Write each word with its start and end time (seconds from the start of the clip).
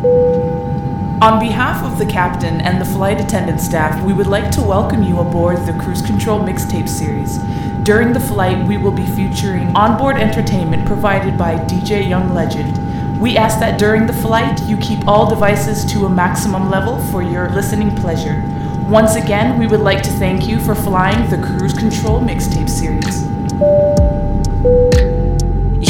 On 0.00 1.40
behalf 1.40 1.84
of 1.84 1.98
the 1.98 2.06
captain 2.06 2.60
and 2.60 2.80
the 2.80 2.84
flight 2.84 3.20
attendant 3.20 3.60
staff, 3.60 4.00
we 4.04 4.12
would 4.12 4.28
like 4.28 4.48
to 4.52 4.62
welcome 4.62 5.02
you 5.02 5.18
aboard 5.18 5.66
the 5.66 5.72
Cruise 5.72 6.02
Control 6.02 6.38
Mixtape 6.38 6.88
Series. 6.88 7.38
During 7.82 8.12
the 8.12 8.20
flight, 8.20 8.64
we 8.68 8.76
will 8.76 8.92
be 8.92 9.04
featuring 9.04 9.74
onboard 9.74 10.16
entertainment 10.16 10.86
provided 10.86 11.36
by 11.36 11.56
DJ 11.56 12.08
Young 12.08 12.32
Legend. 12.32 13.18
We 13.18 13.36
ask 13.36 13.58
that 13.58 13.76
during 13.76 14.06
the 14.06 14.12
flight, 14.12 14.62
you 14.68 14.76
keep 14.76 15.08
all 15.08 15.28
devices 15.28 15.84
to 15.92 16.06
a 16.06 16.08
maximum 16.08 16.70
level 16.70 17.02
for 17.06 17.20
your 17.20 17.50
listening 17.50 17.96
pleasure. 17.96 18.44
Once 18.88 19.16
again, 19.16 19.58
we 19.58 19.66
would 19.66 19.80
like 19.80 20.04
to 20.04 20.10
thank 20.10 20.46
you 20.46 20.60
for 20.60 20.76
flying 20.76 21.28
the 21.28 21.44
Cruise 21.44 21.74
Control 21.74 22.20
Mixtape 22.20 22.70
Series. 22.70 23.24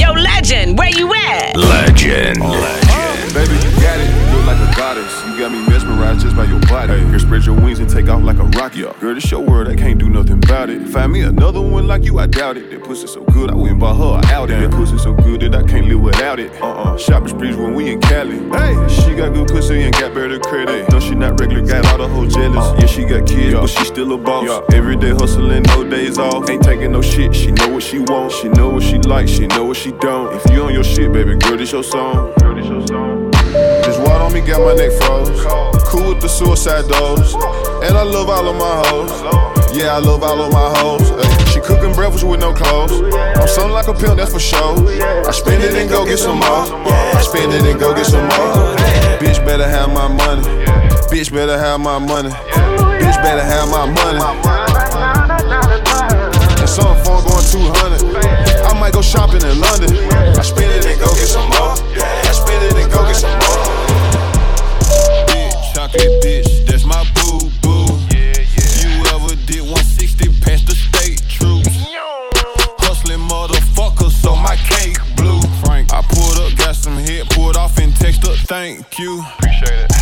Yo, 0.00 0.12
Legend, 0.12 0.78
where 0.78 0.88
you 0.88 1.12
at? 1.12 1.54
Legend. 1.56 2.40
Legend. 2.40 2.87
Baby, 3.34 3.54
you 3.54 3.70
got 3.82 4.00
it. 4.00 4.08
You 4.08 4.36
look 4.36 4.46
like 4.46 4.58
a 4.58 4.76
goddess. 4.76 5.12
You 5.26 5.38
got 5.38 5.52
me 5.52 5.60
mesmerized 5.68 6.22
just 6.22 6.36
by 6.36 6.44
your 6.44 6.60
body. 6.60 6.92
Hey. 6.92 7.10
Girl, 7.10 7.18
spread 7.18 7.44
your 7.44 7.54
wings 7.54 7.78
and 7.78 7.88
take 7.88 8.08
off 8.08 8.22
like 8.22 8.38
a 8.38 8.44
rocket. 8.44 8.78
Yeah. 8.78 8.92
Girl, 9.00 9.14
this 9.14 9.30
your 9.30 9.40
world, 9.40 9.68
I 9.68 9.76
can't 9.76 9.98
do 9.98 10.08
nothing 10.08 10.42
about 10.42 10.70
it. 10.70 10.88
Find 10.88 11.12
me 11.12 11.20
another 11.20 11.60
one 11.60 11.86
like 11.86 12.04
you, 12.04 12.18
I 12.18 12.26
doubt 12.26 12.56
it. 12.56 12.70
That 12.70 12.82
pussy 12.84 13.06
so 13.06 13.24
good, 13.24 13.50
I 13.50 13.54
went 13.54 13.78
bought 13.78 13.96
her 13.96 14.34
out 14.34 14.50
it. 14.50 14.60
That 14.60 14.70
pussy 14.70 14.98
so 14.98 15.14
good 15.14 15.40
that 15.42 15.54
I 15.54 15.62
can't 15.62 15.86
live 15.86 16.00
without 16.00 16.40
it. 16.40 16.50
Uh-uh. 16.60 16.96
Shopping 16.96 17.28
sprees 17.28 17.56
when 17.56 17.74
we 17.74 17.92
in 17.92 18.00
Cali. 18.00 18.38
Hey, 18.50 18.88
she 18.88 19.14
got 19.14 19.34
good 19.34 19.48
pussy 19.48 19.82
and 19.82 19.92
got 19.92 20.14
better 20.14 20.38
credit. 20.40 20.90
No, 20.90 21.00
she 21.00 21.14
not 21.14 21.38
regular, 21.38 21.66
got 21.66 21.86
all 21.86 21.98
the 21.98 22.08
whole 22.08 22.26
jealous. 22.26 22.64
Uh, 22.64 22.76
yeah, 22.80 22.86
she 22.86 23.04
got 23.04 23.26
kids, 23.26 23.52
yeah. 23.52 23.60
but 23.60 23.68
she 23.68 23.84
still 23.84 24.12
a 24.12 24.18
boss. 24.18 24.44
Yeah. 24.44 24.76
Every 24.76 24.96
day 24.96 25.10
hustling, 25.10 25.62
no 25.64 25.84
days 25.88 26.18
off. 26.18 26.48
Ain't 26.48 26.62
taking 26.62 26.92
no 26.92 27.02
shit. 27.02 27.34
She 27.34 27.50
know 27.50 27.68
what 27.68 27.82
she 27.82 27.98
want. 27.98 28.32
She 28.32 28.48
know 28.48 28.70
what 28.70 28.82
she 28.82 28.98
like. 28.98 29.28
She 29.28 29.46
know 29.46 29.64
what 29.64 29.76
she 29.76 29.92
don't. 29.92 30.34
If 30.34 30.50
you 30.50 30.62
on 30.62 30.72
your 30.72 30.84
shit, 30.84 31.12
baby 31.12 31.36
girl, 31.36 31.56
this 31.56 31.72
your 31.72 31.84
song. 31.84 32.32
Girl, 32.38 32.54
this 32.54 32.66
your 32.66 32.86
song. 32.86 33.17
On 34.28 34.34
me, 34.34 34.40
got 34.42 34.60
my 34.60 34.74
neck 34.74 34.92
froze. 35.00 35.40
Cool 35.88 36.12
with 36.12 36.20
the 36.20 36.28
suicide 36.28 36.86
dose. 36.86 37.32
And 37.80 37.96
I 37.96 38.02
love 38.02 38.28
all 38.28 38.46
of 38.46 38.56
my 38.56 38.74
hoes. 38.84 39.10
Yeah, 39.72 39.96
I 39.96 40.00
love 40.00 40.22
all 40.22 40.42
of 40.42 40.52
my 40.52 40.68
hoes. 40.80 41.10
Ay, 41.10 41.44
she 41.48 41.60
cooking 41.60 41.94
breakfast 41.94 42.24
with 42.24 42.40
no 42.40 42.52
clothes. 42.52 42.92
I'm 43.40 43.48
something 43.48 43.72
like 43.72 43.88
a 43.88 43.94
pimp, 43.94 44.18
that's 44.18 44.32
for 44.32 44.40
sure. 44.40 44.76
I 45.24 45.32
spend 45.32 45.64
it 45.64 45.72
and 45.74 45.88
go 45.88 46.04
get 46.04 46.18
some 46.18 46.40
more. 46.44 46.68
I 47.16 47.22
spend 47.24 47.54
it 47.54 47.64
and 47.64 47.80
go 47.80 47.94
get 47.94 48.04
some 48.04 48.28
more. 48.28 48.76
Bitch 49.16 49.40
better 49.46 49.66
have 49.66 49.88
my 49.88 50.08
money. 50.08 50.42
Bitch 51.08 51.32
better 51.32 51.56
have 51.56 51.80
my 51.80 51.98
money. 51.98 52.28
Bitch 53.00 53.16
better 53.24 53.42
have 53.42 53.70
my 53.70 53.86
money. 53.88 54.20
And 56.60 56.68
some 56.68 56.96
phone 57.00 57.24
going 57.24 57.44
200. 57.48 58.60
I 58.68 58.78
might 58.78 58.92
go 58.92 59.00
shopping 59.00 59.40
in 59.40 59.58
London. 59.58 59.96
I 60.36 60.42
spend 60.42 60.68
it 60.68 60.84
and 60.84 61.00
go 61.00 61.08
get 61.16 61.28
some 61.32 61.48
more. 61.48 61.80
I 61.96 62.32
spend 62.36 62.62
it 62.64 62.76
and 62.76 62.92
go 62.92 63.06
get 63.06 63.16
some 63.16 63.32
more. 63.32 63.57
Chocolate 65.88 66.22
bitch, 66.22 66.66
that's 66.66 66.84
my 66.84 67.02
boo 67.14 67.48
boo. 67.62 67.86
Yeah, 68.12 68.36
yeah. 68.36 68.84
You 68.84 69.06
ever 69.08 69.34
did 69.46 69.62
160 69.62 70.28
past 70.42 70.66
the 70.66 70.74
state 70.74 71.22
troops? 71.28 71.68
Hustling 72.80 73.20
motherfuckers, 73.20 74.12
so 74.12 74.36
my 74.36 74.56
cake 74.56 74.98
blue. 75.16 75.40
Frank, 75.64 75.94
I 75.94 76.02
pulled 76.02 76.36
up, 76.44 76.58
got 76.58 76.76
some 76.76 76.98
hit, 76.98 77.30
pulled 77.30 77.56
off 77.56 77.78
and 77.78 77.96
text 77.96 78.28
up, 78.28 78.36
thank 78.36 78.98
you. 78.98 79.22
Appreciate 79.38 79.88
it. 79.88 79.92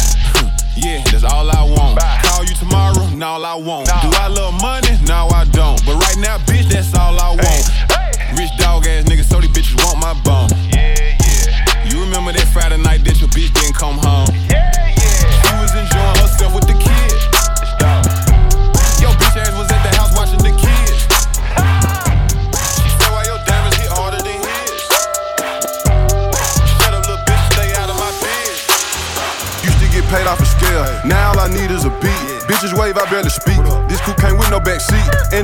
yeah, 0.76 1.04
that's 1.12 1.22
all 1.22 1.48
I 1.48 1.62
want. 1.62 2.00
Bye. 2.00 2.20
Call 2.24 2.44
you 2.44 2.54
tomorrow, 2.56 3.06
now 3.10 3.34
all 3.34 3.44
I 3.44 3.54
want. 3.54 3.86
No. 3.86 4.05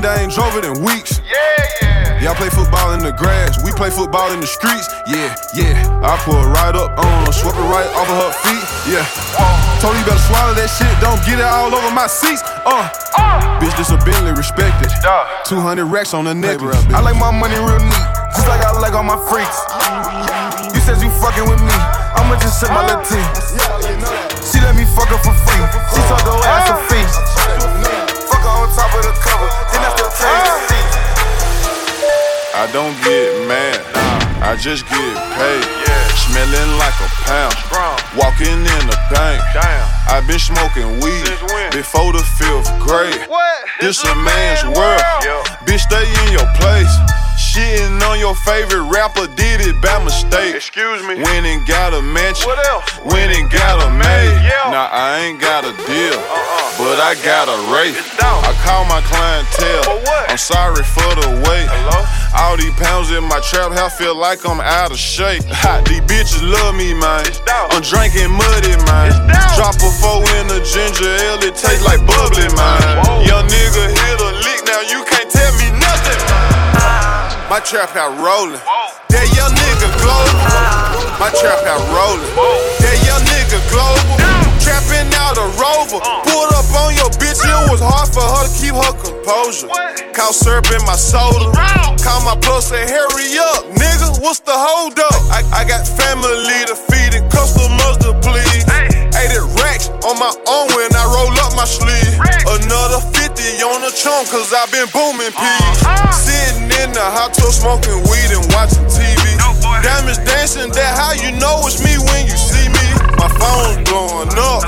And 0.02 0.10
I 0.10 0.22
ain't 0.26 0.34
drove 0.34 0.58
it 0.58 0.66
in 0.66 0.82
weeks. 0.82 1.22
Yeah, 1.22 1.38
yeah. 1.82 2.26
Y'all 2.26 2.34
play 2.34 2.50
football 2.50 2.90
in 2.94 3.06
the 3.06 3.14
grass, 3.14 3.62
we 3.62 3.70
play 3.70 3.90
football 3.90 4.34
in 4.34 4.42
the 4.42 4.50
streets. 4.50 4.90
Yeah, 5.06 5.30
yeah. 5.54 5.78
I 6.02 6.18
pull 6.26 6.42
right 6.42 6.74
up 6.74 6.90
on 6.98 7.26
her, 7.26 7.30
swept 7.30 7.54
it 7.54 7.66
right 7.70 7.86
off 7.94 8.10
of 8.10 8.18
her 8.18 8.34
feet. 8.42 8.66
Yeah. 8.90 9.06
Told 9.78 9.94
you 9.94 10.02
better 10.02 10.18
swallow 10.26 10.54
that 10.58 10.66
shit, 10.74 10.90
don't 10.98 11.22
get 11.22 11.38
it 11.38 11.46
all 11.46 11.70
over 11.70 11.90
my 11.94 12.10
seats. 12.10 12.42
Uh, 12.66 12.90
uh. 13.14 13.62
bitch, 13.62 13.74
this 13.78 13.94
a 13.94 13.98
Bentley, 14.02 14.34
respected. 14.34 14.90
200 15.46 15.86
racks 15.86 16.14
on 16.14 16.26
the 16.26 16.34
necklace. 16.34 16.82
I 16.90 16.98
like 16.98 17.18
my 17.18 17.30
money 17.30 17.54
real 17.62 17.78
neat, 17.78 18.06
just 18.34 18.50
like 18.50 18.62
I 18.62 18.74
like 18.82 18.98
all 18.98 19.06
my 19.06 19.18
freaks. 19.30 19.58
You 20.74 20.82
said 20.82 20.98
you 20.98 21.14
fucking 21.22 21.46
with 21.46 21.62
me, 21.62 21.76
I'ma 22.18 22.42
just 22.42 22.58
sip 22.58 22.74
my 22.74 22.82
little 22.90 23.06
tea. 23.06 23.22
She 24.50 24.58
let 24.58 24.74
me 24.74 24.82
fuck 24.98 25.14
her 25.14 25.20
for 25.22 25.34
free, 25.46 25.62
she 25.94 26.02
told 26.10 26.26
her 26.26 26.42
ass 26.50 26.74
a 26.74 26.76
feast. 26.90 27.14
Fuck 28.26 28.42
her 28.42 28.50
on 28.50 28.66
top 28.74 28.90
of 28.94 29.02
the 29.06 29.14
cover, 29.22 29.46
then 29.70 29.82
I 29.86 29.91
still 30.14 30.28
change 30.68 30.92
the 30.92 31.84
seat. 31.96 32.52
I 32.52 32.68
don't 32.72 32.96
get 33.02 33.48
mad, 33.48 33.80
I 34.42 34.56
just 34.56 34.84
get 34.88 35.14
paid. 35.36 35.64
Smelling 36.28 36.78
like 36.78 36.94
a 37.02 37.08
pound, 37.26 37.56
walking 38.16 38.62
in 38.62 38.82
the 38.86 38.98
bank. 39.10 39.42
I've 40.08 40.26
been 40.26 40.38
smoking 40.38 41.00
weed 41.00 41.28
before 41.72 42.12
the 42.12 42.22
fifth 42.38 42.70
grade. 42.78 43.26
This 43.80 44.04
a 44.04 44.14
man's 44.14 44.62
world, 44.76 45.02
bitch. 45.66 45.80
Stay 45.80 46.06
in 46.24 46.32
your 46.32 46.46
place. 46.56 47.11
Shitting 47.52 48.00
on 48.08 48.16
your 48.18 48.32
favorite 48.34 48.88
rapper 48.88 49.28
did 49.36 49.60
it 49.60 49.76
by 49.84 50.00
mistake. 50.02 50.56
Excuse 50.56 51.04
me. 51.04 51.20
Went 51.20 51.44
and 51.44 51.60
got 51.68 51.92
a 51.92 52.00
mansion. 52.00 52.48
What 52.48 52.56
else? 52.72 52.88
Went 53.04 53.28
and 53.28 53.44
got 53.52 53.76
a 53.76 53.92
maid. 53.92 54.40
Yeah. 54.40 54.72
Now 54.72 54.88
I 54.88 55.28
ain't 55.28 55.36
got 55.36 55.68
a 55.68 55.76
deal, 55.84 56.16
Uh-uh. 56.16 56.80
but 56.80 56.96
I 56.96 57.12
got 57.20 57.52
a 57.52 57.58
rate. 57.68 57.92
I 58.24 58.56
call 58.64 58.88
my 58.88 59.04
clientele. 59.04 59.84
For 59.84 60.00
what? 60.00 60.32
I'm 60.32 60.40
sorry 60.40 60.80
for 60.80 61.04
the 61.20 61.28
wait. 61.44 61.68
Hello? 61.68 62.00
All 62.32 62.56
these 62.56 62.72
pounds 62.80 63.12
in 63.12 63.20
my 63.28 63.44
trap 63.44 63.76
house 63.76 64.00
feel 64.00 64.16
like 64.16 64.48
I'm 64.48 64.64
out 64.64 64.88
of 64.90 64.96
shape. 64.96 65.44
Ha, 65.52 65.84
these 65.84 66.00
bitches 66.08 66.40
love 66.40 66.72
me, 66.74 66.96
man. 66.96 67.28
I'm 67.68 67.84
drinking 67.84 68.32
muddy, 68.32 68.80
man. 68.88 69.12
Drop 69.60 69.76
a 69.76 69.90
four 70.00 70.24
in 70.40 70.48
a 70.48 70.64
ginger 70.64 71.04
ale, 71.04 71.36
it 71.44 71.52
tastes 71.52 71.84
like 71.84 72.00
bubbly, 72.08 72.48
man. 72.56 72.80
Young 73.28 73.44
nigga 73.44 73.92
hit 73.92 74.16
a 74.24 74.30
lick, 74.40 74.64
now 74.64 74.80
you 74.88 75.04
can't 75.04 75.28
tell 75.28 75.52
me. 75.60 75.71
My 77.52 77.60
trap 77.60 77.92
out 78.00 78.16
rolling. 78.16 78.56
That 79.12 79.28
young 79.36 79.52
nigga 79.52 79.92
global. 80.00 80.40
My 81.20 81.28
trap 81.36 81.60
out 81.68 81.84
rolling. 81.92 82.24
That 82.80 82.96
young 83.04 83.20
nigga 83.28 83.60
global. 83.68 84.16
Trapping 84.56 85.12
out 85.20 85.36
a 85.36 85.44
rover. 85.60 86.00
Pulled 86.00 86.48
up 86.56 86.64
on 86.80 86.96
your 86.96 87.12
bitch, 87.20 87.44
it 87.44 87.60
was 87.68 87.84
hard 87.84 88.08
for 88.08 88.24
her 88.24 88.48
to 88.48 88.52
keep 88.56 88.72
her 88.72 88.96
composure. 88.96 89.68
Caught 90.16 90.32
syrup 90.32 90.72
in 90.72 90.80
my 90.88 90.96
soda. 90.96 91.52
Call 92.00 92.24
my 92.24 92.40
plus 92.40 92.72
say, 92.72 92.88
hurry 92.88 93.36
up, 93.36 93.68
nigga. 93.76 94.16
What's 94.24 94.40
the 94.40 94.56
hold 94.56 94.96
up? 94.96 95.12
I, 95.28 95.44
I 95.52 95.68
got 95.68 95.84
family 95.84 96.56
to 96.72 96.76
feed 96.88 97.20
and 97.20 97.28
customers 97.28 98.00
to 98.00 98.16
please. 98.24 98.64
80 99.12 99.60
racks 99.60 99.92
on 100.08 100.16
my 100.16 100.32
own 100.48 100.72
when 100.72 100.88
I 100.96 101.04
roll 101.04 101.36
up 101.44 101.52
my 101.52 101.68
sleeve. 101.68 102.16
Another 102.48 103.04
50 103.12 103.60
on 103.60 103.84
the 103.84 103.92
chunk, 103.92 104.32
cause 104.32 104.56
i 104.56 104.64
been 104.72 104.88
booming 104.88 105.36
peas. 105.36 105.61
Smoking 107.62 108.02
weed 108.10 108.30
and 108.34 108.42
watching 108.50 108.82
TV. 108.90 109.22
Diamonds 109.86 110.18
dancing, 110.26 110.74
that 110.74 110.98
how 110.98 111.14
you 111.14 111.30
know 111.38 111.62
it's 111.62 111.78
me 111.78 111.94
when 112.10 112.26
you 112.26 112.34
see 112.34 112.66
me. 112.66 112.86
My 113.14 113.30
phone's 113.38 113.78
blowing 113.86 114.34
up, 114.34 114.66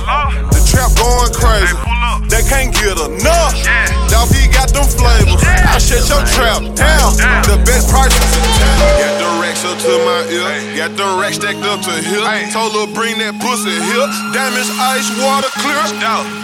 the 0.54 0.60
trap 0.62 0.94
going 0.94 1.34
crazy. 1.34 1.74
They 2.30 2.42
can't 2.46 2.70
get 2.70 2.94
enough. 2.94 3.54
Dog, 4.10 4.30
he 4.30 4.46
got 4.46 4.70
them 4.70 4.86
flavors. 4.86 5.42
I 5.42 5.78
shut 5.78 6.06
your 6.06 6.22
trap 6.34 6.62
down. 6.78 7.14
The 7.46 7.58
best 7.66 7.90
prices 7.90 8.18
in 8.34 8.46
town. 8.58 8.78
Got 9.02 9.14
the 9.22 9.30
racks 9.42 9.62
up 9.66 9.78
to 9.82 9.92
my 10.06 10.20
ear. 10.30 10.50
Got 10.78 10.92
the 10.98 11.06
racks 11.18 11.36
stacked 11.38 11.62
up 11.66 11.82
to 11.86 11.94
here. 11.98 12.22
Told 12.50 12.74
her 12.74 12.86
bring 12.94 13.18
that 13.18 13.38
pussy 13.42 13.74
here. 13.74 14.06
Diamonds, 14.34 14.70
ice, 14.78 15.10
water, 15.18 15.50
clear. 15.62 15.78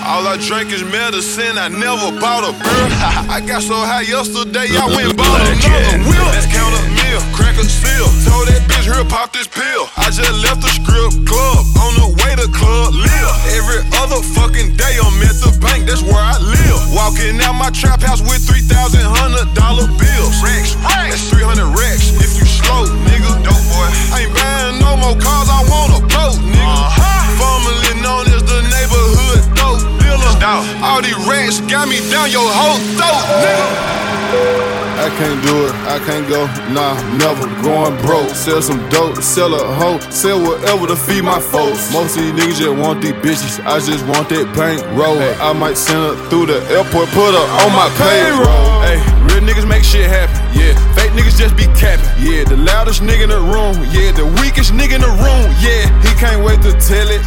All 0.06 0.26
I 0.26 0.38
drink 0.42 0.70
is 0.70 0.82
medicine. 0.84 1.58
I 1.58 1.68
never 1.70 2.14
bought 2.18 2.46
a 2.46 2.52
beer. 2.54 2.86
I 3.34 3.42
got 3.42 3.62
so 3.62 3.74
high 3.74 4.06
yesterday, 4.06 4.70
I 4.74 4.86
went 4.94 5.16
bought 5.16 5.39
Let's 5.80 6.46
count 6.52 6.76
a 6.76 6.82
meal, 6.92 7.20
crack 7.32 7.56
a 7.56 7.64
seal. 7.64 8.06
Told 8.28 8.48
that 8.48 8.60
bitch 8.68 8.84
here 8.84 9.04
pop 9.08 9.32
this 9.32 9.48
pill. 9.48 9.88
I 9.96 10.12
just 10.12 10.32
left 10.44 10.60
the 10.60 10.68
strip 10.68 11.12
club 11.24 11.64
on 11.80 11.92
the 11.96 12.08
way 12.20 12.32
to 12.36 12.46
club 12.52 12.92
live. 12.92 13.34
Every 13.56 13.80
other 13.96 14.20
fucking 14.20 14.76
day 14.76 14.94
I'm 15.00 15.16
at 15.24 15.36
the 15.40 15.52
bank, 15.60 15.88
that's 15.88 16.04
where 16.04 16.20
I 16.20 16.36
live. 16.36 16.80
Walking 16.92 17.40
out 17.40 17.56
my 17.56 17.72
trap 17.72 18.00
house 18.04 18.20
with 18.20 18.44
three 18.44 18.64
thousand 18.64 19.04
hundred 19.04 19.48
dollar 19.56 19.88
bills. 19.96 20.34
Rex, 20.44 20.76
that's 20.84 21.28
three 21.32 21.44
hundred 21.44 21.72
racks. 21.72 22.12
If 22.20 22.36
you 22.36 22.44
slow, 22.44 22.84
nigga, 23.08 23.40
dope 23.40 23.64
boy. 23.72 23.88
I 24.12 24.28
ain't 24.28 24.32
buying 24.36 24.76
no 24.84 25.00
more 25.00 25.16
cars. 25.16 25.48
I 25.48 25.64
want 25.64 25.96
a 25.96 26.00
boat, 26.04 26.36
nigga. 26.44 26.80
Formerly 27.40 27.94
known 28.04 28.28
as 28.36 28.44
the 28.44 28.60
neighborhood 28.68 29.40
dope 29.56 29.80
dealer. 30.00 30.32
All 30.84 31.00
these 31.00 31.16
racks 31.24 31.60
got 31.72 31.88
me 31.88 32.04
down 32.12 32.28
your 32.28 32.44
whole 32.44 32.80
throat, 33.00 33.24
nigga. 33.40 34.89
For 34.90 35.10
can't 35.20 35.42
do 35.44 35.66
it, 35.66 35.74
I 35.84 35.98
can't 36.04 36.28
go, 36.28 36.46
nah, 36.72 36.94
never. 37.16 37.46
Going 37.62 37.96
broke, 38.02 38.30
sell 38.30 38.62
some 38.62 38.80
dope, 38.88 39.16
sell 39.22 39.54
a 39.54 39.74
hoe, 39.74 39.98
sell 40.10 40.40
whatever 40.40 40.86
to 40.86 40.96
feed 40.96 41.24
my 41.24 41.40
folks. 41.40 41.92
Most 41.92 42.16
of 42.16 42.22
these 42.22 42.32
niggas 42.32 42.58
just 42.58 42.76
want 42.76 43.02
these 43.02 43.12
bitches, 43.12 43.64
I 43.64 43.80
just 43.80 44.04
want 44.06 44.28
that 44.30 44.54
bank 44.56 44.80
roll. 44.96 45.18
I 45.40 45.52
might 45.52 45.76
send 45.76 46.00
her 46.00 46.28
through 46.28 46.46
the 46.46 46.60
airport, 46.72 47.08
put 47.10 47.32
her 47.32 47.46
on 47.64 47.72
my 47.72 47.88
payroll. 48.00 48.80
Hey, 48.80 49.29
real 49.40 49.48
niggas 49.48 49.68
make 49.68 49.84
shit 49.84 50.08
happen, 50.08 50.36
yeah. 50.58 50.74
Fake 50.94 51.12
niggas 51.12 51.36
just 51.38 51.56
be 51.56 51.64
capping, 51.78 52.06
yeah. 52.20 52.44
The 52.44 52.56
loudest 52.56 53.02
nigga 53.02 53.24
in 53.24 53.30
the 53.30 53.40
room, 53.40 53.76
yeah. 53.92 54.12
The 54.12 54.26
weakest 54.40 54.72
nigga 54.72 54.96
in 54.96 55.02
the 55.02 55.14
room, 55.20 55.46
yeah. 55.60 55.88
He 56.02 56.12
can't 56.18 56.44
wait 56.44 56.60
to 56.62 56.72
tell 56.72 57.08
it. 57.08 57.22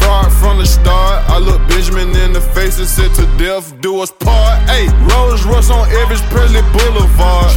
Fraud 0.00 0.32
from 0.32 0.58
the 0.58 0.66
start, 0.66 1.28
I 1.28 1.38
look 1.38 1.60
Benjamin 1.68 2.14
in 2.16 2.32
the 2.32 2.40
face 2.40 2.78
and 2.78 2.88
said 2.88 3.12
to 3.14 3.26
death, 3.38 3.74
do 3.80 4.00
us 4.00 4.10
part. 4.10 4.62
Hey, 4.70 4.88
Rolls 5.10 5.44
Royce 5.44 5.70
on 5.70 5.86
Elvis 5.88 6.22
Presley 6.30 6.62
Boulevard. 6.72 7.52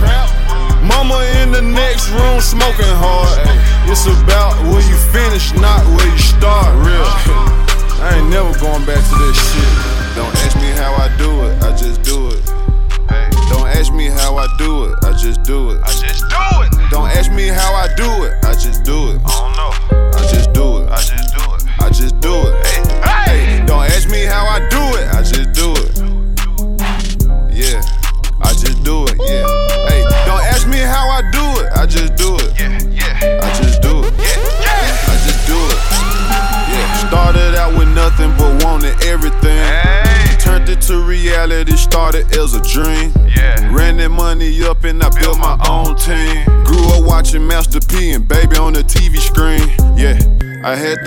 Mama 0.84 1.22
in 1.42 1.52
the 1.52 1.62
next 1.62 2.10
room 2.10 2.40
smoking 2.42 2.94
hard. 3.04 3.38
Ay, 3.46 3.92
it's 3.92 4.08
about 4.08 4.56
where 4.72 4.82
you 4.82 4.98
finish, 5.14 5.54
not 5.54 5.86
where 5.96 6.08
you 6.08 6.18
start. 6.18 6.74
Real. 6.86 7.06
I 8.02 8.16
ain't 8.18 8.30
never 8.30 8.58
going 8.60 8.86
back 8.86 9.04
to 9.04 9.16
this 9.20 9.38
shit. 9.38 10.16
Don't 10.16 10.34
ask 10.48 10.56
me 10.56 10.72
how 10.80 10.96
I 10.96 11.12
do 11.18 11.46
it, 11.46 11.62
I 11.62 11.76
just 11.76 12.02
do 12.02 12.30
it. 12.30 12.59
Don't 13.50 13.68
ask 13.68 13.92
me 13.94 14.06
how 14.08 14.38
I 14.38 14.48
do 14.58 14.86
it, 14.86 15.04
I 15.04 15.14
just 15.14 15.44
do 15.44 15.72
it. 15.72 15.82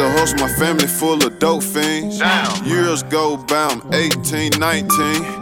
I 0.01 0.09
had 0.09 0.27
to 0.29 0.37
my 0.37 0.49
family 0.55 0.87
full 0.87 1.25
of 1.25 1.39
dope 1.39 1.63
fiends. 1.63 2.19
Damn. 2.19 2.65
Years 2.65 3.03
go 3.03 3.37
by, 3.37 3.67
I'm 3.67 3.93
18, 3.93 4.53
19. 4.59 4.89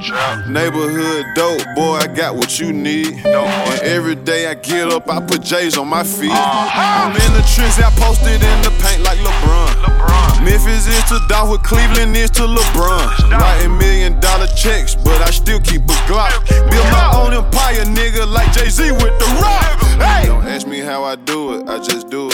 Trap. 0.03 0.49
Neighborhood 0.49 1.27
dope, 1.37 1.63
boy, 1.77 1.97
I 1.97 2.07
got 2.09 2.35
what 2.35 2.59
you 2.59 2.73
need. 2.73 3.25
And 3.25 3.81
every 3.83 4.17
day 4.17 4.49
I 4.49 4.55
get 4.55 4.89
up, 4.89 5.09
I 5.09 5.21
put 5.21 5.43
J's 5.43 5.79
on 5.79 5.89
my 5.89 6.03
feet. 6.03 6.33
Uh-huh. 6.33 7.11
I'm 7.11 7.13
in 7.13 7.33
the 7.33 7.47
trenches, 7.55 7.79
I 7.79 7.91
posted 7.95 8.43
in 8.43 8.63
the 8.63 8.71
paint 8.83 9.03
like 9.03 9.19
LeBron. 9.19 9.69
LeBron. 9.85 10.45
Memphis 10.45 10.87
is 10.87 11.05
to 11.11 11.21
Dolph, 11.29 11.51
what 11.51 11.63
Cleveland 11.63 12.17
is 12.17 12.31
to 12.31 12.43
LeBron. 12.43 13.31
Writing 13.31 13.79
million 13.79 14.19
dollar 14.21 14.49
checks, 14.57 14.95
but 14.95 15.21
I 15.23 15.31
still 15.31 15.61
keep 15.61 15.83
a 15.83 15.97
Glock. 16.11 16.49
Build 16.49 16.87
my 16.91 17.13
own 17.15 17.33
empire, 17.35 17.85
nigga, 17.85 18.27
like 18.27 18.53
Jay 18.53 18.69
Z 18.69 18.91
with 18.93 19.17
the 19.19 19.39
rock. 19.41 19.81
Hey! 20.01 20.27
Don't 20.27 20.45
ask 20.45 20.67
me 20.67 20.81
how 20.81 21.05
I 21.05 21.17
do 21.17 21.55
it, 21.55 21.69
I 21.69 21.79
just 21.79 22.11
do 22.11 22.29
it. 22.29 22.30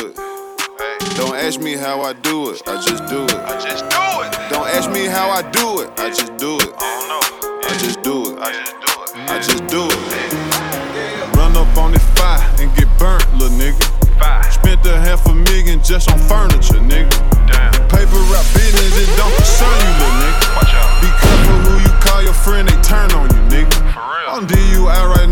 Don't 1.16 1.34
ask 1.34 1.58
me 1.60 1.72
how 1.72 2.02
I 2.02 2.12
do 2.12 2.50
it, 2.50 2.60
I 2.66 2.76
just 2.76 3.06
do 3.08 3.24
it. 3.24 3.32
I 3.32 3.56
just 3.58 3.88
do 3.88 4.04
it. 4.20 4.50
Don't 4.50 4.68
ask 4.68 4.90
me 4.90 5.06
how 5.06 5.30
I 5.30 5.40
do 5.50 5.80
it, 5.80 5.88
I 5.96 6.10
just 6.10 6.36
do 6.36 6.56
it. 6.60 6.74
I 6.76 6.84
don't 6.92 7.08
know. 7.08 7.24
I 7.64 7.72
just 7.78 8.02
do 8.02 8.16
it. 8.28 8.38
I 8.38 8.52
just 8.52 8.76
do 8.84 8.92
it. 9.00 9.30
I 9.32 9.36
just 9.40 9.66
do 9.72 9.88
it. 9.88 11.36
Run 11.36 11.56
up 11.56 11.74
on 11.78 11.92
this 11.92 12.04
fire 12.20 12.44
and 12.60 12.68
get 12.76 12.86
burnt, 12.98 13.24
little 13.32 13.48
nigga. 13.56 13.80
Five. 14.20 14.52
Spent 14.52 14.84
a 14.84 15.00
half 15.00 15.24
a 15.24 15.32
million 15.32 15.82
just 15.82 16.12
on 16.12 16.18
furniture, 16.18 16.84
nigga. 16.84 17.08
Damn. 17.48 17.72
Paper 17.88 18.20
rap 18.28 18.44
business, 18.52 18.92
it 19.00 19.08
don't 19.16 19.32
concern 19.40 19.72
you, 19.72 19.92
little 19.96 20.20
nigga. 20.20 20.52
Watch 20.52 20.74
out. 20.76 21.00
Be 21.00 21.08
careful 21.16 21.58
who 21.64 21.74
you 21.80 21.92
call 22.04 22.20
your 22.20 22.36
friend, 22.36 22.68
they 22.68 22.76
turn 22.84 23.08
on 23.16 23.32
you, 23.32 23.40
nigga. 23.48 23.72
For 23.96 24.04
real. 24.04 24.36
I'm 24.36 24.44
DUI 24.46 25.16
right 25.16 25.25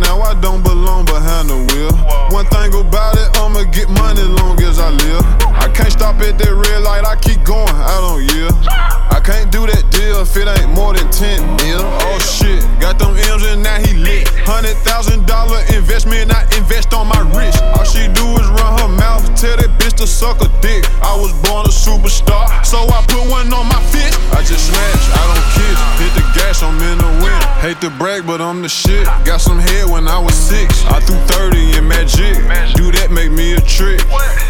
don't 0.44 0.62
belong 0.62 1.06
behind 1.06 1.48
the 1.48 1.56
wheel. 1.56 1.96
One 2.28 2.44
thing 2.46 2.68
about 2.78 3.16
it, 3.16 3.28
I'ma 3.40 3.64
get 3.72 3.88
money 3.88 4.20
long 4.20 4.60
as 4.62 4.78
I 4.78 4.90
live. 4.90 5.24
I 5.56 5.72
can't 5.72 5.90
stop 5.90 6.20
at 6.20 6.36
that 6.36 6.52
red 6.52 6.82
light, 6.82 7.04
I 7.04 7.16
keep 7.16 7.42
going, 7.44 7.66
I 7.72 7.96
don't 8.04 8.22
yield. 8.28 9.03
Can't 9.24 9.50
do 9.50 9.64
that 9.64 9.88
deal 9.88 10.20
if 10.20 10.36
it 10.36 10.44
ain't 10.44 10.76
more 10.76 10.92
than 10.92 11.08
10 11.08 11.40
mil. 11.64 11.80
Oh 11.80 12.20
shit, 12.20 12.60
got 12.78 12.98
them 12.98 13.16
M's 13.16 13.40
and 13.48 13.62
now 13.62 13.80
he 13.80 13.96
lit. 13.96 14.28
Hundred 14.44 14.76
thousand 14.84 15.24
dollar 15.26 15.64
investment, 15.72 16.28
I 16.28 16.44
invest 16.52 16.92
on 16.92 17.08
my 17.08 17.24
wrist. 17.32 17.64
All 17.72 17.88
she 17.88 18.04
do 18.12 18.26
is 18.36 18.46
run 18.52 18.76
her 18.84 18.92
mouth, 18.92 19.24
tell 19.32 19.56
that 19.56 19.72
bitch 19.80 19.96
to 19.96 20.06
suck 20.06 20.44
a 20.44 20.48
dick. 20.60 20.84
I 21.00 21.16
was 21.16 21.32
born 21.48 21.64
a 21.64 21.72
superstar, 21.72 22.44
so 22.64 22.84
I 22.84 23.00
put 23.08 23.24
one 23.32 23.48
on 23.48 23.64
my 23.64 23.80
fist. 23.88 24.12
I 24.36 24.44
just 24.44 24.68
smash, 24.68 25.04
I 25.16 25.22
don't 25.32 25.48
kiss. 25.56 25.78
Hit 26.04 26.12
the 26.20 26.24
gas, 26.36 26.62
I'm 26.62 26.76
in 26.92 26.98
the 27.00 27.12
wind. 27.24 27.44
Hate 27.64 27.80
to 27.80 27.88
brag, 27.96 28.26
but 28.26 28.42
I'm 28.42 28.60
the 28.60 28.68
shit. 28.68 29.06
Got 29.24 29.40
some 29.40 29.58
head 29.58 29.88
when 29.88 30.06
I 30.06 30.18
was 30.18 30.34
six. 30.34 30.84
I 30.84 31.00
threw 31.00 31.16
30 31.32 31.78
in. 31.78 31.88
Magic. 31.88 32.36
Do 32.76 32.92
that, 32.92 33.08
make 33.10 33.30
me 33.30 33.54
a 33.54 33.60
trick. 33.60 34.00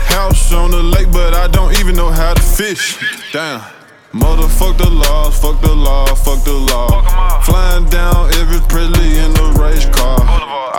House 0.06 0.52
on 0.52 0.70
the 0.70 0.82
lake, 0.82 1.10
but 1.12 1.34
I 1.34 1.46
don't 1.46 1.78
even 1.78 1.94
know 1.94 2.10
how 2.10 2.34
to 2.34 2.42
fish. 2.42 2.98
Damn. 3.32 3.62
Motherfuck 4.14 4.78
the 4.78 4.88
laws, 4.88 5.36
fuck 5.40 5.60
the 5.60 5.74
law, 5.74 6.06
fuck 6.14 6.44
the 6.44 6.52
law. 6.52 6.86
Fuck 6.86 7.10
'em 7.10 7.18
all. 7.18 7.40
Flying 7.42 7.84
down 7.86 8.30
Elvis 8.38 8.62
Presley 8.68 9.18
in 9.18 9.32
the 9.34 9.58
race 9.58 9.86
car. 9.86 10.22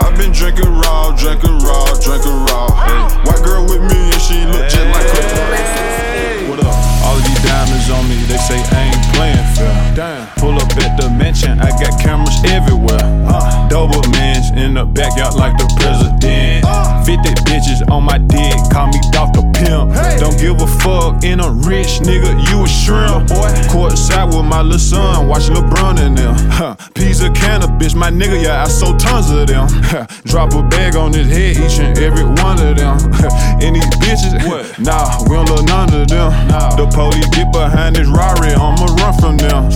I've 0.00 0.16
been 0.16 0.32
drinking 0.32 0.72
raw, 0.72 1.12
drinking 1.12 1.58
raw, 1.58 1.84
drinking 2.00 2.38
raw. 2.48 2.72
Hey, 2.72 2.96
white 3.28 3.42
girl 3.44 3.64
with 3.68 3.82
me 3.82 4.00
and 4.08 4.22
she 4.22 4.40
look 4.46 4.64
just 4.72 4.88
like 4.88 5.04
her. 5.04 6.48
What 6.48 6.64
up? 6.64 6.72
All 7.04 7.16
of 7.16 7.24
these 7.28 7.42
diamonds 7.44 7.90
on 7.90 8.08
me, 8.08 8.16
they 8.24 8.40
say 8.40 8.56
I 8.72 8.88
ain't 8.88 9.04
playing 9.12 9.46
fair. 9.52 9.92
Damn. 9.94 10.26
Pull 10.40 10.56
up 10.56 10.72
at 10.80 10.96
the 10.96 11.10
mansion, 11.10 11.60
I 11.60 11.68
got 11.76 12.00
cameras 12.00 12.40
everywhere. 12.44 13.04
Uh, 13.28 13.68
Dobermans 13.68 14.56
in 14.56 14.72
the 14.72 14.86
backyard 14.86 15.34
like 15.34 15.58
the 15.58 15.68
president. 15.76 16.64
50 17.04 17.34
bitches 17.44 17.84
on 17.92 18.02
my 18.02 18.16
dick, 18.16 18.56
call 18.72 18.86
me 18.88 19.00
Dr. 19.12 19.42
Pimp. 19.52 19.92
Don't 20.36 20.58
give 20.58 20.68
a 20.68 20.80
fuck, 20.80 21.24
and 21.24 21.40
I'm 21.40 21.62
rich, 21.62 22.00
nigga, 22.04 22.36
you 22.50 22.64
a 22.64 22.68
shrimp. 22.68 23.28
Boy. 23.28 23.48
Courtside 23.72 24.36
with 24.36 24.44
my 24.44 24.60
little 24.60 24.78
son, 24.78 25.28
watch 25.28 25.44
LeBron 25.44 26.04
in 26.04 26.14
them. 26.14 26.34
Huh. 26.50 26.74
Piece 26.94 27.22
of 27.22 27.32
cannabis, 27.34 27.94
my 27.94 28.10
nigga, 28.10 28.42
yeah, 28.42 28.64
I 28.64 28.68
sold 28.68 28.98
tons 28.98 29.30
of 29.30 29.46
them. 29.46 29.66
Drop 30.24 30.52
a 30.52 30.62
bag 30.62 30.96
on 30.96 31.12
his 31.12 31.28
head, 31.28 31.56
each 31.56 31.78
and 31.78 31.96
every 31.98 32.24
one 32.24 32.60
of 32.60 32.76
them. 32.76 32.98
and 33.62 33.76
these 33.76 33.88
bitches, 33.96 34.36
what? 34.46 34.78
nah, 34.78 35.22
we 35.24 35.36
don't 35.36 35.48
love 35.48 35.64
none 35.66 35.94
of 35.94 36.08
them. 36.08 36.30
Nah. 36.48 36.76
The 36.76 36.86
police 36.88 37.28
get 37.30 37.50
behind 37.52 37.96
this 37.96 38.08
Rari, 38.08 38.52
I'ma 38.52 38.86
run 39.00 39.14
from 39.18 39.36
them. 39.38 39.70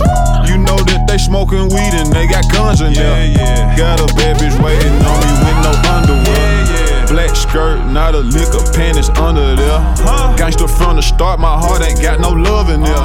You 0.45 0.57
know 0.57 0.77
that 0.77 1.05
they 1.07 1.17
smoking 1.17 1.69
weed 1.73 1.93
and 1.93 2.11
they 2.13 2.27
got 2.27 2.45
guns 2.51 2.81
in 2.81 2.93
there. 2.93 3.33
Got 3.77 3.99
a 3.99 4.13
bad 4.13 4.37
bitch 4.37 4.61
waiting 4.61 4.93
on 4.93 5.17
me 5.25 5.31
with 5.41 5.57
no 5.65 5.71
underwear. 5.89 6.60
Black 7.11 7.35
skirt, 7.35 7.83
not 7.91 8.15
a 8.15 8.19
lick 8.19 8.47
of 8.55 8.71
panties 8.71 9.09
under 9.19 9.53
there. 9.53 9.79
Huh. 9.99 10.31
Gangsta 10.39 10.63
from 10.63 10.95
the 10.95 11.01
start, 11.01 11.41
my 11.41 11.59
heart 11.59 11.83
ain't 11.83 12.01
got 12.01 12.21
no 12.21 12.31
love 12.31 12.69
in 12.69 12.79
there. 12.79 13.03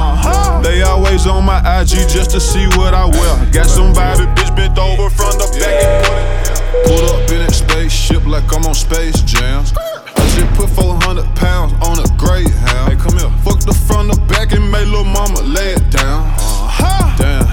They 0.63 0.81
always 0.81 1.27
on 1.27 1.43
my 1.43 1.59
IG 1.59 2.07
just 2.07 2.31
to 2.31 2.39
see 2.39 2.67
what 2.79 2.93
I 2.93 3.03
wear. 3.03 3.51
Got 3.51 3.67
somebody 3.67 4.23
bitch 4.31 4.55
bent 4.55 4.79
over 4.79 5.09
from 5.09 5.35
the 5.35 5.51
back 5.59 5.83
and 5.83 6.07
put 6.07 6.23
it. 6.23 6.87
Pulled 6.87 7.09
up 7.11 7.31
in 7.35 7.39
that 7.43 7.51
spaceship 7.51 8.25
like 8.25 8.47
I'm 8.55 8.63
on 8.63 8.75
Space 8.75 9.19
Jam. 9.27 9.65
I 9.75 10.23
just 10.31 10.55
put 10.55 10.69
400 10.69 11.27
pounds 11.35 11.73
on 11.83 11.99
a 11.99 12.07
Greyhound. 12.15 12.87
Hey, 12.87 12.95
come 12.95 13.19
here. 13.19 13.27
Fucked 13.43 13.67
her 13.67 13.75
from 13.75 14.07
the 14.07 14.15
back 14.31 14.53
and 14.53 14.71
made 14.71 14.87
little 14.87 15.03
mama 15.03 15.41
lay 15.43 15.75
it 15.75 15.83
down. 15.91 16.23
Uh-huh. 16.39 17.11
Damn, 17.19 17.43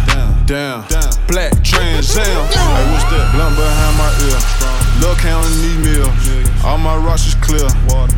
damn, 0.46 0.86
damn. 0.86 1.26
Black 1.26 1.50
Trans 1.66 2.14
Am. 2.14 2.22
Hey, 2.22 2.84
what's 2.94 3.10
that? 3.10 3.34
Blunt 3.34 3.58
behind 3.58 3.98
my 3.98 4.06
ear. 4.30 4.83
Look 5.00 5.18
counting 5.18 5.60
these 5.60 5.78
meals. 5.78 6.53
All 6.64 6.78
my 6.78 6.96
rocks 6.96 7.26
is 7.26 7.34
clear. 7.36 7.68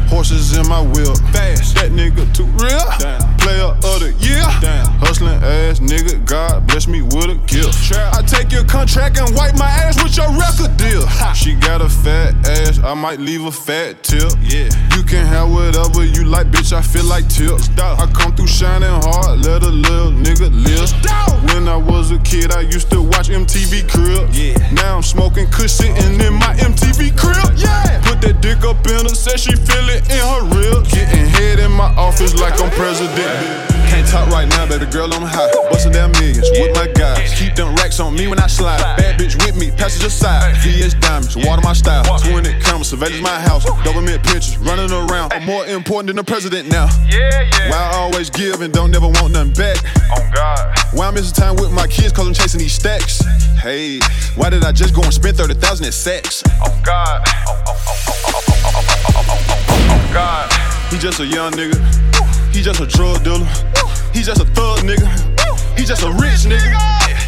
Horses 0.08 0.56
in 0.56 0.66
my 0.68 0.80
wheel. 0.80 1.14
Fast. 1.34 1.74
That 1.74 1.90
nigga 1.90 2.24
too 2.34 2.46
real. 2.62 2.86
Player 3.42 3.74
of 3.74 4.00
the 4.00 4.14
year. 4.20 4.42
Hustling 5.02 5.42
ass 5.42 5.80
nigga. 5.80 6.24
God 6.24 6.66
bless 6.66 6.86
me 6.86 7.02
with 7.02 7.30
a 7.30 7.38
gift. 7.46 7.92
I 7.92 8.22
take 8.22 8.52
your 8.52 8.64
contract 8.64 9.18
and 9.18 9.34
wipe 9.34 9.58
my 9.58 9.68
ass 9.68 10.02
with 10.02 10.16
your 10.16 10.30
record 10.30 10.76
deal. 10.76 11.06
She 11.34 11.54
got 11.54 11.82
a 11.82 11.88
fat 11.88 12.34
ass. 12.46 12.78
I 12.78 12.94
might 12.94 13.18
leave 13.20 13.44
a 13.44 13.52
fat 13.52 14.02
tip. 14.02 14.32
Yeah. 14.40 14.70
You 14.96 15.02
can 15.02 15.26
have 15.26 15.50
whatever 15.50 16.04
you 16.04 16.24
like, 16.24 16.46
bitch. 16.48 16.72
I 16.72 16.82
feel 16.82 17.04
like 17.04 17.28
tips. 17.28 17.68
I 17.78 18.06
come 18.14 18.34
through 18.34 18.46
shining 18.46 18.88
hard. 19.02 19.44
Let 19.44 19.62
a 19.62 19.68
little 19.68 20.12
nigga 20.12 20.50
live. 20.50 20.90
When 21.52 21.68
I 21.68 21.76
was 21.76 22.10
a 22.10 22.18
kid, 22.20 22.52
I 22.52 22.60
used 22.60 22.90
to 22.90 23.02
watch 23.02 23.28
MTV 23.28 23.90
Crib. 23.90 24.28
Yeah. 24.32 24.54
Now 24.72 24.96
I'm 24.96 25.02
smoking 25.02 25.50
kush 25.50 25.72
sitting 25.72 26.20
in 26.20 26.34
my 26.34 26.54
MTV 26.56 27.16
crib. 27.18 27.56
Yeah. 27.56 28.00
Put 28.04 28.20
that 28.22 28.35
dick 28.40 28.64
up 28.64 28.84
in 28.86 29.04
her, 29.04 29.14
said 29.14 29.38
she 29.38 29.54
feel 29.54 29.88
it 29.88 30.02
in 30.10 30.20
her 30.20 30.42
ribs. 30.56 30.92
Getting 30.92 31.26
head 31.26 31.58
in 31.58 31.72
my 31.72 31.92
office 31.96 32.34
like 32.38 32.60
I'm 32.60 32.70
president. 32.70 33.76
Can't 33.88 34.06
talk 34.08 34.28
right 34.30 34.48
now, 34.48 34.66
baby 34.66 34.86
girl, 34.86 35.12
I'm 35.14 35.22
high. 35.22 35.50
Bustin' 35.70 35.92
down 35.92 36.10
millions 36.12 36.50
with 36.50 36.74
my 36.74 36.88
guys. 36.92 37.38
Keep 37.38 37.54
them 37.54 37.74
racks 37.76 38.00
on 38.00 38.14
me 38.14 38.26
when 38.26 38.38
I 38.38 38.46
slide. 38.46 38.78
Bad 38.96 39.18
bitch 39.20 39.36
with 39.44 39.56
me, 39.56 39.70
passenger 39.70 40.10
side. 40.10 40.56
VS 40.58 40.94
diamonds, 40.94 41.36
water 41.36 41.62
my 41.62 41.72
style. 41.72 42.04
20 42.04 42.60
cameras, 42.60 42.88
surveillance 42.88 43.22
my 43.22 43.40
house. 43.40 43.64
Government 43.84 44.22
pictures 44.24 44.58
running 44.58 44.90
around. 44.90 45.32
I'm 45.32 45.44
more 45.44 45.66
important 45.66 46.08
than 46.08 46.16
the 46.16 46.24
president 46.24 46.68
now. 46.68 46.88
Yeah, 47.08 47.42
yeah. 47.42 47.70
Why 47.70 47.90
I 47.92 47.96
always 47.96 48.30
give 48.30 48.60
and 48.60 48.72
don't 48.72 48.90
never 48.90 49.06
want 49.06 49.32
nothing 49.32 49.52
back. 49.52 49.76
On 50.10 50.30
God. 50.34 50.76
Why 50.92 51.06
I'm 51.06 51.14
missing 51.14 51.34
time 51.34 51.56
with 51.56 51.70
my 51.70 51.86
kids 51.86 52.12
cause 52.12 52.26
I'm 52.26 52.34
chasing 52.34 52.58
these 52.58 52.74
stacks. 52.74 53.22
Hey, 53.58 53.98
why 54.36 54.50
did 54.50 54.64
I 54.64 54.72
just 54.72 54.94
go 54.94 55.02
and 55.02 55.12
spend 55.12 55.36
30,000 55.36 55.86
at 55.86 55.94
sex? 55.94 56.42
Oh 56.62 56.80
God. 56.84 57.22
Oh, 57.46 57.62
oh, 59.08 60.10
God. 60.12 60.52
He 60.92 60.98
just 60.98 61.20
a 61.20 61.26
young 61.26 61.52
nigga. 61.52 61.76
He 62.54 62.62
just 62.62 62.80
a 62.80 62.86
drug 62.86 63.24
dealer. 63.24 63.46
He 64.12 64.22
just 64.22 64.40
a 64.40 64.44
thug 64.44 64.80
nigga. 64.80 65.08
He 65.78 65.84
just 65.84 66.02
a 66.02 66.10
rich 66.10 66.44
nigga. 66.46 66.76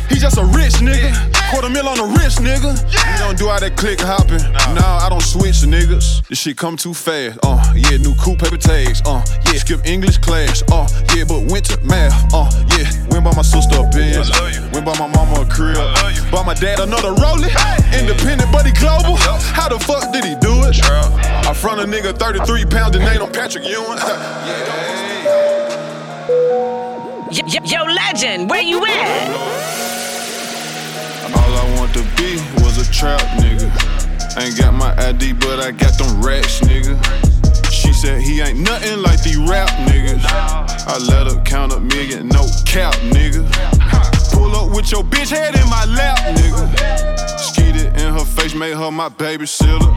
He 0.08 0.16
just 0.16 0.38
a 0.38 0.44
rich 0.44 0.74
nigga. 0.74 1.37
Quarter 1.50 1.70
mil 1.70 1.88
on 1.88 1.96
the 1.96 2.04
wrist, 2.04 2.40
nigga. 2.40 2.76
We 2.76 3.18
don't 3.18 3.38
do 3.38 3.48
all 3.48 3.58
that 3.58 3.74
click 3.76 4.00
hopping. 4.00 4.44
Nah, 4.76 5.00
I 5.00 5.08
don't 5.08 5.22
switch 5.22 5.64
niggas. 5.64 6.28
This 6.28 6.38
shit 6.38 6.58
come 6.58 6.76
too 6.76 6.92
fast. 6.92 7.38
Uh, 7.42 7.56
yeah, 7.74 7.96
new 7.96 8.14
coupe 8.16 8.40
paper 8.40 8.58
tags. 8.58 9.00
Uh, 9.06 9.24
yeah, 9.46 9.58
skip 9.58 9.80
English 9.86 10.18
class. 10.18 10.62
Uh, 10.70 10.86
yeah, 11.16 11.24
but 11.24 11.50
went 11.50 11.64
to 11.72 11.80
math. 11.88 12.12
Uh, 12.34 12.52
yeah, 12.76 12.84
went 13.08 13.24
by 13.24 13.32
my 13.34 13.40
sister 13.40 13.80
a 13.80 13.88
Benz. 13.88 14.28
I 14.30 14.40
love 14.44 14.52
you. 14.52 14.60
Went 14.76 14.84
by 14.84 14.98
my 15.00 15.08
mama 15.08 15.40
a 15.40 15.46
crib. 15.48 15.76
love 15.76 16.12
you. 16.12 16.20
Bought 16.30 16.44
my 16.44 16.52
dad 16.52 16.80
another 16.80 17.16
Rollie. 17.16 17.48
Independent, 17.96 18.52
but 18.52 18.66
he 18.66 18.72
global. 18.76 19.16
How 19.56 19.68
the 19.72 19.80
fuck 19.80 20.12
did 20.12 20.24
he 20.24 20.36
do 20.44 20.52
it? 20.68 20.76
I 20.84 21.54
front 21.54 21.80
a 21.80 21.84
nigga 21.84 22.12
33 22.12 22.66
pounds 22.66 22.94
and 22.94 23.04
ain't 23.08 23.22
on 23.22 23.32
Patrick 23.32 23.64
Ewing. 23.64 23.98
Yo, 27.30 27.44
yo, 27.46 27.60
yo, 27.62 27.84
legend, 27.84 28.48
where 28.48 28.62
you 28.62 28.82
at? 28.86 29.77
Was 32.78 32.88
a 32.88 32.92
trap 32.92 33.20
nigga. 33.38 33.68
Ain't 34.38 34.56
got 34.58 34.72
my 34.74 34.94
ID, 35.08 35.32
but 35.34 35.60
I 35.60 35.72
got 35.72 35.98
them 35.98 36.22
racks, 36.22 36.60
nigga. 36.60 36.94
She 37.70 37.92
said 37.92 38.20
he 38.20 38.40
ain't 38.40 38.58
nothing 38.60 39.02
like 39.02 39.22
these 39.22 39.36
rap 39.36 39.68
niggas. 39.88 40.22
I 40.24 40.98
let 41.08 41.26
her 41.26 41.42
count 41.42 41.72
a 41.72 41.80
million, 41.80 42.28
no 42.28 42.46
cap, 42.64 42.94
nigga. 43.14 43.42
Pull 44.32 44.54
up 44.54 44.74
with 44.74 44.90
your 44.92 45.02
bitch 45.02 45.30
head 45.30 45.54
in 45.56 45.68
my 45.68 45.84
lap, 45.86 46.18
nigga. 46.36 47.38
Skeeted 47.38 47.86
in 48.00 48.12
her 48.14 48.24
face, 48.24 48.54
made 48.54 48.76
her 48.76 48.90
my 48.90 49.08
babysitter. 49.08 49.90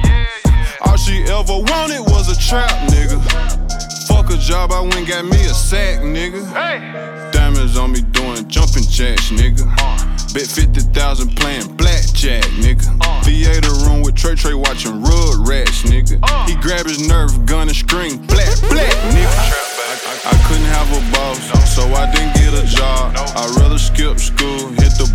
All 0.85 0.97
she 0.97 1.23
ever 1.23 1.57
wanted 1.71 2.01
was 2.01 2.29
a 2.29 2.39
trap, 2.39 2.71
nigga. 2.89 3.19
Fuck 4.07 4.31
a 4.31 4.38
job, 4.38 4.71
I 4.71 4.81
went 4.81 5.07
got 5.07 5.25
me 5.25 5.39
a 5.45 5.53
sack, 5.53 6.00
nigga. 6.00 7.31
Diamonds 7.31 7.77
on 7.77 7.91
me 7.91 8.01
jumping 8.51 8.84
jacks, 8.84 9.31
nigga. 9.31 9.65
Bet 10.36 10.46
50,000 10.46 11.36
playing 11.38 11.75
blackjack, 11.77 12.43
nigga. 12.60 12.86
Theater 13.24 13.72
room 13.88 14.03
with 14.03 14.15
Trey 14.15 14.36
Trey 14.36 14.53
watching 14.53 15.01
Rugrats, 15.01 15.88
nigga. 15.88 16.20
He 16.48 16.55
grab 16.60 16.86
his 16.86 17.00
Nerf 17.08 17.31
gun 17.46 17.70
and 17.70 17.75
scream, 17.75 18.17
black, 18.27 18.51
black, 18.70 18.93
nigga. 19.15 19.72
I 20.24 20.36
couldn't 20.48 20.70
have 20.70 20.89
a 20.91 21.01
boss, 21.15 21.74
so 21.74 21.81
I 21.96 22.12
didn't 22.12 22.36
get 22.36 22.53
a 22.53 22.67
job. 22.67 23.15
I'd 23.36 23.55
rather 23.58 23.79
skip 23.79 24.20
school, 24.20 24.67
hit 24.77 24.93
the 25.00 25.11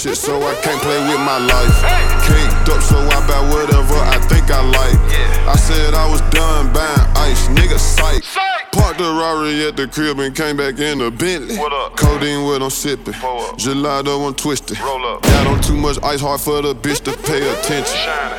shit, 0.00 0.16
so 0.16 0.40
I 0.40 0.54
can't 0.64 0.80
play 0.80 0.96
with 0.96 1.20
my 1.20 1.36
life. 1.36 1.76
Caked 2.24 2.72
up, 2.72 2.80
so 2.80 2.96
I 2.96 3.20
buy 3.28 3.40
whatever 3.52 3.96
I 4.00 4.16
think 4.32 4.50
I 4.50 4.64
like. 4.64 4.96
I 5.44 5.56
said 5.56 5.92
I 5.92 6.08
was 6.08 6.22
done 6.32 6.72
buying 6.72 7.04
ice, 7.16 7.48
nigga, 7.48 7.78
psych. 7.78 8.24
Parked 8.72 8.98
the 8.98 9.04
Rari 9.04 9.66
at 9.66 9.76
the 9.76 9.86
crib 9.86 10.18
and 10.20 10.34
came 10.34 10.56
back 10.56 10.78
in 10.78 10.98
the 10.98 11.10
Bentley. 11.10 11.58
What 11.58 11.72
up? 11.72 11.96
Codeine 11.96 12.44
what 12.44 12.62
I'm 12.62 12.70
sipping. 12.70 13.12
Pull 13.14 13.40
up. 13.40 13.58
Gelato 13.58 14.26
I'm 14.26 14.34
twisted. 14.34 14.80
Roll 14.80 15.04
up. 15.04 15.22
Got 15.22 15.46
on 15.46 15.60
too 15.60 15.76
much 15.76 15.98
ice, 16.02 16.20
hard 16.20 16.40
for 16.40 16.62
the 16.62 16.74
bitch 16.74 17.04
to 17.04 17.12
pay 17.28 17.42
attention. 17.58 17.98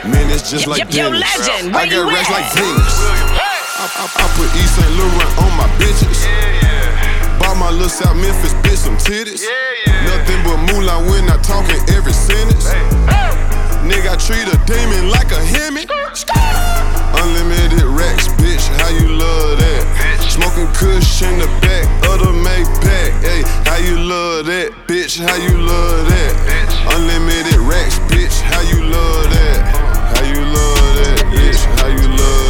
Man, 0.09 0.31
it's 0.31 0.49
just 0.49 0.65
like 0.65 0.89
yo, 0.93 1.09
yo, 1.09 1.11
Dennis. 1.11 1.37
legend, 1.37 1.75
I 1.75 1.77
where 1.77 1.85
you 1.85 2.01
got 2.01 2.13
racks 2.13 2.29
at? 2.29 2.41
like 2.41 2.49
Venus. 2.57 2.97
I, 3.77 3.85
I, 3.85 4.05
I 4.09 4.25
put 4.33 4.49
Yves 4.57 4.71
St. 4.71 4.91
Laurent 4.97 5.31
on 5.45 5.51
my 5.57 5.67
bitches. 5.77 6.25
Yeah, 6.25 6.63
yeah. 6.63 7.39
Bought 7.39 7.57
my 7.57 7.69
little 7.69 7.89
South 7.89 8.15
Memphis 8.15 8.53
bitch 8.65 8.77
some 8.77 8.97
titties. 8.97 9.43
Yeah, 9.43 9.49
yeah. 9.49 9.80
Nothing 10.21 10.43
but 10.43 10.57
moolah 10.69 11.01
when 11.09 11.25
I 11.33 11.37
talking 11.41 11.81
every 11.97 12.13
sentence. 12.13 12.69
Nigga, 13.81 14.13
I 14.13 14.17
treat 14.21 14.45
a 14.45 14.57
demon 14.69 15.09
like 15.09 15.31
a 15.31 15.41
Hemi. 15.41 15.89
Unlimited 17.25 17.81
racks, 17.81 18.27
bitch, 18.37 18.61
how 18.77 18.89
you 18.89 19.17
love 19.17 19.57
that? 19.57 19.81
Smoking 20.29 20.69
kush 20.77 21.23
in 21.23 21.39
the 21.39 21.49
back 21.65 21.89
of 22.05 22.19
the 22.21 22.33
Maybach. 22.37 23.17
Hey, 23.25 23.41
how 23.65 23.77
you 23.77 23.97
love 23.97 24.45
that, 24.45 24.69
bitch? 24.85 25.17
How 25.17 25.33
you 25.41 25.57
love 25.57 26.05
that? 26.05 26.33
Unlimited 26.93 27.57
racks, 27.57 27.97
bitch, 28.13 28.41
how 28.41 28.61
you 28.61 28.83
love 28.85 29.25
that? 29.25 29.57
How 30.13 30.23
you 30.29 30.41
love 30.45 30.95
that, 31.01 31.17
bitch? 31.33 31.65
How 31.81 31.87
you 31.87 32.07
love 32.15 32.40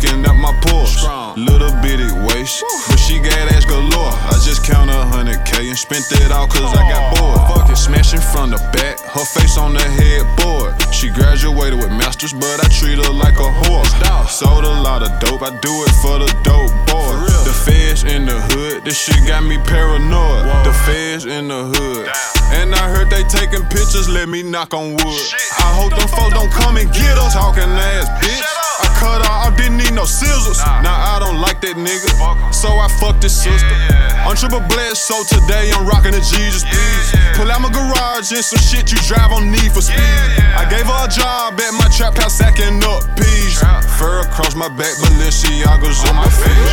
reeking 0.00 0.24
out 0.26 0.36
my 0.36 0.52
pores. 0.62 1.04
Little 1.36 1.72
bitty 1.82 2.10
waist, 2.26 2.64
but 2.88 2.98
she 2.98 3.18
got 3.18 3.52
ass 3.52 3.64
galore. 3.64 4.12
I 4.12 4.36
just 4.42 4.64
count 4.64 4.90
a 4.90 5.04
hundred 5.06 5.44
K 5.44 5.68
and 5.68 5.78
spent 5.78 6.04
it 6.12 6.32
all 6.32 6.46
cause 6.46 6.72
I 6.76 6.82
got 6.88 7.16
bored. 7.16 7.40
Fucking 7.56 7.76
smashing 7.76 8.20
from 8.20 8.50
the 8.50 8.58
back, 8.72 9.00
her 9.00 9.24
face 9.24 9.56
on 9.56 9.74
the 9.74 9.82
headboard. 9.82 10.74
She 10.92 11.10
graduated 11.10 11.78
with 11.78 11.90
masters, 11.90 12.32
but 12.32 12.60
I 12.60 12.68
treat 12.68 12.98
her 12.98 13.12
like 13.12 13.38
a 13.38 13.48
whore. 13.62 13.86
Sold 14.28 14.64
a 14.64 14.80
lot 14.80 15.02
of 15.02 15.10
dope, 15.20 15.42
I 15.42 15.50
do 15.60 15.72
it 15.84 15.94
for 16.02 16.18
the 16.18 16.30
dope 16.42 16.72
boy. 16.88 17.14
The 17.44 17.54
feds 17.64 18.04
in 18.04 18.26
the 18.26 18.40
hood, 18.52 18.84
this 18.84 18.98
shit 18.98 19.26
got 19.26 19.44
me 19.44 19.58
paranoid. 19.58 20.46
The 20.64 20.72
feds 20.86 21.26
in 21.26 21.48
the 21.48 21.64
hood. 21.64 22.08
And 22.52 22.74
I 22.74 22.88
heard 22.90 23.10
they 23.10 23.22
taking 23.24 23.62
pictures, 23.68 24.08
let 24.08 24.28
me 24.28 24.42
knock 24.42 24.74
on 24.74 24.92
wood. 24.92 25.24
I 25.58 25.70
hope 25.78 25.90
them 25.90 26.08
folks 26.08 26.34
don't 26.34 26.50
come 26.50 26.76
and 26.76 26.92
get 26.92 27.16
us. 27.18 27.34
Talking 27.34 27.62
ass 27.62 28.08
bitch. 28.22 28.59
I 28.80 28.88
cut 28.96 29.20
off, 29.28 29.56
didn't 29.56 29.76
need 29.76 29.92
no 29.92 30.04
scissors. 30.04 30.58
Now 30.80 30.96
I 30.96 31.20
don't 31.20 31.40
like 31.40 31.60
that 31.60 31.76
nigga. 31.76 32.08
So 32.52 32.80
I 32.80 32.88
fucked 32.88 33.22
his 33.22 33.36
sister. 33.36 33.76
I'm 34.24 34.36
triple 34.36 34.64
blessed, 34.72 35.04
so 35.04 35.24
today 35.24 35.72
I'm 35.74 35.84
rocking 35.86 36.12
the 36.12 36.24
Jesus 36.24 36.64
piece. 36.64 37.08
Pull 37.36 37.50
out 37.50 37.60
my 37.60 37.68
garage 37.68 38.32
and 38.32 38.44
some 38.44 38.60
shit 38.60 38.92
you 38.92 38.98
drive 39.04 39.32
on 39.32 39.50
need 39.50 39.72
for 39.72 39.80
speed. 39.84 40.00
I 40.56 40.64
gave 40.68 40.84
her 40.88 41.00
a 41.04 41.10
job 41.10 41.60
at 41.60 41.72
my 41.76 41.88
trap 41.92 42.16
house 42.16 42.36
sacking 42.36 42.80
up 42.84 43.04
peas. 43.16 43.60
Fur 44.00 44.24
across 44.24 44.54
my 44.56 44.68
back, 44.68 44.96
Balenciagas 45.00 46.00
on 46.08 46.16
my 46.16 46.28
feet. 46.28 46.64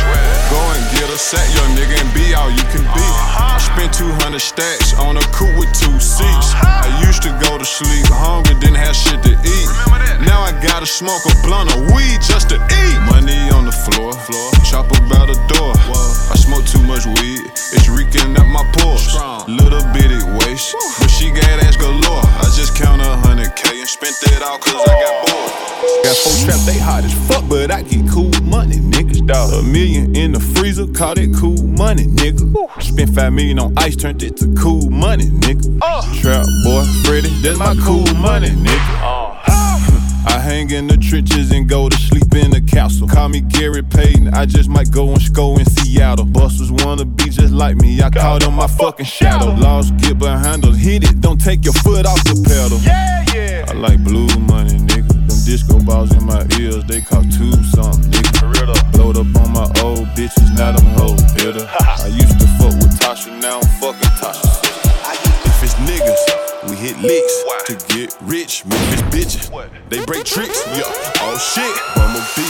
Go 0.48 0.60
and 0.76 0.84
get 0.96 1.08
a 1.12 1.18
sack, 1.18 1.44
young 1.56 1.76
nigga, 1.76 1.96
and 2.00 2.10
be 2.14 2.32
all 2.32 2.50
you 2.50 2.64
can 2.72 2.84
be. 2.96 3.04
I 3.36 3.60
spent 3.60 3.92
200 3.92 4.38
stacks 4.40 4.94
on 4.96 5.16
a 5.16 5.24
coupe 5.36 5.56
with 5.58 5.72
two 5.76 5.98
seats. 6.00 6.56
I 6.56 6.88
used 7.04 7.22
to 7.24 7.32
go 7.44 7.58
to 7.58 7.64
sleep 7.64 8.06
hungry, 8.08 8.54
didn't 8.60 8.80
have 8.80 8.96
shit 8.96 9.20
to 9.24 9.32
eat. 9.32 9.68
Now 10.24 10.40
I 10.40 10.52
gotta 10.62 10.86
smoke 10.86 11.24
a 11.26 11.34
blunt 11.42 11.74
of 11.74 11.90
weed 11.92 11.97
just 12.22 12.50
to 12.50 12.56
eat. 12.56 12.96
Money 13.08 13.50
on 13.50 13.64
the 13.64 13.72
floor, 13.72 14.12
floor. 14.12 14.52
chopper 14.64 15.00
by 15.08 15.24
the 15.26 15.38
door. 15.48 15.72
I 16.30 16.36
smoke 16.36 16.66
too 16.66 16.82
much 16.84 17.06
weed, 17.06 17.48
it's 17.72 17.88
reeking 17.88 18.36
out 18.36 18.48
my 18.48 18.64
pores. 18.76 19.14
Little 19.48 19.84
bitty 19.92 20.20
waist, 20.38 20.76
but 21.00 21.08
she 21.08 21.30
got 21.30 21.64
ass 21.64 21.76
galore. 21.76 22.24
I 22.42 22.46
just 22.54 22.76
count 22.76 23.00
a 23.00 23.16
hundred 23.24 23.54
K 23.56 23.80
and 23.80 23.88
spent 23.88 24.16
it 24.22 24.42
all 24.42 24.58
cause 24.58 24.74
I 24.76 24.94
got 25.00 25.16
bored. 25.26 26.04
Got 26.04 26.16
four 26.16 26.36
traps, 26.44 26.66
they 26.66 26.78
hot 26.78 27.04
as 27.04 27.14
fuck, 27.28 27.48
but 27.48 27.70
I 27.70 27.82
get 27.82 28.08
cool 28.10 28.30
money, 28.42 28.76
nigga. 28.76 29.08
A 29.28 29.62
million 29.62 30.16
in 30.16 30.32
the 30.32 30.40
freezer, 30.40 30.86
call 30.86 31.18
it 31.18 31.34
cool 31.36 31.62
money, 31.62 32.04
nigga. 32.04 32.44
Spent 32.82 33.14
five 33.14 33.32
million 33.32 33.58
on 33.58 33.74
ice, 33.76 33.96
turned 33.96 34.22
it 34.22 34.36
to 34.38 34.54
cool 34.54 34.90
money, 34.90 35.26
nigga. 35.26 35.78
Uh. 35.82 36.02
Trap 36.20 36.46
boy, 36.64 36.84
Freddy, 37.04 37.28
that's 37.42 37.58
my 37.58 37.74
cool 37.84 38.06
money, 38.14 38.48
nigga. 38.48 39.48
I 39.48 39.57
hang 40.48 40.70
in 40.70 40.86
the 40.86 40.96
trenches 40.96 41.52
and 41.52 41.68
go 41.68 41.90
to 41.90 41.96
sleep 41.96 42.34
in 42.34 42.50
the 42.50 42.60
castle. 42.60 43.06
Call 43.06 43.28
me 43.28 43.40
Gary 43.40 43.82
Payton, 43.82 44.28
I 44.32 44.46
just 44.46 44.68
might 44.70 44.90
go 44.90 45.12
and 45.12 45.20
score 45.20 45.60
in 45.60 45.66
Seattle. 45.66 46.24
Busters 46.24 46.72
wanna 46.72 47.04
be 47.04 47.28
just 47.28 47.52
like 47.52 47.76
me, 47.76 48.00
I 48.00 48.08
call 48.08 48.38
them 48.38 48.54
my 48.54 48.66
fucking 48.66 49.04
shadow. 49.04 49.52
Laws 49.54 49.90
get 50.02 50.18
behind 50.18 50.64
us, 50.64 50.76
hit 50.76 51.04
it, 51.04 51.20
don't 51.20 51.38
take 51.38 51.64
your 51.64 51.74
foot 51.84 52.06
off 52.06 52.24
the 52.24 52.34
pedal. 52.48 52.78
Yeah, 52.80 53.24
yeah. 53.34 53.66
I 53.68 53.74
like 53.74 54.02
blue 54.02 54.28
money, 54.48 54.78
nigga. 54.88 55.08
Them 55.28 55.38
disco 55.44 55.78
balls 55.80 56.12
in 56.16 56.24
my 56.24 56.46
ears, 56.58 56.82
they 56.84 57.02
cost 57.02 57.36
two 57.36 57.52
something, 57.76 58.10
nigga. 58.10 58.40
For 58.40 58.48
real 58.48 58.72
though. 58.72 59.12
Blowed 59.12 59.16
up 59.18 59.36
on 59.42 59.52
my 59.52 59.68
old 59.84 60.08
bitches, 60.16 60.48
now 60.56 60.72
them 60.72 60.86
hoes 60.96 61.22
bitter. 61.34 61.68
I 61.80 62.08
used 62.08 62.40
to 62.40 62.48
fuck 62.56 62.72
with 62.80 62.98
Tasha, 62.98 63.38
now 63.40 63.60
I'm 63.60 63.68
fucking 63.80 64.12
Tasha. 64.16 64.48
If 65.44 65.62
it's 65.62 65.74
niggas, 65.84 66.37
we 66.68 66.76
hit 66.76 66.98
licks 66.98 67.34
to 67.66 67.74
get 67.94 68.14
rich. 68.22 68.64
Memphis 68.66 69.02
bitches, 69.12 69.70
they 69.88 70.04
break 70.04 70.24
tricks. 70.24 70.64
Yeah, 70.76 70.84
oh 71.24 71.38
shit, 71.38 71.74
Bumble 71.96 72.20
B 72.36 72.42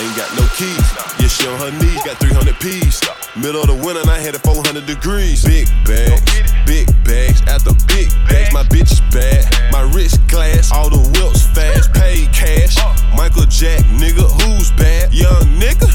ain't 0.00 0.16
got 0.16 0.30
no 0.38 0.46
keys. 0.56 0.88
Yeah, 1.20 1.28
she 1.28 1.46
on 1.46 1.58
her 1.58 1.72
knees, 1.78 2.02
got 2.04 2.18
300 2.18 2.58
P's. 2.60 3.02
Middle 3.36 3.62
of 3.62 3.68
the 3.68 3.74
winter, 3.74 4.00
and 4.00 4.10
I 4.10 4.18
had 4.18 4.34
it 4.34 4.42
400 4.42 4.86
degrees. 4.86 5.44
Big 5.44 5.68
bags, 5.84 6.22
big 6.66 6.86
bags, 7.04 7.42
after 7.46 7.74
big 7.86 8.08
bags. 8.26 8.52
My 8.52 8.64
bitch 8.64 8.92
is 8.92 9.02
bad, 9.12 9.44
my 9.72 9.82
wrist 9.92 10.20
glass, 10.28 10.72
all 10.72 10.90
the 10.90 10.98
whips 11.18 11.46
fast, 11.52 11.92
paid 11.92 12.32
cash. 12.32 12.76
Michael 13.14 13.46
Jack, 13.46 13.84
nigga, 13.98 14.26
who's 14.42 14.70
bad? 14.72 15.12
Young 15.12 15.44
nigga, 15.58 15.88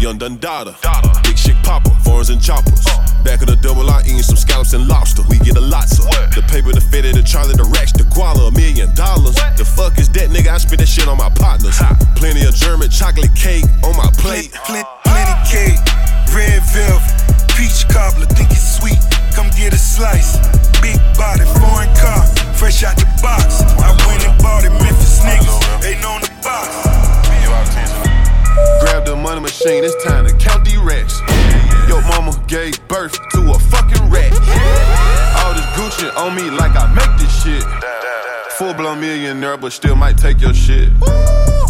young 0.00 0.18
Dundada, 0.18 0.74
big 1.22 1.36
shit 1.36 1.56
popper, 1.62 1.90
foreigns 2.02 2.30
and 2.30 2.40
choppers. 2.40 2.84
Back 3.24 3.42
of 3.42 3.48
the 3.48 3.56
double 3.56 3.90
R, 3.90 4.00
eating 4.02 4.22
some 4.22 4.36
scallops 4.36 4.72
and 4.72 4.86
lobster. 4.88 5.22
We 5.28 5.38
get 5.38 5.56
a 5.56 5.60
lot, 5.60 5.88
so 5.88 6.04
the 6.34 6.42
paper, 6.48 6.72
the 6.72 6.80
fitted, 6.80 7.17
the 7.18 7.26
Charlie, 7.26 7.58
the 7.58 7.66
racks, 7.74 7.90
the 7.90 8.06
guala, 8.14 8.46
a 8.48 8.52
million 8.54 8.94
dollars. 8.94 9.34
The 9.58 9.66
fuck 9.66 9.98
is 9.98 10.08
that 10.14 10.30
nigga? 10.30 10.54
I 10.54 10.58
spit 10.58 10.78
that 10.78 10.86
shit 10.86 11.10
on 11.10 11.18
my 11.18 11.30
partners. 11.34 11.74
Plenty 12.14 12.46
of 12.46 12.54
German 12.54 12.90
chocolate 12.90 13.34
cake 13.34 13.66
on 13.82 13.98
my 13.98 14.06
plate. 14.22 14.54
Plen- 14.62 14.86
Plenty 15.02 15.34
cake, 15.50 15.82
red 16.30 16.62
velvet, 16.70 17.02
peach 17.58 17.90
cobbler, 17.90 18.30
think 18.38 18.54
it's 18.54 18.78
sweet. 18.78 19.02
Come 19.34 19.50
get 19.58 19.74
a 19.74 19.80
slice. 19.80 20.38
Big 20.78 20.98
body, 21.18 21.42
foreign 21.58 21.90
car, 21.98 22.22
fresh 22.54 22.86
out 22.86 22.94
the 22.94 23.08
box. 23.18 23.66
I 23.82 23.90
went 24.06 24.22
and 24.22 24.38
bought 24.38 24.62
it, 24.62 24.70
Memphis 24.78 25.18
niggas, 25.26 25.58
ain't 25.82 26.04
on 26.06 26.22
the 26.22 26.30
box. 26.38 26.70
Grab 28.78 29.04
the 29.06 29.16
money 29.16 29.40
machine, 29.40 29.82
it's 29.82 29.98
time 30.06 30.22
to 30.26 30.32
count 30.38 30.62
the 30.64 30.78
racks. 30.78 31.18
Yo, 31.90 31.98
mama 32.14 32.30
gave 32.46 32.78
millionaire, 39.00 39.56
but 39.56 39.72
still 39.72 39.96
might 39.96 40.18
take 40.18 40.40
your 40.40 40.54
shit. 40.54 40.90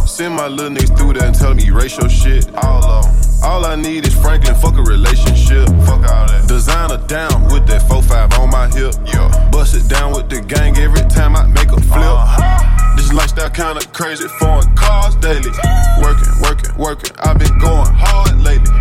Send 0.07 0.35
my 0.35 0.49
little 0.49 0.71
niggas 0.71 0.97
through 0.97 1.15
there 1.15 1.27
and 1.27 1.35
tell 1.35 1.55
me 1.55 1.67
erase 1.67 1.99
your 1.99 2.09
shit. 2.09 2.49
All 2.57 2.85
of 2.85 3.05
'em. 3.05 3.29
All 3.43 3.65
I 3.65 3.77
need 3.77 4.07
is 4.07 4.15
Franklin, 4.15 4.55
fuck 4.57 4.77
a 4.77 4.83
relationship. 4.83 5.69
Fuck 5.87 6.03
all 6.11 6.27
that. 6.27 6.45
Designer 6.49 6.99
down 7.07 7.45
with 7.53 7.67
that 7.67 7.83
4-5 7.89 8.37
on 8.39 8.51
my 8.51 8.69
hip. 8.69 8.95
Yeah. 9.07 9.29
Bust 9.53 9.75
it 9.77 9.89
down 9.89 10.13
with 10.13 10.29
the 10.29 10.41
gang 10.41 10.77
every 10.79 11.07
time 11.09 11.37
I 11.37 11.47
make 11.47 11.71
a 11.71 11.81
flip. 11.81 12.03
Uh 12.03 12.27
-huh. 12.27 12.97
This 12.97 13.13
lifestyle 13.13 13.51
kinda 13.51 13.81
crazy, 13.93 14.29
foreign 14.41 14.75
cars 14.75 15.15
daily. 15.17 15.53
Working, 16.03 16.33
working, 16.43 16.73
working, 16.77 17.13
I've 17.25 17.39
been 17.39 17.59
going 17.59 17.93
hard 18.05 18.43
lately. 18.43 18.75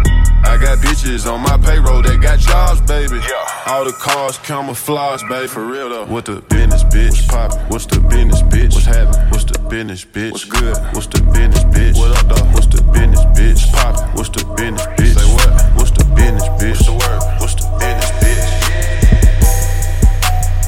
I 0.44 0.58
got 0.58 0.80
bitches 0.80 1.26
on 1.32 1.42
my 1.42 1.58
payroll 1.58 2.02
that 2.02 2.18
got 2.22 2.40
jobs, 2.40 2.82
baby. 2.82 3.20
All 3.68 3.84
the 3.84 3.92
cars 3.92 4.38
camouflage, 4.40 5.24
baby. 5.28 5.48
For 5.48 5.66
real 5.66 5.90
though. 5.90 6.06
What 6.06 6.24
the 6.24 6.40
business, 6.40 6.86
bitch? 6.86 7.20
What's 7.20 7.28
poppin'? 7.28 7.60
What's 7.68 7.86
the 7.86 8.00
business, 8.00 8.42
bitch? 8.44 8.72
What's 8.72 8.86
happening? 8.88 9.28
What's 9.28 9.44
the 9.44 9.60
business, 9.68 10.06
bitch? 10.06 10.32
What's 10.32 10.46
good? 10.46 10.78
What's 10.96 11.08
the 11.08 11.20
business, 11.36 11.68
bitch? 11.76 12.00
What 12.00 12.16
up, 12.16 12.32
though? 12.32 12.48
What's 12.56 12.72
the 12.72 12.80
business, 12.96 13.28
bitch? 13.36 13.60
What's 13.60 13.76
poppin'? 13.76 14.08
What's 14.16 14.32
the 14.32 14.48
business, 14.56 14.88
bitch? 14.96 15.20
Say 15.20 15.28
what? 15.36 15.52
What's 15.76 15.92
the 15.92 16.08
business, 16.16 16.48
bitch? 16.56 16.80
What's 16.80 16.88
the 16.88 16.96
word? 16.96 17.20
What's 17.44 17.56
the 17.60 17.68
business, 17.76 18.12
bitch? 18.24 18.48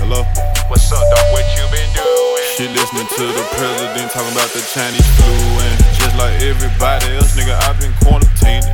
Hello? 0.04 0.20
What's 0.68 0.92
up, 0.92 1.00
dog? 1.00 1.24
What 1.32 1.48
you 1.56 1.64
been 1.72 1.88
doing? 1.96 2.52
She 2.60 2.68
listening 2.68 3.08
to 3.16 3.24
the 3.32 3.46
president 3.56 4.12
talking 4.12 4.36
about 4.36 4.52
the 4.52 4.60
Chinese 4.76 5.08
flu 5.16 5.32
and 5.32 5.76
just 5.96 6.20
like 6.20 6.36
everybody 6.44 7.16
else, 7.16 7.32
nigga, 7.32 7.56
I've 7.64 7.80
been 7.80 7.96
quarantined 8.04 8.68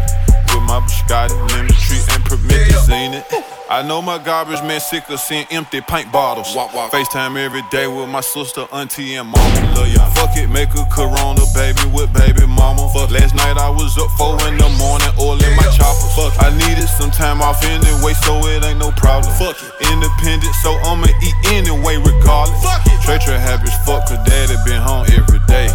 with 0.50 0.66
my 0.66 0.82
biscotti, 0.82 1.38
lemon 1.54 1.78
tree, 1.78 2.02
and 2.10 2.26
promethazine. 2.26 3.22
I 3.66 3.82
know 3.82 4.00
my 4.00 4.22
garbage 4.22 4.62
man 4.62 4.80
sick 4.80 5.10
of 5.10 5.20
seeing 5.20 5.50
empty 5.50 5.82
paint 5.82 6.12
bottles. 6.12 6.54
FaceTime 6.94 7.34
every 7.34 7.66
day 7.74 7.88
with 7.90 8.08
my 8.08 8.22
sister, 8.22 8.70
auntie, 8.72 9.16
and 9.18 9.28
mama. 9.28 9.74
Love 9.74 9.90
ya. 9.90 10.06
Fuck 10.14 10.38
it, 10.38 10.46
make 10.54 10.70
a 10.78 10.86
corona 10.94 11.42
baby 11.58 11.82
with 11.90 12.14
baby 12.14 12.46
mama. 12.46 12.86
Fuck. 12.94 13.10
Last 13.10 13.34
night 13.34 13.58
I 13.58 13.74
was 13.74 13.98
up 13.98 14.14
four 14.22 14.38
in 14.46 14.62
the 14.62 14.70
morning, 14.78 15.10
oil 15.18 15.42
in 15.42 15.54
my 15.58 15.66
chopper. 15.74 16.10
Fuck. 16.14 16.38
I 16.46 16.54
needed 16.54 16.86
some 16.86 17.10
time 17.10 17.42
off 17.42 17.66
anyway, 17.66 18.14
so 18.22 18.38
it 18.46 18.62
ain't 18.62 18.78
no 18.78 18.94
problem. 18.94 19.34
Fuck 19.34 19.58
it. 19.58 19.90
Independent, 19.90 20.54
so 20.62 20.78
I'ma 20.86 21.10
eat 21.26 21.38
anyway, 21.50 21.98
regardless. 21.98 22.62
Fuck 22.62 22.86
it. 22.86 23.02
Trey 23.02 23.18
Trey 23.18 23.42
happy 23.42 23.66
as 23.66 23.78
fuck, 23.82 24.06
cause 24.06 24.22
daddy 24.30 24.54
been 24.70 24.82
home 24.82 25.10
every 25.10 25.42
day. 25.50 25.74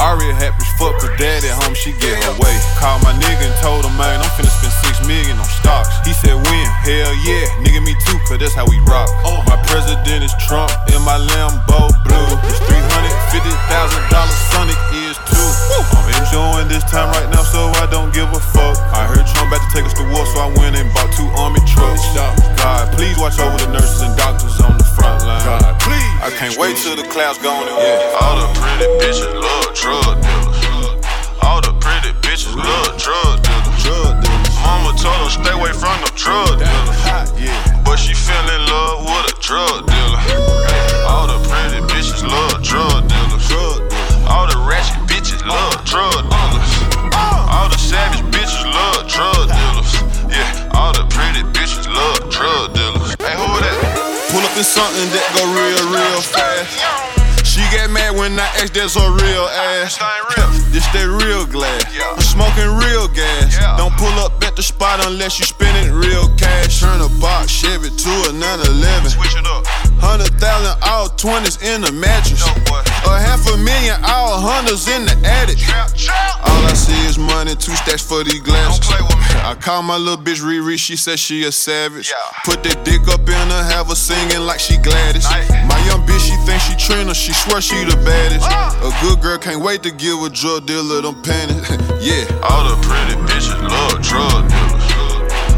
Ari 0.00 0.32
happy 0.40 0.64
as 0.64 0.72
fuck, 0.80 0.96
cause 1.04 1.12
daddy 1.20 1.52
home, 1.52 1.76
she 1.76 1.92
get 2.00 2.16
her 2.16 2.32
way. 2.40 2.56
Called 2.80 3.04
my 3.04 3.12
nigga 3.20 3.44
and 3.44 3.56
told 3.60 3.84
him, 3.84 3.92
man, 4.00 4.24
I'm 4.24 4.32
finna 4.40 4.48
spend 4.48 4.72
million 5.06 5.38
on 5.38 5.48
stocks. 5.62 5.88
He 6.06 6.12
said, 6.12 6.34
when? 6.34 6.66
Hell 6.82 7.14
yeah, 7.22 7.46
nigga, 7.62 7.80
me 7.82 7.94
too, 8.06 8.18
cause 8.26 8.38
that's 8.38 8.54
how 8.54 8.66
we 8.66 8.78
rock. 8.86 9.08
Oh, 9.26 9.42
My 9.46 9.58
president 9.66 10.22
is 10.22 10.34
Trump, 10.46 10.70
and 10.92 11.02
my 11.02 11.18
Lambo 11.18 11.90
blue. 12.04 12.30
This 12.46 12.58
$350,000 12.66 14.12
Sonic 14.52 14.78
is 15.06 15.16
too. 15.26 15.50
I'm 15.96 16.06
enjoying 16.10 16.68
this 16.68 16.84
time 16.90 17.10
right 17.14 17.30
now, 17.30 17.42
so 17.42 17.70
I 17.82 17.86
don't 17.90 18.12
give 18.12 18.28
a 18.30 18.40
fuck. 18.40 18.78
I 18.94 19.06
heard 19.06 19.26
Trump 19.26 19.50
about 19.50 19.62
to 19.62 19.70
take 19.74 19.86
us 19.86 19.94
to 19.98 20.04
war, 20.10 20.26
so 20.26 20.42
I 20.42 20.50
went 20.58 20.76
and 20.76 20.86
bought 20.94 21.10
two 21.14 21.26
army 21.38 21.62
trucks. 21.66 22.02
God, 22.58 22.92
please 22.94 23.18
watch 23.18 23.38
over 23.38 23.58
the 23.58 23.70
nurses 23.72 24.02
and 24.02 24.16
doctors 24.16 24.58
on 24.60 24.76
the 24.78 24.84
front 24.84 25.22
line. 25.24 25.44
God, 25.46 25.80
please. 25.80 26.12
I 26.22 26.30
can't 26.34 26.56
wait 26.58 26.76
till 26.78 26.96
the 26.96 27.06
clouds 27.08 27.38
gone 27.38 27.68
and 27.68 27.78
yeah. 27.78 28.18
All 28.22 28.36
the 28.42 28.48
pretty 28.58 28.88
bitches 28.98 29.30
love 29.30 29.70
drug 29.74 30.18
dealers. 30.22 31.06
All 31.42 31.60
the 31.60 31.74
pretty 31.78 32.12
bitches 32.24 32.54
love 32.56 32.96
drug 32.98 33.42
dealers. 33.42 33.82
Drug 33.82 34.14
dealers. 34.22 34.25
Mama 34.66 34.90
told 34.98 35.14
her 35.22 35.30
stay 35.30 35.54
away 35.54 35.70
from 35.70 35.94
them 36.02 36.10
drug 36.18 36.58
dealers. 36.58 37.30
But 37.86 38.02
she 38.02 38.14
fell 38.18 38.46
in 38.50 38.62
love 38.66 39.06
with 39.06 39.30
a 39.30 39.36
drug 39.38 39.86
dealer. 39.86 40.22
All 41.06 41.30
the 41.30 41.38
pretty 41.46 41.80
bitches 41.86 42.26
love 42.26 42.58
drug 42.66 43.06
dealers. 43.06 43.46
All 44.26 44.50
the 44.50 44.58
ratchet 44.66 44.98
bitches 45.06 45.38
love 45.46 45.78
drug 45.86 46.18
dealers. 46.26 46.70
Uh. 47.14 47.54
All 47.54 47.68
the 47.70 47.78
savage 47.78 48.26
bitches 48.34 48.66
love 48.66 49.06
drug 49.06 49.46
dealers. 49.46 49.92
Yeah, 50.26 50.74
all 50.74 50.92
the 50.92 51.06
pretty 51.14 51.46
bitches 51.54 51.86
love 51.86 52.26
drug 52.28 52.74
dealers. 52.74 53.14
Hey, 53.22 53.38
who 53.38 53.46
that? 53.62 54.06
Pull 54.34 54.42
up 54.42 54.58
in 54.58 54.66
something 54.66 55.06
that 55.14 55.26
when 58.30 58.40
I 58.40 58.46
ask 58.58 58.72
that's 58.72 58.96
a 58.96 59.06
real 59.06 59.46
ass. 59.46 59.98
This 60.74 60.86
that 60.90 61.06
real 61.06 61.46
glass. 61.46 61.86
I'm 61.94 62.18
smoking 62.22 62.66
real 62.74 63.06
gas. 63.06 63.54
Don't 63.78 63.94
pull 63.94 64.12
up 64.18 64.42
at 64.42 64.56
the 64.56 64.62
spot 64.62 65.04
unless 65.06 65.38
you 65.38 65.46
spending 65.46 65.94
real 65.94 66.26
cash. 66.34 66.80
Turn 66.80 67.00
a 67.00 67.08
box 67.20 67.52
Chevy 67.52 67.90
to 67.90 68.12
a 68.26 68.32
911. 68.34 69.10
Switch 69.10 69.36
it 69.38 69.46
up. 69.46 69.62
Hundred 69.98 70.32
thousand, 70.40 70.76
all 70.82 71.08
twenties 71.08 71.60
in 71.62 71.82
the 71.82 71.92
mattress. 71.92 72.42
A 73.06 73.18
half 73.18 73.46
a 73.48 73.56
million, 73.56 73.96
all 74.04 74.40
hundreds 74.40 74.88
in 74.88 75.04
the 75.04 75.16
attic. 75.24 75.58
All 76.44 76.64
I 76.66 76.74
see 76.74 76.96
is 77.06 77.18
money, 77.18 77.54
two 77.54 77.74
stacks 77.76 78.02
for 78.02 78.22
these 78.24 78.40
glasses. 78.40 78.86
I 79.44 79.54
call 79.54 79.82
my 79.82 79.96
little 79.96 80.22
bitch 80.22 80.42
Riri, 80.42 80.78
she 80.78 80.96
said 80.96 81.18
she 81.18 81.44
a 81.44 81.52
savage. 81.52 82.12
Put 82.44 82.62
that 82.64 82.84
dick 82.84 83.06
up 83.08 83.20
in 83.20 83.48
her, 83.50 83.62
have 83.64 83.88
her 83.88 83.94
singing 83.94 84.46
like 84.46 84.60
she 84.60 84.76
Gladys. 84.78 85.24
My 85.70 85.78
young 85.86 86.06
bitch, 86.06 86.22
she 86.26 86.36
thinks 86.46 86.64
she 86.66 86.74
Trina, 86.76 87.14
she 87.14 87.32
swear 87.32 87.60
she 87.60 87.84
the 87.84 87.96
baddest. 88.04 88.46
Ah. 88.46 88.74
A 88.82 88.90
good 89.02 89.20
girl 89.20 89.38
can't 89.38 89.62
wait 89.62 89.82
to 89.82 89.90
give 89.90 90.22
a 90.22 90.30
drug 90.30 90.66
dealer 90.66 91.02
them 91.02 91.20
panties. 91.22 91.62
yeah. 92.02 92.26
All 92.46 92.62
the 92.68 92.76
pretty 92.82 93.16
bitches 93.26 93.56
love 93.62 94.02
drug 94.02 94.46
dealers. 94.50 94.86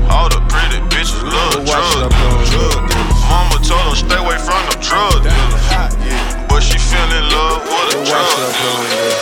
All 0.09 0.29
the 0.29 0.41
pretty 0.49 0.81
bitches 0.93 1.23
love 1.23 1.65
drug 1.67 2.11
dealers. 2.11 2.48
Told 3.69 3.81
her 3.83 3.97
stay 3.97 4.17
away 4.17 4.39
from 4.39 4.65
them 4.65 4.81
drug 4.81 5.13
dealers. 5.23 5.69
But 6.49 6.61
she 6.61 6.79
fell 6.79 7.13
in 7.13 7.29
love 7.29 7.61
with 7.69 7.97
a 7.97 8.05
drug 8.09 8.33
dealer. 8.57 9.13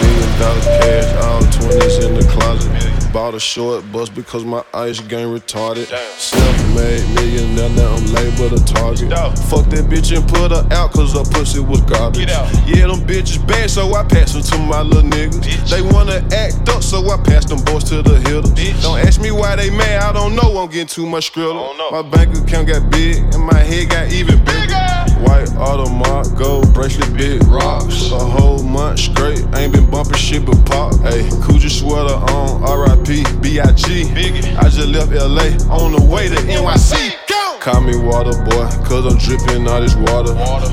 Million 0.00 0.40
dollar 0.40 0.60
cash, 0.80 1.12
all 1.22 1.42
20s 1.42 2.06
in 2.06 2.14
the 2.14 2.24
closet. 2.32 2.79
Bought 3.12 3.34
a 3.34 3.40
short 3.40 3.90
bus 3.90 4.08
because 4.08 4.44
my 4.44 4.62
ice 4.72 5.00
game 5.00 5.36
retarded. 5.36 5.86
Self-made 6.16 7.02
millionaire, 7.14 7.68
now 7.70 7.96
I'm 7.96 8.06
labeled 8.12 8.52
a 8.52 8.64
target. 8.64 9.10
Fuck 9.50 9.66
that 9.70 9.90
bitch 9.90 10.16
and 10.16 10.26
put 10.28 10.52
her 10.52 10.64
out 10.70 10.92
cause 10.92 11.14
her 11.14 11.24
pussy 11.24 11.58
was 11.58 11.80
garbage. 11.82 12.28
Yeah, 12.28 12.86
them 12.86 13.00
bitches 13.02 13.44
bad, 13.48 13.68
so 13.68 13.94
I 13.94 14.04
pass 14.04 14.32
them 14.32 14.42
to 14.42 14.58
my 14.58 14.82
little 14.82 15.10
niggas. 15.10 15.68
They 15.68 15.82
wanna 15.82 16.22
act 16.32 16.68
up, 16.68 16.84
so 16.84 17.04
I 17.10 17.20
pass 17.20 17.44
them 17.46 17.58
boys 17.64 17.82
to 17.90 18.00
the 18.00 18.20
hitters. 18.20 18.82
Don't 18.82 19.00
ask 19.00 19.20
me 19.20 19.32
why 19.32 19.56
they 19.56 19.70
mad, 19.70 20.02
I 20.02 20.12
don't 20.12 20.36
know, 20.36 20.58
I'm 20.58 20.70
getting 20.70 20.86
too 20.86 21.06
much 21.06 21.32
skrilla. 21.32 21.90
My 21.90 22.02
bank 22.02 22.36
account 22.36 22.68
got 22.68 22.90
big 22.90 23.16
and 23.34 23.42
my 23.44 23.58
head 23.58 23.90
got 23.90 24.12
even 24.12 24.38
bigger. 24.44 24.89
White 25.22 25.48
Audemars, 25.56 26.36
gold 26.36 26.72
bracelet, 26.74 27.16
big 27.16 27.42
rocks. 27.44 28.10
A 28.10 28.18
whole 28.18 28.62
month 28.62 28.98
straight, 28.98 29.44
ain't 29.54 29.72
been 29.72 29.90
bumping 29.90 30.14
shit 30.14 30.44
but 30.44 30.56
Pac. 30.66 30.94
Hey, 31.00 31.22
Coogi 31.44 31.70
sweater 31.70 32.14
on, 32.32 32.62
RIP, 32.62 33.42
B.I.G. 33.42 34.10
I 34.56 34.62
just 34.68 34.88
left 34.88 35.12
LA 35.12 35.48
on 35.72 35.92
the 35.92 36.02
way 36.02 36.28
to 36.28 36.36
NYC. 36.36 37.16
Call 37.60 37.82
me 37.82 37.94
water 37.94 38.32
boy, 38.44 38.64
cause 38.88 39.04
I'm 39.04 39.18
dripping 39.18 39.68
all 39.68 39.82
this 39.82 39.94
water. 39.94 40.32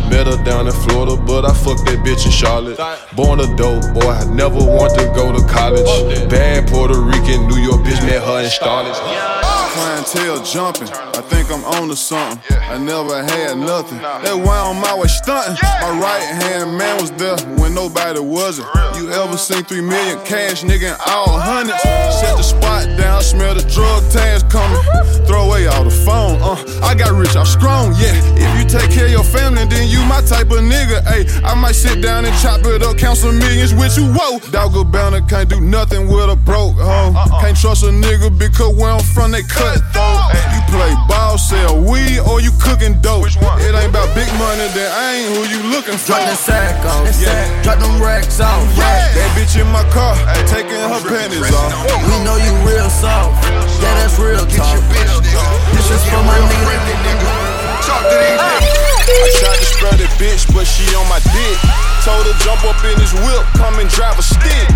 Met 0.10 0.25
her 0.25 0.41
down 0.45 0.67
in 0.67 0.73
Florida, 0.73 1.17
but 1.17 1.43
I 1.43 1.53
fucked 1.53 1.83
that 1.86 1.99
bitch 2.05 2.25
in 2.25 2.31
Charlotte. 2.31 2.79
Born 3.13 3.41
a 3.41 3.55
dope 3.57 3.83
boy, 3.93 4.10
I 4.10 4.23
never 4.33 4.55
want 4.55 4.95
to 4.95 5.05
go 5.13 5.33
to 5.36 5.45
college. 5.51 5.83
Bad 6.29 6.69
Puerto 6.69 6.97
Rican, 6.97 7.45
New 7.47 7.57
York 7.57 7.81
bitch, 7.81 8.01
met 8.07 8.23
her 8.23 8.39
and 8.39 8.51
started. 8.51 9.37
Clientele 9.77 10.41
jumping, 10.43 10.89
I 10.89 11.21
think 11.29 11.51
I'm 11.51 11.63
on 11.77 11.89
to 11.89 11.95
something. 11.95 12.41
I 12.57 12.79
never 12.79 13.21
had 13.21 13.59
nothing. 13.59 13.99
That's 13.99 14.33
why 14.35 14.57
I'm 14.57 14.83
always 14.85 15.13
stunting. 15.13 15.53
My 15.81 15.93
right 16.01 16.25
hand 16.41 16.75
man 16.75 16.99
was 16.99 17.11
there 17.11 17.37
when 17.61 17.75
nobody 17.75 18.19
wasn't. 18.19 18.67
You 18.97 19.11
ever 19.11 19.37
seen 19.37 19.63
three 19.65 19.81
million 19.81 20.17
cash, 20.25 20.63
nigga, 20.63 20.95
in 20.95 20.97
all 21.05 21.37
hundreds? 21.37 21.79
Set 22.17 22.35
the 22.37 22.41
spot 22.41 22.89
down, 22.97 23.21
smell 23.21 23.53
the 23.53 23.61
drug 23.69 24.01
tags 24.09 24.41
coming. 24.49 24.81
Throw 25.27 25.45
away 25.45 25.67
all 25.67 25.83
the 25.83 25.91
phone, 25.91 26.41
uh. 26.41 26.57
I 26.81 26.95
got 26.95 27.13
rich, 27.13 27.35
I'm 27.35 27.45
strong, 27.45 27.93
yeah. 28.01 28.17
If 28.33 28.49
you 28.57 28.79
take 28.79 28.89
care 28.89 29.05
of 29.05 29.11
your 29.11 29.23
family, 29.23 29.65
then 29.65 29.87
you 29.89 30.01
my 30.09 30.21
type 30.21 30.49
of 30.49 30.65
nigga, 30.65 31.05
ayy. 31.05 31.29
I 31.43 31.53
might 31.53 31.75
sit 31.75 32.01
down 32.01 32.25
and 32.25 32.35
chop 32.41 32.65
it 32.65 32.81
up, 32.81 32.97
count 32.97 33.19
some 33.19 33.37
millions 33.37 33.75
with 33.75 33.95
you, 33.95 34.09
whoa. 34.09 34.39
Dog 34.49 34.73
go 34.73 34.83
bound 34.83 35.13
can't 35.29 35.49
do 35.49 35.61
nothing 35.61 36.07
with 36.07 36.29
a 36.29 36.35
broke 36.35 36.75
hoe. 36.77 37.13
Can't 37.41 37.57
trust 37.57 37.83
a 37.83 37.87
nigga 37.87 38.31
because 38.37 38.75
where 38.75 38.91
I'm 38.91 39.03
from, 39.03 39.31
they 39.31 39.43
cut 39.43 39.66
though. 39.93 40.19
You 40.53 40.62
play 40.71 40.93
ball, 41.08 41.38
sell 41.38 41.75
weed, 41.80 42.19
or 42.23 42.39
you 42.41 42.51
cooking 42.60 42.99
dope. 43.01 43.27
It 43.27 43.73
ain't 43.75 43.91
about 43.91 44.13
big 44.15 44.30
money, 44.39 44.67
then 44.71 44.89
I 44.91 45.06
ain't 45.19 45.30
who 45.36 45.41
you 45.51 45.60
looking 45.71 45.97
for. 45.97 46.15
Drop 46.15 46.23
that 46.23 46.39
sack 46.39 46.86
off, 46.86 47.08
Yeah. 47.19 47.63
drop 47.63 47.80
them 47.80 48.01
racks 48.01 48.39
off. 48.39 48.63
That 48.75 49.30
bitch 49.36 49.60
in 49.60 49.67
my 49.71 49.84
car, 49.91 50.15
taking 50.47 50.77
her 50.77 51.01
panties 51.03 51.51
off. 51.53 51.73
We 52.08 52.15
know 52.23 52.38
you 52.38 52.53
real 52.63 52.89
soft, 52.89 53.43
yeah, 53.82 53.93
that's 53.99 54.17
real 54.19 54.45
talk. 54.45 54.49
Get 54.49 54.63
your 54.71 54.84
bitch 54.88 55.12
nigga, 55.19 55.75
this 55.75 55.91
is 55.91 56.03
for 56.08 56.23
my 56.23 56.38
nigga. 56.39 57.58
I 57.88 59.30
tried 59.39 59.60
to 59.60 59.65
spell 59.65 59.95
that 59.97 60.13
bitch, 60.19 60.43
but 60.53 60.65
she 60.65 60.84
on 60.95 61.08
my 61.10 61.19
dick. 61.32 61.58
Told 62.03 62.25
her 62.25 62.36
jump 62.43 62.63
up 62.65 62.80
in 62.84 62.99
his 62.99 63.13
whip, 63.13 63.43
come 63.56 63.80
and 63.80 63.89
drive 63.89 64.19
a 64.19 64.23
stick. 64.23 64.67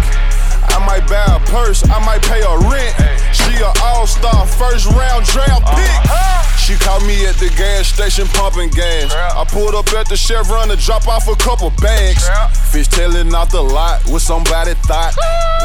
I 0.69 0.83
might 0.85 1.07
buy 1.07 1.25
a 1.35 1.39
purse, 1.49 1.83
I 1.89 2.03
might 2.05 2.21
pay 2.21 2.41
her 2.41 2.59
rent. 2.69 2.93
She 3.33 3.57
a 3.63 3.71
all-star, 3.83 4.45
first 4.45 4.85
round 4.87 5.25
draft 5.25 5.65
pick. 5.75 6.11
She 6.59 6.77
caught 6.77 7.03
me 7.05 7.25
at 7.25 7.35
the 7.35 7.49
gas 7.57 7.87
station 7.87 8.27
pumping 8.27 8.69
gas. 8.69 9.11
I 9.13 9.43
pulled 9.45 9.73
up 9.73 9.91
at 9.93 10.07
the 10.07 10.15
Chevron 10.15 10.69
to 10.69 10.75
drop 10.75 11.07
off 11.07 11.27
a 11.27 11.35
couple 11.35 11.71
bags. 11.81 12.29
Fish 12.71 12.87
tailing 12.87 13.33
out 13.33 13.51
the 13.51 13.61
lot, 13.61 14.05
with 14.05 14.21
somebody 14.21 14.73
thought. 14.85 15.15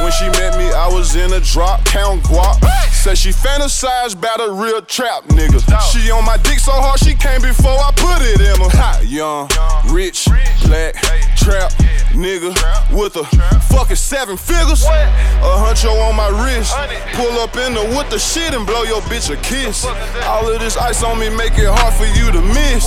When 0.03 0.13
she 0.13 0.29
met 0.41 0.59
me, 0.59 0.71
I 0.73 0.89
was 0.89 1.15
in 1.15 1.33
a 1.33 1.41
drop, 1.41 1.85
count 1.85 2.23
guap. 2.25 2.59
Said 2.91 3.19
she 3.19 3.31
fantasized 3.31 4.17
about 4.17 4.41
a 4.41 4.51
real 4.53 4.83
trap 4.83 5.25
nigga. 5.25 5.61
She 5.93 6.11
on 6.11 6.25
my 6.25 6.39
dick 6.39 6.59
so 6.59 6.73
hard 6.73 6.99
she 6.99 7.15
came 7.15 7.43
before 7.43 7.77
I 7.77 7.93
put 7.95 8.23
it 8.23 8.41
in 8.41 8.57
her. 8.61 8.77
Hot, 8.77 9.07
young, 9.07 9.49
rich, 9.93 10.27
black, 10.65 10.95
trap 11.37 11.71
nigga 12.17 12.51
with 12.91 13.17
a 13.17 13.25
fucking 13.69 13.97
seven 13.97 14.37
figures. 14.37 14.86
A 14.87 15.53
huncho 15.63 15.93
on 16.09 16.17
my 16.17 16.29
wrist. 16.29 16.75
Pull 17.15 17.39
up 17.41 17.57
in 17.57 17.75
the 17.75 17.83
with 17.97 18.11
the 18.11 18.19
shit 18.19 18.55
and 18.55 18.67
blow 18.67 18.83
your 18.83 19.01
bitch 19.03 19.31
a 19.33 19.37
kiss. 19.43 19.85
All 20.25 20.47
of 20.49 20.61
this 20.61 20.77
ice 20.77 21.03
on 21.03 21.19
me 21.19 21.29
make 21.31 21.59
it 21.59 21.69
hard 21.69 21.95
for 21.95 22.07
you 22.19 22.33
to 22.33 22.43
miss. 22.43 22.87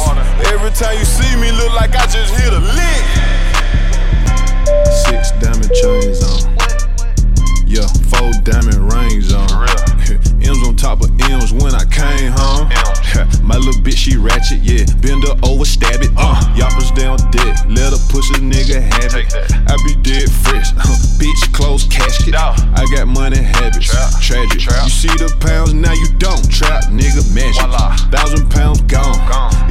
Every 0.52 0.72
time 0.72 0.98
you 0.98 1.06
see 1.06 1.36
me, 1.38 1.52
look 1.52 1.74
like 1.74 1.96
I 1.96 2.06
just 2.08 2.34
hit 2.36 2.54
a 2.54 2.60
lick. 2.60 3.04
Six 5.08 5.32
diamond 5.42 5.72
chains 5.74 6.24
on. 6.24 6.50
Yeah, 7.66 7.86
four 8.10 8.32
diamond 8.44 8.92
rings 8.92 9.34
on. 9.34 9.48
M's 10.42 10.68
on 10.68 10.76
top 10.76 11.02
of 11.02 11.12
M's 11.30 11.54
when 11.54 11.76
I 11.76 11.86
came 11.86 12.32
home. 12.32 12.70
My 13.44 13.58
little 13.58 13.82
bitch, 13.82 13.98
she 13.98 14.18
ratchet, 14.18 14.60
yeah. 14.62 14.86
Bend 15.02 15.24
her 15.24 15.36
over, 15.44 15.66
stab 15.66 16.02
it. 16.02 16.10
Uh, 16.18 16.38
Yoppers 16.56 16.92
down 16.92 17.18
dead. 17.32 17.58
Let 17.70 17.94
her 17.94 18.02
push 18.10 18.30
a 18.32 18.42
nigga 18.42 18.82
have 18.82 19.16
it. 19.16 19.34
I 19.70 19.76
be 19.86 19.96
dead 20.02 20.30
fresh. 20.32 20.72
Tragic. 24.30 24.62
You 24.62 24.90
see 24.94 25.10
the 25.18 25.26
pounds, 25.42 25.74
now 25.74 25.90
you 25.90 26.06
don't. 26.22 26.46
Trap, 26.54 26.94
nigga, 26.94 27.26
magic. 27.34 27.66
Thousand 28.14 28.46
pounds 28.54 28.78
gone. 28.86 29.18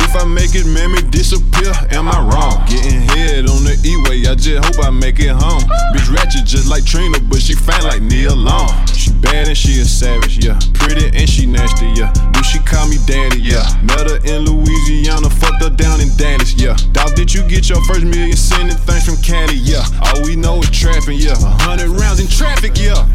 If 0.03 0.11
I 0.19 0.27
make 0.27 0.59
it, 0.59 0.67
man, 0.67 0.91
me 0.91 0.99
disappear. 1.15 1.71
Am 1.95 2.11
I 2.11 2.19
wrong? 2.27 2.59
Uh-huh. 2.59 2.67
Getting 2.67 3.07
head 3.15 3.47
on 3.47 3.63
the 3.63 3.79
E-way. 3.87 4.27
I 4.27 4.35
just 4.35 4.59
hope 4.67 4.83
I 4.83 4.91
make 4.91 5.23
it 5.23 5.31
home. 5.31 5.63
Uh-huh. 5.63 5.95
Bitch 5.95 6.11
ratchet 6.11 6.43
just 6.43 6.67
like 6.67 6.83
Trina, 6.83 7.23
but 7.31 7.39
she 7.39 7.55
fine 7.55 7.87
like 7.87 8.03
Nia 8.03 8.35
Long. 8.35 8.67
Uh-huh. 8.67 8.99
She 8.99 9.15
bad 9.23 9.47
and 9.47 9.55
she 9.55 9.79
a 9.79 9.87
savage, 9.87 10.43
yeah. 10.43 10.59
Pretty 10.75 11.07
and 11.15 11.31
she 11.31 11.47
nasty, 11.47 11.87
yeah. 11.95 12.11
Do 12.35 12.43
she 12.43 12.59
call 12.59 12.91
me 12.91 12.99
daddy, 13.07 13.39
yeah. 13.39 13.63
Met 13.87 14.11
her 14.11 14.19
in 14.27 14.43
Louisiana, 14.43 15.31
fucked 15.31 15.63
her 15.63 15.71
down 15.71 16.03
in 16.03 16.11
Dallas, 16.19 16.59
yeah. 16.59 16.75
Dog, 16.91 17.15
did 17.15 17.31
you 17.31 17.47
get 17.47 17.71
your 17.71 17.79
first 17.87 18.03
million 18.03 18.35
sending 18.35 18.75
things 18.75 19.07
from 19.07 19.23
Cali, 19.23 19.55
yeah. 19.55 19.87
All 20.03 20.27
we 20.27 20.35
know 20.35 20.59
is 20.59 20.71
trapping, 20.75 21.23
yeah. 21.23 21.39
A 21.39 21.63
hundred 21.63 21.95
rounds 21.95 22.19
in 22.19 22.27
traffic, 22.27 22.75
yeah. 22.75 23.07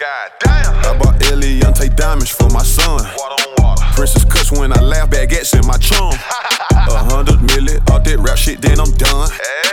God 0.00 0.30
damn. 0.40 0.74
I 0.74 0.98
bought 0.98 1.22
Ellie 1.30 1.60
Young 1.60 1.74
diamonds 1.96 2.30
for 2.30 2.48
my 2.48 2.62
son. 2.62 3.04
Water 3.16 3.44
water. 3.58 3.82
Princess 3.94 4.24
cuss 4.24 4.50
when 4.50 4.72
I 4.72 4.80
laugh, 4.80 5.10
baguettes 5.10 5.58
in 5.58 5.66
my 5.66 5.76
chum. 5.76 6.12
A 6.70 7.04
hundred 7.12 7.42
million, 7.42 7.82
all 7.90 8.00
that 8.00 8.18
rap 8.20 8.38
shit, 8.38 8.62
then 8.62 8.80
I'm 8.80 8.92
done. 8.92 9.30
Hey. 9.30 9.63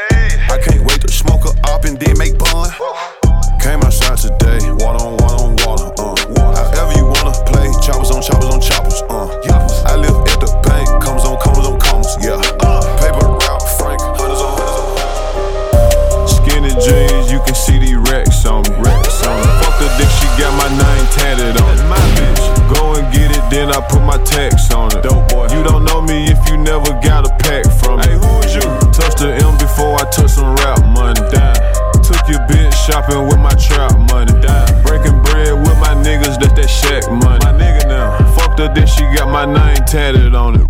Tatted 39.92 40.34
on 40.34 40.56
it. 40.56 40.68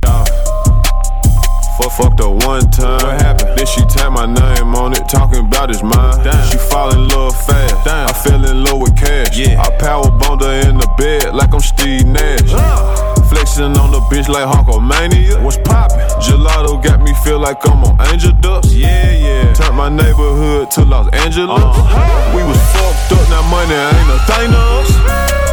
Fuck, 1.78 1.92
fucked 1.94 2.20
her 2.20 2.30
one 2.30 2.66
time. 2.72 3.06
What 3.06 3.22
happened? 3.22 3.56
Then 3.56 3.68
she 3.68 3.82
tapped 3.86 4.14
my 4.14 4.26
name 4.26 4.74
on 4.74 4.94
it, 4.94 5.08
talking 5.08 5.46
about 5.46 5.70
his 5.70 5.84
mind. 5.84 6.24
Damn. 6.24 6.50
She 6.50 6.58
fall 6.58 6.92
in 6.92 7.08
love 7.10 7.36
fast. 7.46 7.86
Damn. 7.86 8.10
I 8.10 8.14
fell 8.14 8.44
in 8.44 8.64
love 8.64 8.82
with 8.82 8.98
cash. 8.98 9.38
Yeah. 9.38 9.62
I 9.62 9.70
power 9.78 10.10
bombed 10.10 10.42
her 10.42 10.68
in 10.68 10.80
the 10.80 10.90
bed 10.98 11.36
like 11.36 11.54
I'm 11.54 11.60
Steve 11.60 12.08
Nash. 12.08 12.50
Flexing 13.30 13.78
on 13.78 13.92
the 13.92 14.02
bitch 14.10 14.28
like 14.28 14.50
Hulkamania. 14.50 15.44
What's 15.44 15.58
poppin'? 15.58 16.00
Gelato 16.18 16.82
got 16.84 17.00
me 17.02 17.14
feel 17.24 17.38
like 17.38 17.58
I'm 17.68 17.84
on 17.84 18.02
Angel 18.12 18.32
Dust. 18.42 18.74
Yeah, 18.74 19.12
yeah. 19.12 19.54
Turned 19.54 19.78
my 19.78 19.90
neighborhood 19.90 20.72
to 20.72 20.84
Los 20.84 21.08
Angeles. 21.14 21.62
Uh-huh. 21.62 22.36
We 22.36 22.42
was 22.44 22.58
fucked 22.74 23.22
up, 23.22 23.30
now 23.30 23.46
money 23.54 23.76
ain't 23.76 24.10
a 24.10 24.20
thing 24.26 24.50
to 24.50 24.58
us. 24.58 25.51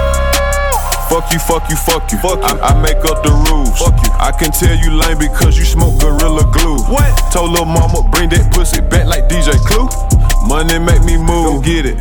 Fuck 1.08 1.32
you, 1.32 1.40
fuck 1.40 1.64
you, 1.72 1.76
fuck 1.76 2.04
you. 2.12 2.18
Fuck 2.20 2.44
you. 2.44 2.60
I, 2.60 2.76
I 2.76 2.82
make 2.84 3.00
up 3.08 3.24
the 3.24 3.32
rules. 3.48 3.72
Fuck 3.80 3.96
you. 4.04 4.12
I 4.20 4.28
can 4.28 4.52
tell 4.52 4.76
you 4.76 4.92
lame 4.92 5.16
because 5.16 5.56
you 5.56 5.64
smoke 5.64 5.96
gorilla 5.96 6.44
glue. 6.52 6.76
What? 6.84 7.08
Told 7.32 7.56
lil' 7.56 7.64
mama 7.64 8.04
bring 8.12 8.28
that 8.28 8.52
pussy 8.52 8.84
back 8.84 9.08
like 9.08 9.24
DJ 9.24 9.56
Clue. 9.64 9.88
Money 10.44 10.76
make 10.76 11.00
me 11.08 11.16
move. 11.16 11.48
Go 11.48 11.64
get 11.64 11.88
it. 11.88 11.96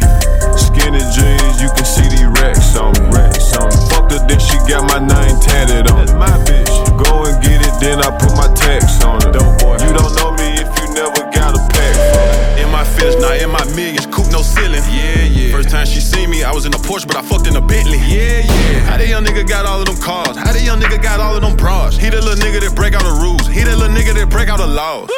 Skinny 0.59 0.99
jeans, 1.15 1.57
you 1.63 1.71
can 1.71 1.87
see 1.87 2.03
these 2.11 2.27
racks 2.35 2.75
on 2.75 2.91
me. 2.99 3.15
Racks 3.15 3.55
on 3.55 3.71
me. 3.71 3.79
Fuck 3.87 4.11
her, 4.11 4.19
then 4.27 4.43
she 4.43 4.59
got 4.67 4.83
my 4.83 4.99
name 4.99 5.39
tatted 5.39 5.87
on. 5.87 6.03
That's 6.03 6.11
my 6.11 6.35
bitch. 6.43 6.67
Go 6.99 7.23
and 7.31 7.39
get 7.39 7.63
it, 7.63 7.75
then 7.79 8.03
I 8.03 8.11
put 8.11 8.35
my 8.35 8.51
tax 8.59 8.99
on 9.07 9.23
it. 9.23 9.31
Dope 9.31 9.55
boy. 9.63 9.79
You 9.87 9.95
don't 9.95 10.11
know 10.19 10.35
me 10.35 10.59
if 10.59 10.67
you 10.83 10.87
never 10.91 11.23
got 11.31 11.55
a 11.55 11.61
pack. 11.71 11.95
In 12.59 12.67
my 12.75 12.83
fist, 12.83 13.23
now 13.23 13.31
in 13.31 13.47
my 13.55 13.63
millions, 13.71 14.03
no 14.37 14.43
ceiling. 14.43 14.83
Yeah, 14.93 15.23
yeah. 15.23 15.51
First 15.51 15.69
time 15.69 15.85
she 15.85 15.99
seen 15.99 16.29
me, 16.29 16.43
I 16.43 16.51
was 16.53 16.65
in 16.65 16.73
a 16.73 16.77
Porsche, 16.77 17.07
but 17.07 17.15
I 17.17 17.21
fucked 17.21 17.47
in 17.47 17.55
a 17.55 17.61
Bentley. 17.61 17.97
Yeah, 17.97 18.45
yeah. 18.45 18.79
How 18.85 18.97
that 18.97 19.07
young 19.07 19.23
nigga 19.25 19.47
got 19.47 19.65
all 19.65 19.81
of 19.81 19.87
them 19.87 19.97
cars? 19.97 20.37
How 20.37 20.53
that 20.53 20.63
young 20.63 20.79
nigga 20.79 21.01
got 21.01 21.19
all 21.19 21.35
of 21.35 21.41
them 21.41 21.55
bras? 21.55 21.97
He 21.97 22.09
the 22.09 22.21
little 22.21 22.37
nigga 22.43 22.61
that 22.61 22.75
break 22.75 22.95
all 22.95 23.03
the 23.03 23.19
rules. 23.21 23.47
He 23.47 23.63
that 23.63 23.77
little 23.77 23.95
nigga 23.95 24.13
that 24.13 24.29
break 24.29 24.49
all 24.49 24.57
the 24.57 24.67
laws. 24.67 25.09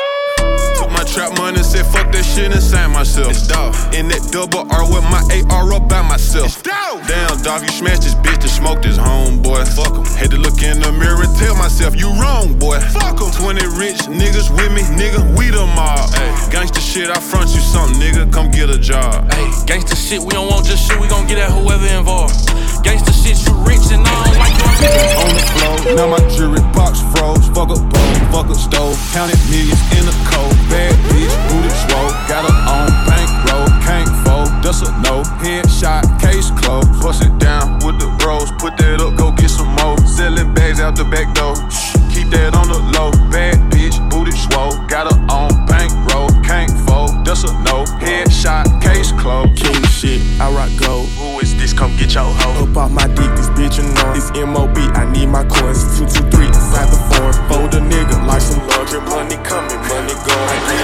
Trap 1.20 1.36
money, 1.36 1.60
said 1.68 1.84
fuck 1.92 2.16
that 2.16 2.24
shit 2.24 2.48
and 2.48 2.64
signed 2.64 2.96
myself. 2.96 3.36
It's 3.36 3.44
dog. 3.44 3.76
In 3.92 4.08
that 4.08 4.24
double 4.32 4.64
R 4.72 4.88
with 4.88 5.04
my 5.12 5.20
AR 5.52 5.68
up 5.76 5.92
by 5.92 6.00
myself. 6.00 6.48
It's 6.48 6.64
dog. 6.64 7.04
Damn, 7.12 7.36
dog, 7.44 7.60
you 7.60 7.68
smashed 7.76 8.08
this 8.08 8.16
bitch 8.24 8.40
and 8.40 8.48
smoked 8.48 8.88
this 8.88 8.96
homeboy. 8.96 9.68
Fuck 9.76 10.00
him. 10.00 10.08
Had 10.16 10.32
to 10.32 10.40
look 10.40 10.64
in 10.64 10.80
the 10.80 10.96
mirror 10.96 11.20
and 11.20 11.36
tell 11.36 11.60
myself, 11.60 12.00
you 12.00 12.08
wrong, 12.16 12.56
boy. 12.56 12.80
Fuck 12.96 13.20
him. 13.20 13.36
20 13.36 13.68
rich 13.76 14.00
niggas 14.08 14.48
with 14.48 14.72
me, 14.72 14.80
nigga, 14.96 15.20
we 15.36 15.52
the 15.52 15.68
mob. 15.76 16.08
Ay, 16.16 16.32
gangsta 16.56 16.80
shit, 16.80 17.12
I 17.12 17.20
front 17.20 17.52
you 17.52 17.60
something, 17.60 18.00
nigga, 18.00 18.32
come 18.32 18.48
get 18.48 18.72
a 18.72 18.80
job. 18.80 19.28
Hey, 19.36 19.44
gangsta 19.68 20.00
shit, 20.00 20.24
we 20.24 20.32
don't 20.32 20.48
want 20.48 20.72
just 20.72 20.88
shit, 20.88 21.04
we 21.04 21.12
gon' 21.12 21.28
get 21.28 21.36
at 21.36 21.52
whoever 21.52 21.84
involved. 22.00 22.32
Gangsta 22.80 23.12
shit, 23.12 23.36
you 23.44 23.52
rich 23.68 23.92
and 23.92 24.08
I 24.08 24.24
don't 24.24 24.40
like 24.40 24.56
your 24.56 24.72
On 25.20 25.32
the 25.36 25.44
floor, 25.52 25.96
now 26.00 26.08
my 26.16 26.24
jewelry 26.32 26.64
box 26.72 27.04
froze. 27.12 27.44
Fuck 27.52 27.76
a 27.76 27.80
bowl, 27.80 28.16
fuck 28.32 28.48
a 28.48 28.56
stove. 28.56 28.96
Counted 29.12 29.40
millions 29.52 29.84
in 30.00 30.08
a 30.08 30.16
cold. 30.32 30.56
Bad 30.72 31.09
bitch, 31.10 31.34
booty 31.50 31.74
swole. 31.84 32.14
Got 32.30 32.46
her 32.46 32.58
on 32.70 32.88
bankroll, 33.10 33.68
can't 33.82 34.10
fold. 34.24 34.50
That's 34.64 34.82
a 34.82 34.92
no. 35.02 35.24
Headshot, 35.42 36.06
case 36.22 36.52
closed. 36.62 37.02
Bust 37.02 37.24
it 37.24 37.38
down 37.40 37.80
with 37.86 38.00
the 38.00 38.10
bros. 38.20 38.52
Put 38.60 38.78
that 38.78 39.02
up, 39.02 39.18
go 39.18 39.32
get 39.32 39.50
some 39.50 39.74
more. 39.82 39.98
Selling 40.06 40.54
bags 40.54 40.80
out 40.80 40.96
the 40.96 41.06
back 41.06 41.34
door. 41.34 41.56
Shh, 41.72 41.96
keep 42.14 42.30
that 42.30 42.56
on 42.56 42.68
the 42.68 42.80
low. 42.96 43.12
Bad 43.32 43.58
bitch, 43.72 43.98
booty 44.10 44.32
swole. 44.32 44.76
Got 44.88 45.12
her 45.12 45.20
on 45.32 45.66
bankroll, 45.66 46.30
can't 46.44 46.72
fold. 46.86 47.26
That's 47.26 47.44
a 47.44 47.52
no. 47.64 47.86
Headshot, 48.04 48.82
case 48.82 49.12
closed. 49.14 49.56
King 49.56 49.84
shit, 49.88 50.22
I 50.40 50.52
rock 50.52 50.72
gold. 50.80 51.08
Who 51.18 51.40
is 51.40 51.56
this? 51.56 51.74
Come 51.74 51.96
get 51.98 52.14
your 52.14 52.26
hoe. 52.26 52.68
Up 52.68 52.78
off 52.78 52.92
my 52.92 53.08
dick, 53.08 53.32
this 53.36 53.50
bitch 53.56 53.80
annoying. 53.80 54.18
It's 54.18 54.30
MOB, 54.36 54.78
I 54.96 55.10
need 55.12 55.28
my 55.28 55.44
coins. 55.46 55.84
223 55.98 56.48
inside 56.48 56.90
the 56.92 57.00
form. 57.10 57.34
Fold 57.48 57.74
a 57.76 57.80
nigga 57.80 58.20
like 58.28 58.42
some 58.42 58.60
laundry. 58.68 59.00
Money 59.02 59.38
coming, 59.48 59.80
money 59.88 60.14
going. 60.28 60.79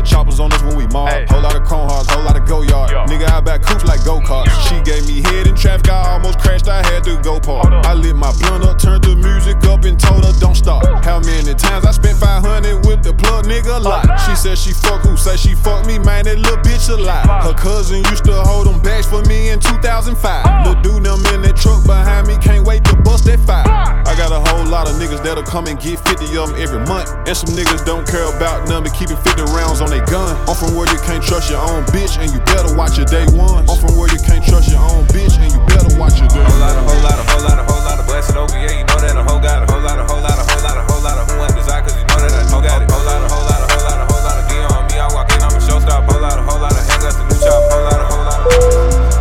Lot 0.00 0.06
of 0.06 0.16
choppers 0.16 0.40
on 0.40 0.50
us 0.50 0.62
when 0.62 0.76
we 0.78 0.86
mob. 0.86 1.28
Whole 1.28 1.42
lot 1.42 1.54
of 1.54 1.62
Chrome 1.68 1.86
Hearts, 1.86 2.08
whole 2.08 2.24
lot 2.24 2.34
of 2.34 2.48
Goyard. 2.48 2.88
Nigga, 3.06 3.28
I 3.28 3.40
back 3.40 3.60
coops 3.60 3.84
like 3.84 4.02
go 4.02 4.18
karts. 4.18 4.48
She 4.66 4.80
gave 4.80 5.06
me 5.06 5.20
head 5.20 5.46
in 5.46 5.54
traffic, 5.54 5.90
I 5.90 6.12
almost 6.12 6.38
crashed. 6.38 6.68
I 6.68 6.82
had 6.88 7.04
to 7.04 7.20
go 7.20 7.38
park. 7.38 7.66
I 7.84 7.92
lit 7.92 8.16
my 8.16 8.32
blunt 8.38 8.64
up, 8.64 8.78
turned 8.78 9.04
the 9.04 9.14
music 9.14 9.62
up, 9.64 9.84
and 9.84 10.00
told 10.00 10.24
her 10.24 10.32
don't 10.40 10.54
stop. 10.54 10.86
How 11.04 11.20
many 11.20 11.52
times 11.52 11.84
I 11.84 11.90
spent 11.90 12.16
500 12.16 12.86
with 12.86 13.02
the 13.02 13.12
plug, 13.12 13.44
nigga? 13.44 13.76
A 13.76 13.78
lot. 13.78 14.08
She 14.24 14.34
said 14.36 14.56
she 14.56 14.72
fuck 14.72 15.02
who? 15.02 15.18
Say 15.18 15.36
she 15.36 15.54
fuck 15.54 15.84
me, 15.84 15.98
man. 15.98 16.24
That 16.24 16.38
little 16.38 16.56
bitch 16.64 16.88
a 16.88 16.96
lie. 16.96 17.26
Her 17.44 17.52
cousin 17.52 18.02
used 18.08 18.24
to 18.24 18.32
hold 18.40 18.68
them 18.68 18.80
bags 18.80 19.06
for 19.06 19.20
me 19.28 19.50
in 19.50 19.60
2005. 19.60 20.16
Lil' 20.64 20.80
dude, 20.80 21.04
them 21.04 21.20
in 21.34 21.42
that 21.42 21.56
truck 21.56 21.84
behind 21.84 22.26
me, 22.26 22.38
can't 22.38 22.64
wait 22.64 22.84
to 22.86 22.96
bust 23.04 23.26
that 23.26 23.40
five. 23.40 23.68
I 23.68 24.16
got 24.16 24.32
a 24.32 24.40
whole 24.48 24.64
lot 24.64 24.88
of 24.88 24.96
niggas 24.96 25.22
that'll 25.22 25.44
come 25.44 25.66
and 25.66 25.78
get 25.78 26.00
50 26.00 26.24
of 26.38 26.48
them 26.48 26.56
every 26.56 26.80
month. 26.86 27.12
And 27.28 27.36
some 27.36 27.52
niggas 27.52 27.84
don't 27.84 28.08
care 28.08 28.24
about 28.34 28.66
none 28.66 28.82
but 28.82 28.94
keeping 28.94 29.16
50 29.16 29.42
rounds 29.52 29.80
on 29.80 29.89
their 29.90 30.06
gun. 30.06 30.38
I'm 30.46 30.54
from 30.54 30.78
where 30.78 30.86
you 30.86 30.98
can't 31.02 31.22
trust 31.22 31.50
your 31.50 31.58
own 31.58 31.82
bitch 31.90 32.16
and 32.22 32.30
you 32.30 32.38
better 32.46 32.70
watch 32.78 32.96
your 32.96 33.10
day 33.10 33.26
one. 33.34 33.66
I'm 33.66 33.76
from 33.76 33.98
where 33.98 34.06
you 34.08 34.22
can't 34.22 34.40
trust 34.46 34.70
your 34.70 34.80
own 34.80 35.02
bitch 35.10 35.34
and 35.42 35.50
you 35.50 35.58
better 35.66 35.90
watch 35.98 36.22
your 36.22 36.30
day 36.30 36.46
Whole 36.46 36.62
lot 36.62 36.78
of, 36.78 36.86
whole 36.86 37.02
lot 37.02 37.18
of, 37.18 37.26
whole 37.26 37.42
lot 37.42 37.58
of, 37.58 37.66
whole 37.66 37.82
lot 37.82 37.98
of 37.98 38.06
blessed 38.06 38.38
over, 38.38 38.54
yeah, 38.54 38.70
you 38.78 38.86
know 38.86 38.98
that 39.02 39.18
a 39.18 39.22
whole 39.26 39.42
got 39.42 39.66
a 39.66 39.66
whole 39.66 39.82
lot 39.82 39.98
of, 39.98 40.06
whole 40.06 40.22
lot 40.22 40.38
of, 40.38 40.46
whole 40.46 40.62
lot 40.62 40.78
of, 40.78 40.86
whole 40.86 41.02
lot 41.02 41.18
of 41.18 41.26
who 41.26 41.34
want 41.42 41.52
desire, 41.58 41.82
cause 41.82 41.98
you 41.98 42.06
know 42.06 42.22
that 42.22 42.30
I 42.30 42.46
whole 42.46 42.62
got 42.62 42.80
it. 42.80 42.86
Whole 42.86 43.02
lot 43.02 43.18
of, 43.18 43.28
whole 43.34 43.46
lot 43.50 43.60
of, 43.60 43.68
whole 43.74 43.82
lot 43.82 43.98
of, 43.98 44.06
whole 44.06 44.22
lot 44.22 44.36
of 44.38 44.44
D 44.46 44.54
on 44.62 44.82
me, 44.86 44.96
I 45.02 45.10
walk 45.10 45.28
in, 45.34 45.42
I'm 45.42 45.58
a 45.58 45.60
showstop. 45.60 46.06
Whole 46.06 46.22
lot 46.22 46.38
of, 46.38 46.46
whole 46.46 46.62
lot 46.62 46.70
of 46.70 46.82
hands 46.86 47.02
got 47.02 47.14
the 47.18 47.24
new 47.26 47.38
chop, 47.42 47.60
whole 47.66 47.82
lot 47.82 47.98
of, 47.98 48.06
whole 48.14 48.24
lot 48.30 48.40
of. 48.46 48.54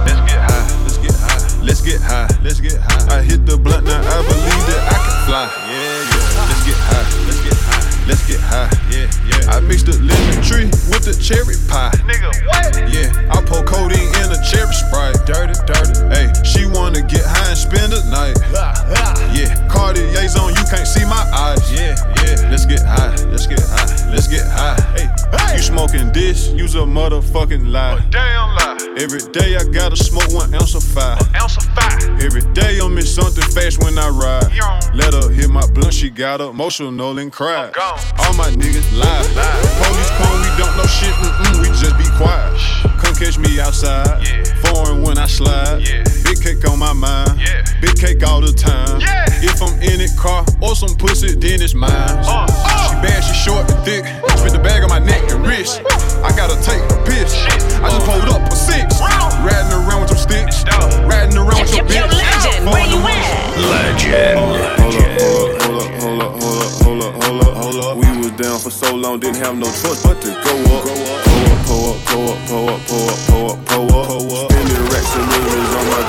Let's 0.05 0.21
get 0.29 0.37
high, 0.37 0.65
let's 0.85 1.01
get 1.01 1.15
high, 1.17 1.41
let's 1.65 1.81
get 1.81 1.99
high, 2.05 2.29
let's 2.45 2.59
get 2.61 2.77
high. 2.77 3.17
I 3.17 3.25
hit 3.25 3.41
the 3.49 3.57
blunt 3.57 3.89
now, 3.89 3.98
I 9.59 9.61
mixed 9.61 9.87
the 9.87 9.99
lemon 9.99 10.39
tree 10.39 10.71
with 10.87 11.03
the 11.03 11.11
cherry 11.19 11.59
pie. 11.67 11.91
Nigga, 12.07 12.31
what? 12.47 12.79
Yeah, 12.95 13.11
I 13.27 13.43
pour 13.43 13.59
codeine 13.67 14.07
in 14.23 14.31
a 14.31 14.39
cherry 14.39 14.71
sprite. 14.71 15.19
Dirty, 15.27 15.51
dirty. 15.67 15.99
Hey, 16.07 16.31
she 16.47 16.63
wanna 16.63 17.03
get 17.03 17.27
high 17.27 17.51
and 17.51 17.59
spend 17.59 17.91
the 17.91 17.99
night. 18.07 18.39
Yeah, 19.35 19.51
Cartier's 19.67 20.39
on, 20.39 20.55
you 20.55 20.63
can't 20.71 20.87
see 20.87 21.03
my 21.03 21.27
eyes. 21.35 21.59
Yeah, 21.75 21.99
yeah. 22.23 22.47
Let's 22.47 22.63
get 22.65 22.87
high, 22.87 23.11
let's 23.27 23.47
get 23.47 23.59
high, 23.59 23.91
let's 24.07 24.31
get 24.31 24.47
high. 24.47 24.79
Hey, 24.95 25.11
you 25.51 25.61
smoking 25.61 26.07
this? 26.13 26.47
Use 26.55 26.75
a 26.75 26.87
motherfucking 26.87 27.67
lie. 27.67 27.99
A 27.99 28.01
damn 28.07 28.55
lie. 28.55 28.95
Every 28.95 29.19
day 29.35 29.57
I 29.59 29.67
gotta 29.67 29.97
smoke 29.99 30.31
one 30.31 30.55
ounce 30.55 30.73
of 30.73 30.83
fire. 30.83 31.19
Ounce 31.35 31.57
of 31.57 31.67
fire. 31.75 31.99
Every 32.23 32.47
day 32.55 32.79
I'm 32.79 32.97
in 32.97 33.05
something 33.05 33.43
fast 33.51 33.83
when 33.83 33.99
I 33.99 34.07
ride. 34.07 34.55
Yo. 34.55 34.63
Let 35.11 35.23
her 35.23 35.31
hit 35.31 35.49
my 35.49 35.65
blunt, 35.71 35.91
she 35.91 36.11
got 36.11 36.39
emotional 36.39 37.17
and 37.17 37.31
cried. 37.31 37.73
Oh, 37.75 38.13
gone. 38.15 38.27
All 38.27 38.33
my 38.35 38.51
niggas 38.51 38.95
lie. 38.95 39.23
Police 39.81 40.09
come, 40.17 40.39
we 40.39 40.49
don't 40.55 40.77
know 40.77 40.85
shit, 40.85 41.09
mm-mm, 41.15 41.61
we 41.63 41.67
just 41.69 41.97
be 41.97 42.05
quiet. 42.15 42.88
Come 43.19 43.27
catch 43.27 43.37
me 43.37 43.59
outside. 43.59 44.23
Yeah. 44.23 44.43
Foreign 44.63 45.01
when 45.01 45.17
I 45.17 45.27
slide. 45.27 45.83
Yeah. 45.83 46.03
Big 46.23 46.39
cake 46.41 46.63
on 46.69 46.79
my 46.79 46.93
mind. 46.93 47.39
Yeah. 47.39 47.65
Big 47.81 47.99
cake 47.99 48.23
all 48.23 48.39
the 48.39 48.53
time. 48.53 49.01
Yeah. 49.01 49.25
If 49.43 49.61
I'm 49.61 49.75
in 49.81 49.99
it 49.99 50.15
car 50.15 50.45
or 50.61 50.73
some 50.73 50.95
pussy, 50.95 51.35
then 51.35 51.61
it's 51.61 51.73
mine. 51.73 51.91
Uh, 51.91 52.47
uh. 52.47 52.87
She 52.87 52.95
bad, 53.03 53.19
she 53.19 53.33
short 53.33 53.69
and 53.69 53.83
thick. 53.83 54.05
Spit 54.39 54.53
the 54.53 54.59
bag 54.59 54.83
on 54.83 54.89
my 54.89 54.99
neck 54.99 55.29
and 55.31 55.45
wrist. 55.45 55.81
I 56.23 56.31
gotta 56.31 56.55
take 56.63 56.79
a 56.79 57.03
piss. 57.03 57.35
I 57.83 57.91
just 57.91 58.05
pulled 58.07 58.29
up 58.31 58.51
a 58.51 58.55
six. 58.55 59.01
Riding 59.43 59.73
around 59.75 60.01
with 60.01 60.15
some 60.15 60.23
sticks. 60.23 60.63
Riding 61.03 61.35
around 61.35 61.59
with 61.59 61.75
your 61.75 61.83
bitch. 61.83 62.07
legend, 62.07 62.71
where 62.71 62.87
you 62.87 62.99
at? 63.03 63.59
Legend. 63.59 64.39
Hold 64.39 64.55
up, 64.55 64.79
hold 64.79 64.95
up, 64.95 66.01
hold 66.01 66.21
up, 66.21 66.41
hold 66.41 66.48
up, 67.69 67.75
hold 67.75 67.85
up. 67.85 67.97
We 67.97 68.17
was 68.17 68.31
down 68.31 68.59
for 68.59 68.69
so 68.69 68.95
long, 68.95 69.19
didn't 69.19 69.37
have 69.37 69.57
no 69.57 69.65
choice 69.65 70.01
but 70.03 70.21
to 70.21 70.29
go 70.29 70.53
up. 70.75 70.83
Pull 71.65 71.91
up, 71.91 71.97
pull 72.05 72.29
up, 72.29 72.39
pull 72.47 72.69
up, 72.69 72.79
pull 72.87 73.09
up, 73.09 73.19
pull 73.27 73.49
up, 73.51 73.65
pull 73.65 73.89
up, 73.89 74.07
pull 74.07 74.33
up. 74.33 74.51
Spending 74.51 74.83
racks 74.89 75.15
and 75.15 75.27
millions 75.29 75.73
on 75.75 75.85
my. 75.89 75.99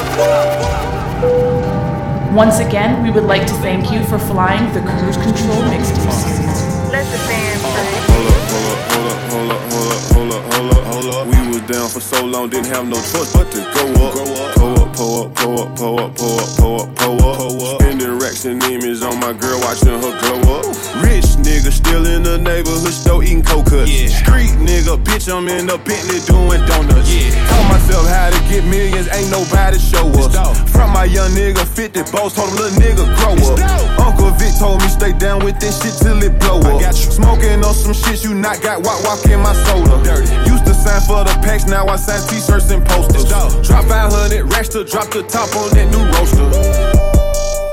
Once 2.35 2.61
again, 2.61 3.03
we 3.03 3.11
would 3.11 3.25
like 3.25 3.47
to 3.47 3.55
thank 3.55 3.91
you 3.91 4.05
for 4.05 4.19
flying 4.19 4.73
the 4.73 4.81
Cruise 4.81 5.17
Control 5.17 5.63
Mixtape 5.69 6.13
series. 6.13 6.61
Hold 8.11 8.27
up, 8.31 8.49
hold 8.51 8.69
up, 8.71 8.81
hold 8.91 9.11
up, 9.11 9.21
hold 9.31 9.51
up, 9.51 9.61
hold 9.73 9.91
up, 9.91 10.03
hold 10.13 10.33
up, 10.33 10.43
hold 10.55 10.71
up, 10.73 10.85
hold 10.95 11.09
up. 11.15 11.27
We 11.27 11.39
was 11.49 11.63
down 11.69 11.89
for 11.89 12.01
so 12.01 12.25
long, 12.25 12.49
didn't 12.49 12.69
have 12.69 12.87
no 12.87 12.97
choice 12.97 13.33
but 13.33 13.51
to 13.53 13.59
go 13.75 13.83
up. 14.07 14.70
Pull 15.01 15.25
up, 15.25 15.35
pull 15.35 15.59
up, 15.59 15.77
pull 15.77 15.99
up, 15.99 16.15
pull 16.15 16.39
up, 16.39 16.57
pull 16.59 16.81
up, 16.83 16.95
pull 16.95 17.25
up, 17.25 17.39
pull 17.39 17.65
up. 17.65 17.81
Spending 17.81 18.19
racks 18.19 18.45
and 18.45 18.63
image 18.65 19.01
on 19.01 19.19
my 19.19 19.33
girl, 19.33 19.59
watching 19.61 19.97
her 19.97 20.13
glow 20.21 20.61
up. 20.61 20.67
Rich 21.01 21.41
nigga 21.41 21.73
still 21.73 22.05
in 22.05 22.23
the 22.23 22.37
neighborhood 22.37 22.93
still 22.93 23.23
eating 23.23 23.41
coconuts. 23.41 23.89
Street 23.89 24.53
nigga, 24.61 25.03
bitch, 25.03 25.33
I'm 25.33 25.49
in 25.49 25.69
the 25.69 25.79
Bentley 25.79 26.21
doing 26.29 26.61
donuts. 26.69 27.09
Taught 27.49 27.69
myself 27.73 28.07
how 28.13 28.29
to 28.29 28.41
get 28.53 28.63
millions, 28.69 29.09
ain't 29.09 29.31
nobody 29.31 29.79
show 29.79 30.05
us. 30.21 30.37
From 30.71 30.93
my 30.93 31.05
young 31.05 31.31
nigga, 31.31 31.65
50 31.65 32.13
boss, 32.13 32.37
told 32.37 32.51
him 32.51 32.57
little 32.57 32.77
nigga 32.77 33.09
grow 33.17 33.41
up. 33.57 34.10
Uncle 34.21 34.37
Vic 34.37 34.53
told 34.59 34.83
me 34.83 34.89
stay 34.89 35.13
down 35.17 35.43
with 35.45 35.59
this 35.61 35.81
shit 35.81 35.97
till 35.97 36.21
it 36.23 36.39
blow 36.41 36.61
up. 36.61 36.81
got 36.81 36.93
you 36.93 37.11
Smoking 37.11 37.65
on 37.65 37.73
some 37.73 37.95
shit 37.95 38.23
you 38.23 38.35
not 38.35 38.61
got, 38.61 38.85
walk, 38.85 39.03
walk 39.05 39.25
in 39.25 39.41
my 39.41 39.55
soda. 39.65 39.97
Used 40.45 40.67
to 40.67 40.75
sign 40.75 41.01
for 41.09 41.25
the 41.25 41.33
packs, 41.41 41.65
now 41.65 41.87
I 41.87 41.97
sign 41.97 42.21
t-shirts 42.29 42.71
and 42.71 42.85
posters. 42.85 43.25
Drop 43.25 43.85
500 43.87 44.45
racks 44.53 44.69
to 44.77 44.85
drop 44.85 45.09
the 45.09 45.23
top 45.25 45.49
on 45.57 45.73
that 45.73 45.89
new 45.89 46.05
roaster. 46.13 46.45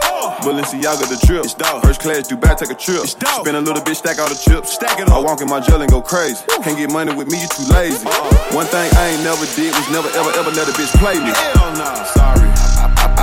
Uh. 0.08 0.40
Balenciaga 0.40 1.04
the 1.12 1.20
trip. 1.28 1.44
It's 1.44 1.54
dog. 1.54 1.84
First 1.84 2.00
class, 2.00 2.32
Dubai, 2.32 2.56
take 2.56 2.72
a 2.72 2.76
trip. 2.76 3.04
It's 3.04 3.14
dog. 3.14 3.44
Spend 3.44 3.58
a 3.58 3.62
little 3.62 3.84
bit, 3.84 3.98
stack 3.98 4.20
all 4.20 4.30
the 4.30 4.40
chips. 4.40 4.74
Stack 4.74 5.00
it 5.00 5.10
up. 5.10 5.16
I 5.16 5.20
walk 5.20 5.42
in 5.42 5.50
my 5.50 5.60
jail 5.60 5.82
and 5.82 5.92
go 5.92 6.02
crazy. 6.02 6.40
Can't 6.64 6.78
get 6.78 6.92
money 6.92 7.14
with 7.14 7.28
me, 7.28 7.42
you 7.42 7.50
too 7.52 7.68
lazy. 7.76 8.08
Uh. 8.08 8.56
One 8.56 8.68
thing 8.68 8.88
I 8.96 9.12
ain't 9.12 9.24
never 9.24 9.44
did 9.60 9.76
was 9.76 9.88
never 9.92 10.08
ever 10.16 10.32
ever 10.40 10.52
let 10.56 10.70
a 10.70 10.74
bitch 10.80 10.96
play 10.96 11.20
me. 11.20 11.36
Hell 11.36 11.76
nah, 11.76 12.04
sorry. 12.16 12.47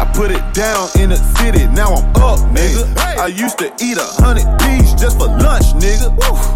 I, 0.05 0.13
put 0.13 0.31
it 0.31 0.45
down 0.53 0.89
in 1.01 1.11
the 1.11 1.17
city, 1.41 1.67
now 1.73 1.95
I'm 1.95 2.05
up, 2.21 2.39
nigga. 2.53 2.85
I 3.17 3.27
used 3.27 3.59
to 3.59 3.73
eat 3.81 3.97
a 3.97 4.05
hundred 4.21 4.45
P's 4.61 4.93
just 4.95 5.19
for 5.19 5.29
lunch, 5.29 5.73
nigga. 5.81 6.13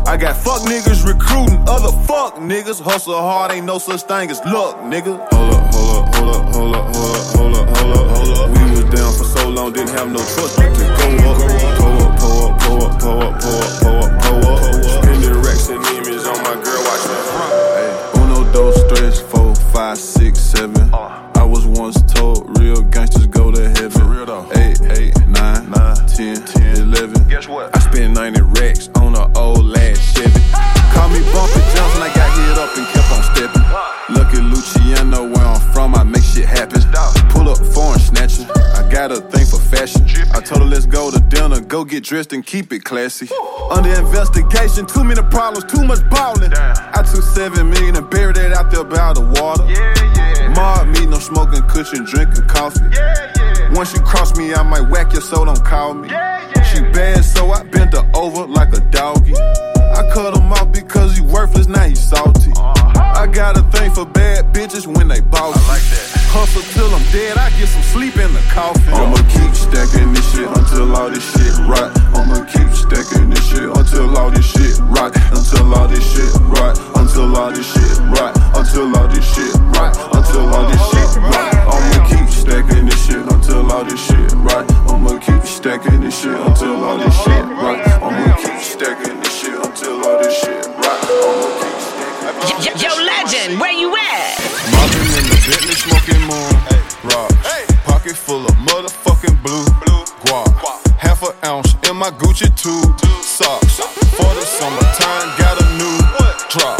I 0.06 0.16
got 0.16 0.37
fuck 0.37 0.62
niggas 0.62 1.06
recruiting 1.06 1.64
other 1.68 1.92
fuck 2.04 2.37
niggas. 2.37 2.80
Hustle 2.80 3.14
hard, 3.14 3.52
ain't 3.52 3.66
no 3.66 3.78
such 3.78 4.02
thing 4.02 4.30
as 4.30 4.40
luck, 4.44 4.76
nigga. 4.84 5.16
Hold 5.32 5.54
up, 5.54 5.74
hold 5.74 5.96
up, 5.96 6.14
hold 6.14 6.37
up, 6.37 6.54
hold 6.54 6.74
up, 6.76 6.96
hold 6.96 7.14
up, 7.16 7.28
hold 7.37 7.56
up, 7.56 7.68
hold 7.76 7.96
up, 7.96 8.08
hold 8.16 8.38
up. 8.38 8.48
We 8.52 8.70
was 8.70 8.84
down 8.92 9.12
for 9.16 9.24
so 9.24 9.48
long, 9.48 9.72
didn't 9.72 9.96
have 9.96 10.11
no 10.12 10.18
choice 10.18 10.54
but 10.56 10.68
to 10.74 10.84
go 10.84 11.08
up. 11.24 11.37
Pull 11.78 11.96
up, 12.04 12.20
pull 12.20 12.42
up, 12.42 12.61
pull 12.61 12.82
up, 12.82 13.00
pull 13.00 13.22
up, 13.22 13.40
pull 13.40 13.56
up, 13.56 13.80
pull 13.80 13.96
up, 13.96 14.12
pull 14.22 14.44
up. 14.44 14.84
Spend 14.84 15.22
the 15.24 15.32
racks 15.40 15.68
and 15.68 15.84
image 15.96 16.24
on 16.26 16.38
my 16.44 16.54
girl, 16.61 16.80
watch 16.84 17.04
me 17.08 17.16
front. 17.32 17.52
Hey, 17.78 17.92
uno, 18.20 18.52
dos, 18.52 18.76
tres, 18.92 19.20
four, 19.20 19.54
five, 19.72 19.96
six, 19.96 20.38
seven. 20.38 20.88
Spent 27.98 28.14
90 28.14 28.42
racks 28.61 28.88
on 28.94 29.16
an 29.16 29.37
old 29.37 29.76
ass 29.76 29.98
Chevy. 30.14 30.40
Call 30.94 31.08
me 31.08 31.20
Bumpy 31.32 31.61
Johnson, 31.74 32.02
I 32.02 32.12
got 32.14 32.30
hit 32.38 32.58
up 32.58 32.76
and 32.76 32.87
kept 32.94 33.11
on 33.11 33.22
stepping. 33.34 33.66
Lucky 34.14 34.40
Luciano, 34.40 35.28
where 35.28 35.44
I'm 35.44 35.61
from, 35.72 35.94
I 35.94 36.04
make 36.04 36.22
shit 36.22 36.46
happen. 36.46 36.80
Pull 37.30 37.48
up 37.48 37.58
foreign 37.74 37.98
snatching. 37.98 38.46
I 38.74 38.88
got 38.90 39.11
a 39.11 39.20
thing 39.20 39.46
for 39.46 39.58
fashion. 39.58 40.06
I 40.32 40.40
told 40.40 40.62
her 40.62 40.68
let's 40.68 40.87
go 40.87 41.11
to 41.11 41.20
dinner, 41.20 41.61
go 41.61 41.84
get 41.84 42.04
dressed 42.04 42.32
and 42.32 42.46
keep 42.46 42.72
it 42.72 42.84
classy. 42.84 43.28
Under 43.70 43.92
investigation, 43.92 44.87
too 44.87 45.02
many 45.02 45.22
problems, 45.22 45.64
too 45.64 45.84
much 45.84 46.08
ballin'. 46.08 46.52
I 46.54 47.02
took 47.02 47.22
seven 47.22 47.70
million 47.70 47.96
and 47.96 48.08
buried 48.08 48.37
it 48.37 48.52
out 48.52 48.70
there 48.70 48.84
by 48.84 49.12
the 49.12 49.22
water. 49.22 49.64
Mob 50.54 50.87
me, 50.87 51.06
no 51.06 51.18
smoking, 51.18 51.62
cushion, 51.62 52.04
drinking 52.04 52.46
coffee. 52.46 52.87
Once 53.72 53.92
you 53.94 54.00
cross 54.00 54.37
me, 54.37 54.54
I 54.54 54.62
might 54.62 54.88
whack 54.88 55.12
your 55.12 55.22
soul, 55.22 55.44
don't 55.44 55.64
call 55.64 55.94
me. 55.94 56.09
She 56.68 56.81
bad, 56.92 57.24
so 57.24 57.50
I 57.50 57.62
bent 57.64 57.94
her 57.94 58.11
over 58.14 58.46
like 58.46 58.72
a 58.72 58.81
doggy. 58.90 59.35
I 59.35 60.09
cut 60.12 60.37
him 60.37 60.52
off 60.52 60.72
because 60.72 61.16
he 61.16 61.22
worthless, 61.22 61.66
now 61.66 61.85
he 61.85 61.94
salty. 61.94 62.52
I 62.57 63.26
got 63.26 63.59
a 63.59 63.62
thing 63.76 63.90
for 63.90 64.07
bad 64.07 64.54
bitches 64.54 64.87
when 64.87 65.09
they 65.09 65.20
bossy. 65.20 65.59
I 65.59 65.68
like 65.68 65.83
that. 65.90 66.18
Hustle 66.31 66.62
till 66.76 66.92
I'm 66.94 67.02
dead, 67.11 67.37
I 67.37 67.50
get 67.59 67.68
some 67.68 67.83
sleep 67.83 68.16
in 68.16 68.33
the 68.33 68.44
coffin. 68.52 68.92
I'ma 68.92 69.16
keep 69.33 69.52
stacking 69.57 70.12
this 70.12 70.28
shit 70.33 70.46
until 70.46 70.94
all 70.94 71.11
this 71.11 71.24
shit 71.24 71.57
right. 71.66 71.90
I'ma 72.14 72.44
keep 72.46 72.68
stacking 72.70 73.31
this 73.31 73.42
shit 73.48 73.64
until 73.64 74.16
all 74.16 74.31
this 74.31 74.44
shit 74.44 74.78
right. 74.92 75.11
Until 75.33 75.74
all 75.74 75.88
this 75.88 76.04
shit 76.04 76.31
right. 76.52 76.76
Until 76.94 77.35
all 77.37 77.50
this 77.50 77.66
shit 77.66 77.98
right. 78.12 78.37
Until 78.54 78.96
all 78.96 79.09
this 79.09 79.24
shit 79.24 79.54
right. 79.74 79.94
Until 80.14 80.46
all 80.52 80.68
this 80.68 80.85
shit 80.92 81.11
right. 81.16 81.54
I'ma 81.64 82.07
keep 82.07 82.27
stacking 82.38 82.87
this 82.87 83.07
shit 83.07 83.24
until 83.33 83.70
all 83.72 83.85
this 83.85 84.01
shit 84.07 84.33
right. 84.46 84.66
I'ma 84.87 85.18
keep 85.18 85.42
stacking 85.42 86.01
this 86.01 86.20
shit 86.20 86.38
until 86.38 86.85
all 86.85 86.98
this 86.98 87.14
shit 87.22 87.44
right. 87.59 87.83
I'ma 88.01 88.37
keep 88.37 88.61
stacking 88.62 89.20
this 89.20 89.40
shit 89.40 89.55
until 89.55 90.05
all 90.07 90.18
this 90.22 90.38
shit 90.40 90.66
right. 90.66 91.03
I'ma 92.29 92.62
keep 92.62 92.81
Yo, 92.81 92.88
yo, 92.88 92.92
legend, 93.05 93.61
where 93.61 93.72
you 93.72 93.90
at? 93.96 94.38
Mobbing 94.70 95.12
in 95.18 95.24
the 95.27 95.38
Bentley, 95.46 95.74
smoking 95.74 96.22
moon. 96.31 96.53
Rock. 97.11 97.31
Pocket 97.85 98.16
full 98.16 98.44
of 98.44 98.55
motherfucking 98.70 99.42
blue. 99.42 99.64
Guap. 100.24 100.51
Half 100.98 101.22
an 101.22 101.35
ounce 101.44 101.74
in 101.88 101.96
my 101.96 102.11
Gucci 102.11 102.48
tube. 102.55 102.98
Socks. 103.22 103.81
For 104.16 104.31
the 104.35 104.42
summertime, 104.42 105.29
got 105.38 105.57
a 105.62 105.66
new 105.79 105.98
drop. 106.51 106.79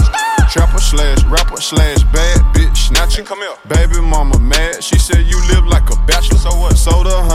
Trapper 0.51 0.79
slash 0.81 1.23
rapper 1.25 1.61
slash 1.61 2.03
bad 2.05 2.41
bitch 2.55 2.68
snatcher. 2.89 3.23
Come 3.23 3.41
here. 3.41 3.57
Baby 3.69 4.01
mama 4.01 4.39
mad. 4.39 4.83
She 4.83 4.99
said 4.99 5.27
you 5.27 5.39
live 5.49 5.67
like 5.67 5.78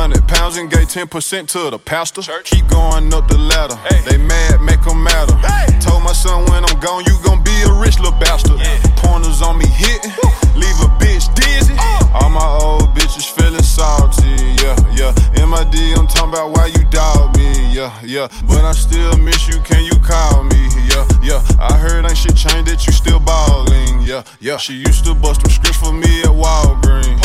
hundred 0.03 0.27
pounds 0.27 0.57
and 0.57 0.69
gave 0.69 0.91
10% 0.91 1.47
to 1.47 1.69
the 1.71 1.79
pastor. 1.79 2.21
Keep 2.43 2.67
going 2.67 3.07
up 3.13 3.25
the 3.29 3.37
ladder. 3.37 3.79
Hey. 3.87 4.03
They 4.03 4.17
mad, 4.17 4.59
make 4.59 4.83
them 4.83 5.01
matter. 5.01 5.31
Told 5.79 6.03
my 6.03 6.11
son 6.11 6.43
when 6.51 6.59
I'm 6.67 6.77
gone, 6.83 7.07
you 7.07 7.15
gon' 7.23 7.41
be 7.41 7.55
a 7.63 7.71
rich 7.71 7.95
little 8.03 8.19
bastard. 8.19 8.59
Pointers 8.99 9.41
on 9.41 9.57
me 9.57 9.65
hitting, 9.65 10.11
leave 10.59 10.75
a 10.83 10.91
bitch 10.99 11.31
dizzy. 11.39 11.75
Uh. 11.79 12.19
All 12.19 12.29
my 12.29 12.43
old 12.43 12.91
bitches 12.91 13.31
feeling 13.31 13.63
salty, 13.63 14.27
yeah, 14.59 14.75
yeah. 14.91 15.15
MID, 15.39 15.95
I'm 15.95 16.07
talking 16.11 16.35
about 16.35 16.51
why 16.51 16.67
you 16.67 16.83
doubt 16.91 17.37
me, 17.37 17.71
yeah, 17.71 17.95
yeah. 18.03 18.27
But 18.43 18.65
I 18.67 18.73
still 18.73 19.15
miss 19.15 19.47
you, 19.47 19.61
can 19.63 19.85
you 19.85 19.95
call 20.03 20.43
me, 20.43 20.67
yeah, 20.91 21.07
yeah. 21.23 21.39
I 21.63 21.77
heard 21.79 22.03
ain't 22.03 22.17
shit 22.17 22.35
changed 22.35 22.67
that 22.67 22.85
you 22.85 22.91
still 22.91 23.21
ballin', 23.21 24.01
yeah, 24.01 24.23
yeah. 24.41 24.57
She 24.57 24.73
used 24.73 25.05
to 25.05 25.15
bust 25.15 25.43
them 25.43 25.51
scripts 25.51 25.79
for 25.79 25.93
me 25.93 26.23
at 26.27 26.35
Walgreens. 26.35 27.22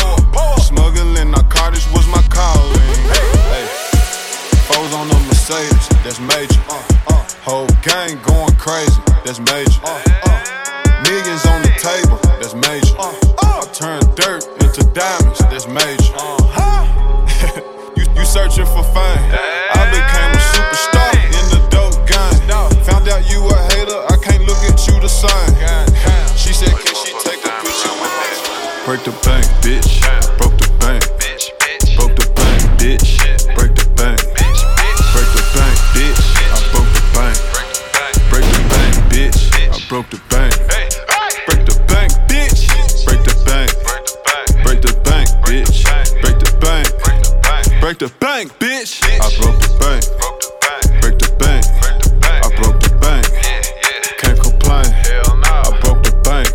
Smuggling 0.79 1.33
narcotics 1.33 1.91
was 1.91 2.07
my 2.07 2.23
calling. 2.31 2.79
Hey, 3.51 3.67
foes 4.71 4.95
on 4.95 5.09
the 5.09 5.19
Mercedes, 5.27 5.89
that's 6.07 6.23
major. 6.23 6.63
Whole 7.43 7.67
gang 7.83 8.15
going 8.23 8.55
crazy, 8.55 9.03
that's 9.27 9.43
major. 9.43 9.83
Millions 11.03 11.43
on 11.51 11.67
the 11.67 11.75
table, 11.83 12.15
that's 12.39 12.55
major. 12.55 12.95
I 12.95 13.67
turn 13.75 13.99
dirt 14.15 14.47
into 14.63 14.87
diamonds, 14.95 15.43
that's 15.51 15.67
major. 15.67 16.15
you, 17.99 18.07
you 18.15 18.25
searching 18.25 18.71
for 18.71 18.87
fame? 18.95 19.25
I 19.75 19.83
became 19.91 20.31
a 20.31 20.43
superstar 20.55 21.11
in 21.27 21.45
the 21.59 21.61
dope 21.75 21.99
game. 22.07 22.39
Found 22.87 23.09
out 23.11 23.27
you 23.27 23.43
a 23.51 23.59
hater, 23.75 23.99
I 24.15 24.17
can't 24.23 24.47
look 24.47 24.63
at 24.63 24.79
you 24.87 24.95
the 25.03 25.11
same. 25.11 25.59
She 26.39 26.55
said, 26.55 26.71
Can 26.71 26.95
she 26.95 27.11
take 27.27 27.43
a 27.43 27.51
picture 27.67 27.95
with 27.99 28.15
me? 28.15 28.87
Break 28.87 29.03
the 29.03 29.15
bank, 29.27 29.45
bitch. 29.59 29.88
Bank, 48.39 48.59
bitch. 48.61 49.03
I 49.03 49.35
broke 49.41 49.59
the 49.59 49.75
bank. 49.83 50.05
Break 51.03 51.19
the 51.19 51.31
bank. 51.43 51.65
I 52.23 52.49
broke 52.55 52.79
the 52.79 52.95
bank. 53.03 53.27
Can't 54.19 54.39
complain. 54.39 54.87
I 55.43 55.75
broke 55.83 56.05
the 56.07 56.15
bank. 56.23 56.47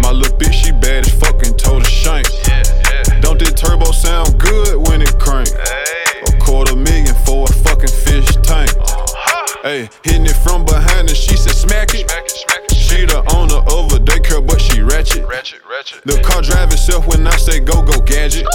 My 0.00 0.10
little 0.10 0.34
bitch, 0.38 0.54
she 0.54 0.72
bad 0.72 1.04
as 1.04 1.12
fucking 1.12 1.58
told 1.58 1.82
her 1.82 1.90
shank. 1.90 2.26
Don't 3.20 3.38
this 3.38 3.52
turbo 3.52 3.92
sound 3.92 4.40
good 4.40 4.88
when 4.88 5.02
it 5.02 5.12
crank? 5.18 5.48
A 6.28 6.32
quarter 6.40 6.76
million 6.76 7.14
for 7.26 7.44
a 7.44 7.52
fucking 7.52 7.92
fish 7.92 8.32
tank. 8.40 8.72
Uh-huh. 8.78 9.60
Hey, 9.64 9.90
hitting 10.02 10.24
it 10.24 10.36
from 10.36 10.64
behind 10.64 11.08
and 11.08 11.16
she 11.16 11.36
said 11.36 11.52
smack 11.52 11.90
it. 11.92 12.08
She 12.72 13.04
the 13.04 13.20
owner 13.36 13.60
of 13.68 13.92
a 13.92 14.00
daycare, 14.00 14.46
but 14.46 14.62
she 14.62 14.80
ratchet. 14.80 15.26
The 16.06 16.22
car 16.24 16.40
drive 16.40 16.72
itself 16.72 17.06
when 17.06 17.26
I 17.26 17.36
say 17.36 17.60
go 17.60 17.82
go 17.82 18.00
gadget. 18.00 18.46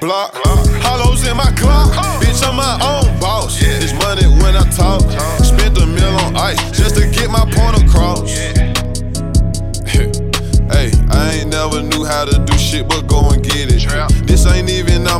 Block. 0.00 0.45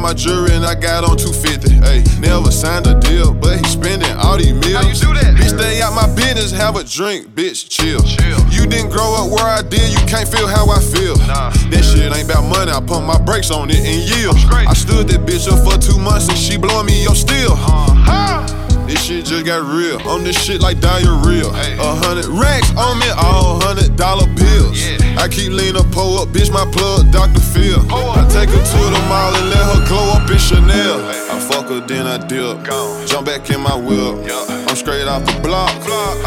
My 0.07 0.15
jewelry 0.15 0.53
and 0.53 0.65
I 0.65 0.77
got 0.79 1.03
on 1.03 1.19
250. 1.19 1.83
Hey, 1.83 2.05
never 2.21 2.53
signed 2.53 2.87
a 2.87 2.95
deal, 3.01 3.35
but 3.35 3.59
he 3.59 3.65
spending 3.67 4.09
all 4.23 4.39
these 4.39 4.55
meals. 4.55 4.79
How 4.79 4.87
you 4.87 4.95
do 4.95 5.11
that? 5.19 5.35
Bitch, 5.35 5.59
stay 5.59 5.83
out 5.83 5.99
my 5.99 6.07
business, 6.15 6.53
have 6.53 6.77
a 6.77 6.85
drink, 6.85 7.35
bitch, 7.35 7.69
chill. 7.69 7.99
chill. 8.07 8.39
You 8.55 8.71
didn't 8.71 8.91
grow 8.95 9.19
up 9.19 9.35
where 9.35 9.43
I 9.43 9.63
did, 9.63 9.91
you 9.91 9.99
can't 10.07 10.29
feel 10.29 10.47
how 10.47 10.71
I 10.71 10.79
feel. 10.79 11.19
Nah. 11.27 11.51
That 11.75 11.83
shit 11.83 12.07
ain't 12.15 12.31
about 12.31 12.47
money, 12.47 12.71
I 12.71 12.79
pump 12.79 13.05
my 13.05 13.19
brakes 13.19 13.51
on 13.51 13.69
it 13.69 13.83
and 13.83 13.99
yield. 14.15 14.37
I 14.55 14.75
stood 14.75 15.09
that 15.09 15.27
bitch 15.27 15.51
up 15.51 15.59
for 15.67 15.75
two 15.75 15.99
months 15.99 16.29
and 16.29 16.39
she 16.39 16.57
blowing 16.57 16.87
me 16.87 17.03
your 17.03 17.17
steel. 17.17 17.59
Uh-huh. 17.59 18.87
This 18.87 19.03
shit 19.03 19.25
just 19.25 19.45
got 19.45 19.67
real. 19.67 19.99
On 20.07 20.23
this 20.23 20.39
shit 20.39 20.61
like 20.61 20.79
diarrhea. 20.79 21.51
A 21.51 21.95
hundred 21.99 22.27
racks 22.27 22.71
on 22.79 23.01
me, 23.01 23.11
all 23.11 23.59
hundred 23.59 23.97
dollar 23.97 24.31
bills. 24.39 24.79
I 25.17 25.29
keep 25.29 25.53
leaning, 25.53 25.83
pull 25.91 26.19
up, 26.19 26.29
bitch, 26.29 26.53
my 26.53 26.65
plug, 26.71 27.11
Dr. 27.11 27.41
Phil. 27.41 27.81
I 27.91 28.29
take 28.29 28.51
her 28.51 28.63
to 28.63 28.81
the 28.93 29.03
mall 29.09 29.35
and 29.35 29.49
let 29.51 29.65
her 29.73 29.89
glow 29.89 30.13
up 30.13 30.31
in 30.31 30.39
Chanel. 30.39 31.01
I 31.31 31.41
fuck 31.41 31.69
her, 31.69 31.81
then 31.81 32.07
I 32.07 32.19
dip. 32.19 32.65
Jump 33.09 33.27
back 33.27 33.49
in 33.51 33.61
my 33.61 33.75
whip. 33.75 34.31
I'm 34.69 34.77
straight 34.77 35.09
off 35.09 35.25
the 35.25 35.41
block. 35.41 35.73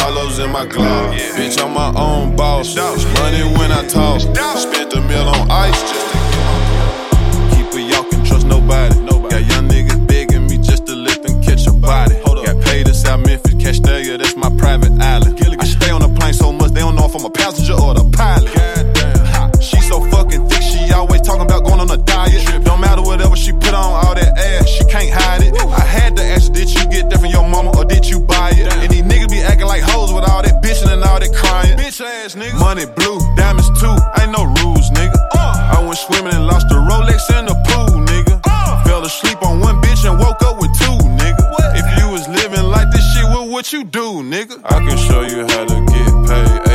Hollows 0.02 0.40
in 0.40 0.52
my 0.52 0.66
glove. 0.66 1.14
Bitch, 1.14 1.62
I'm 1.64 1.74
my 1.74 1.94
own 1.96 2.36
boss. 2.36 2.76
Money 2.76 3.44
when 3.58 3.72
I 3.72 3.88
talk. 3.88 4.22
Spent 4.22 4.94
a 4.94 5.02
mill 5.02 5.28
on 5.30 5.50
ice 5.52 5.99
Bitch 32.00 32.06
ass 32.06 32.36
nigga. 32.36 32.60
Money 32.60 32.86
blue, 32.96 33.20
diamonds 33.36 33.68
too, 33.80 33.96
ain't 34.22 34.32
no 34.32 34.46
rules, 34.64 34.90
nigga. 34.92 35.16
Uh. 35.36 35.78
I 35.78 35.84
went 35.84 35.98
swimming 35.98 36.34
and 36.34 36.46
lost 36.46 36.72
a 36.72 36.76
Rolex 36.76 37.28
in 37.38 37.46
the 37.46 37.56
pool, 37.68 38.00
nigga. 38.06 38.40
Uh. 38.46 38.84
Fell 38.84 39.04
asleep 39.04 39.42
on 39.44 39.60
one 39.60 39.82
bitch 39.82 40.10
and 40.10 40.20
woke 40.20 40.42
up 40.44 40.62
with 40.62 40.72
two, 40.80 40.98
nigga. 41.20 41.44
If 41.76 42.00
you 42.00 42.10
was 42.10 42.28
living 42.30 42.66
like 42.70 42.90
this 42.92 43.04
shit, 43.14 43.26
what 43.26 43.50
would 43.50 43.72
you 43.72 43.84
do, 43.84 44.24
nigga? 44.24 44.62
I 44.66 44.80
can 44.80 44.98
show 44.98 45.22
you 45.24 45.46
how 45.48 45.66
to 45.66 45.86
get 45.92 46.64
paid 46.64 46.69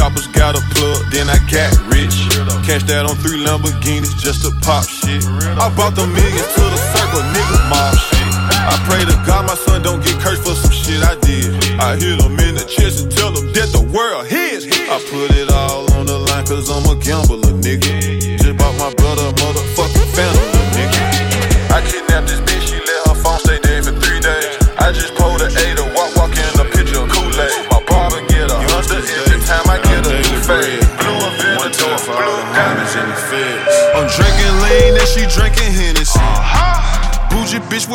choppers, 0.00 0.26
got 0.28 0.56
a 0.56 0.62
plug, 0.72 0.96
then 1.12 1.28
I 1.28 1.36
got 1.52 1.76
rich. 1.92 2.16
Cash 2.64 2.88
that 2.88 3.04
on 3.04 3.16
three 3.20 3.36
Lamborghinis 3.44 4.16
just 4.16 4.40
to 4.48 4.50
pop 4.64 4.88
shit. 4.88 5.20
I 5.60 5.68
bought 5.76 5.94
the 5.94 6.06
millions 6.08 6.48
to 6.56 6.62
the 6.64 6.80
circle, 6.96 7.20
nigga, 7.36 7.58
mob 7.68 7.92
shit. 8.08 8.32
I 8.72 8.80
pray 8.88 9.04
to 9.04 9.16
God 9.28 9.44
my 9.46 9.54
son 9.54 9.82
don't 9.82 10.02
get 10.02 10.16
cursed 10.24 10.42
for 10.42 10.56
some 10.56 10.72
shit 10.72 11.04
I 11.04 11.20
did. 11.20 11.52
I 11.76 11.96
hit 12.00 12.16
him 12.16 12.38
in 12.40 12.54
the 12.56 12.64
chest 12.64 13.04
and 13.04 13.12
tell 13.12 13.28
him 13.28 13.52
that 13.52 13.68
the 13.76 13.84
world 13.92 14.26
his. 14.26 14.64
I 14.88 14.96
put 15.12 15.36
it 15.36 15.52
all 15.52 15.84
on 15.92 16.06
the 16.06 16.16
line 16.16 16.46
cause 16.46 16.70
I'm 16.72 16.88
a 16.88 16.96
gambler, 16.96 17.52
nigga. 17.60 18.39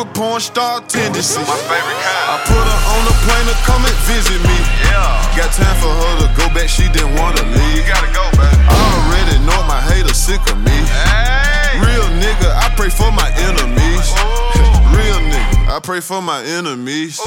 With 0.06 0.14
porn 0.14 0.40
star 0.40 0.80
tendencies. 0.82 1.36
My 1.36 1.58
favorite 1.66 1.98
kind. 1.98 2.26
I 2.30 2.36
put 2.46 2.62
her 2.62 2.80
on 2.94 3.02
a 3.10 3.16
plane 3.26 3.46
to 3.50 3.56
come 3.66 3.82
and 3.82 3.98
visit 4.06 4.38
me. 4.38 4.58
Yeah. 4.86 5.34
Got 5.34 5.50
time 5.52 5.74
for 5.82 5.90
her 5.90 6.14
to 6.22 6.28
go 6.38 6.46
back, 6.54 6.68
she 6.68 6.86
didn't 6.90 7.18
wanna 7.18 7.42
leave. 7.42 7.82
You 7.82 7.90
gotta 7.90 8.12
go, 8.14 8.22
baby. 8.38 8.54
I 8.70 8.76
already 9.02 9.38
know 9.42 9.58
my 9.66 9.80
haters 9.80 10.16
sick 10.16 10.40
of 10.50 10.58
me. 10.62 10.78
Hey. 10.86 11.80
Real 11.82 12.06
nigga, 12.22 12.54
I 12.54 12.70
pray 12.76 12.90
for 12.90 13.10
my 13.10 13.30
enemies. 13.50 14.06
Real 14.94 15.20
nigga, 15.26 15.74
I 15.74 15.80
pray 15.82 16.00
for 16.00 16.22
my 16.22 16.42
enemies. 16.44 17.18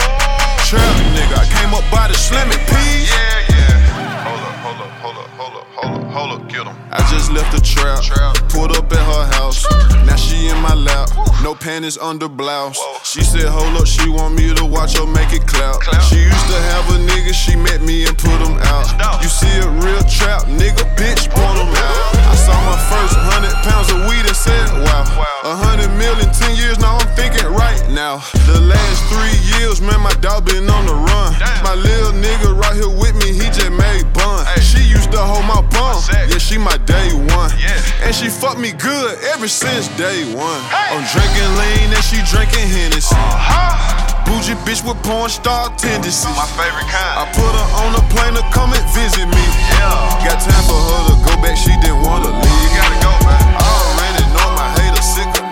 Trap 0.70 0.96
nigga, 1.16 1.36
I 1.36 1.46
came 1.60 1.74
up 1.74 1.84
by 1.92 2.08
the 2.08 2.16
slimmy 2.16 2.56
peas. 2.70 3.12
Yeah, 3.12 3.60
yeah. 3.60 4.24
Hold 4.24 4.40
up, 4.40 4.56
hold 4.64 4.80
up, 4.80 4.92
hold 5.04 5.18
up, 5.18 5.30
hold 6.12 6.32
up, 6.32 6.40
hold 6.40 6.42
up, 6.42 6.42
hold 6.42 6.42
up, 6.42 6.50
get 6.50 6.68
'em. 6.68 6.76
I 6.92 7.00
just 7.10 7.32
left 7.32 7.52
the 7.52 7.62
trap, 7.62 8.04
trap. 8.04 8.36
pulled 8.50 8.76
up 8.76 8.92
at 8.92 9.00
her 9.00 9.26
house. 9.38 9.66
Now 10.06 10.16
she 10.16 10.48
in 10.48 10.58
my 10.62 10.74
lap, 10.74 11.10
no 11.44 11.54
panties 11.56 11.98
under 11.98 12.28
blouse. 12.28 12.80
She 13.04 13.22
said, 13.24 13.46
hold 13.46 13.78
up, 13.78 13.88
she 13.88 14.10
want 14.10 14.36
me 14.36 14.54
to 14.54 14.66
watch 14.66 14.98
her 14.98 15.06
make 15.06 15.34
it 15.34 15.46
clap. 15.48 15.82
She 16.10 16.18
used 16.18 16.48
to 16.50 16.60
have 16.74 16.86
a 16.90 16.98
nigga, 16.98 17.34
she 17.34 17.56
met 17.56 17.82
me 17.82 18.06
and 18.06 18.18
put 18.18 18.40
him 18.42 18.58
out. 18.74 18.88
You 19.22 19.30
see 19.30 19.54
a 19.60 19.70
real 19.70 20.02
trap, 20.04 20.44
nigga, 20.48 20.84
bitch, 20.98 21.30
point 21.30 21.58
him 21.62 21.70
out. 21.70 21.96
I 22.26 22.36
saw 22.36 22.58
my 22.66 22.80
first 22.90 23.16
hundred 23.30 23.54
pounds 23.62 23.92
of 23.92 24.08
weed 24.10 24.26
and 24.26 24.36
said, 24.36 24.66
wow. 24.86 25.06
A 25.44 25.56
hundred 25.56 25.90
million, 25.98 26.30
ten 26.34 26.56
years, 26.56 26.80
now 26.80 26.98
I'm 26.98 27.08
thinking 27.16 27.46
right 27.54 27.80
now. 27.90 28.22
The 28.46 28.60
last 28.60 29.00
three 29.10 29.38
years, 29.58 29.82
man, 29.82 30.02
my 30.02 30.14
dog 30.22 30.46
been 30.46 30.70
on 30.70 30.86
the 30.86 30.94
run. 30.94 31.34
My 31.64 31.76
little 31.76 32.14
nigga 32.14 32.58
right 32.58 32.76
here 32.76 32.90
with 32.90 33.16
me, 33.22 33.34
he 33.34 33.48
just 33.50 33.72
made 33.72 34.06
bun. 34.14 34.46
She 34.62 34.82
used 34.84 35.12
to 35.12 35.22
hold 35.22 35.46
my 35.46 35.62
bum, 35.74 35.99
yeah, 36.08 36.38
she 36.38 36.58
my 36.58 36.78
day 36.86 37.12
one. 37.36 37.52
And 38.04 38.14
she 38.16 38.30
fucked 38.30 38.60
me 38.60 38.72
good 38.72 39.20
ever 39.36 39.48
since 39.48 39.88
day 40.00 40.24
one. 40.34 40.62
I'm 40.72 41.04
drinking 41.12 41.52
lean 41.60 41.92
and 41.92 42.04
she 42.04 42.22
drinking 42.30 42.68
Hennessy. 42.68 43.16
Uh-huh. 43.16 44.26
Bougie 44.26 44.56
bitch 44.64 44.86
with 44.86 45.02
porn 45.04 45.30
star 45.30 45.74
tendencies. 45.76 46.24
My 46.38 46.46
favorite 46.54 46.88
kind. 46.88 47.16
I 47.22 47.26
put 47.34 47.50
her 47.50 47.68
on 47.84 47.98
a 47.98 48.04
plane 48.14 48.38
to 48.38 48.46
come 48.54 48.72
and 48.72 48.86
visit 48.94 49.26
me. 49.26 49.46
Yeah. 49.76 50.24
Got 50.24 50.38
time 50.40 50.64
for 50.70 50.78
her 50.78 51.02
to 51.10 51.16
go 51.26 51.34
back, 51.42 51.58
she 51.58 51.74
didn't 51.82 52.02
wanna 52.06 52.30
leave. 52.30 52.62
You 52.64 52.70
gotta 52.78 52.98
go, 53.02 53.12
man. 53.26 53.42
I 53.58 53.66
already 53.66 54.26
know 54.38 54.48
my 54.54 54.70
haters 54.78 55.06
sick 55.06 55.30
of 55.42 55.49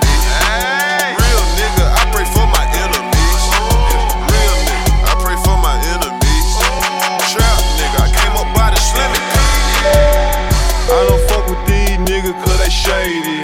shady. 12.87 13.43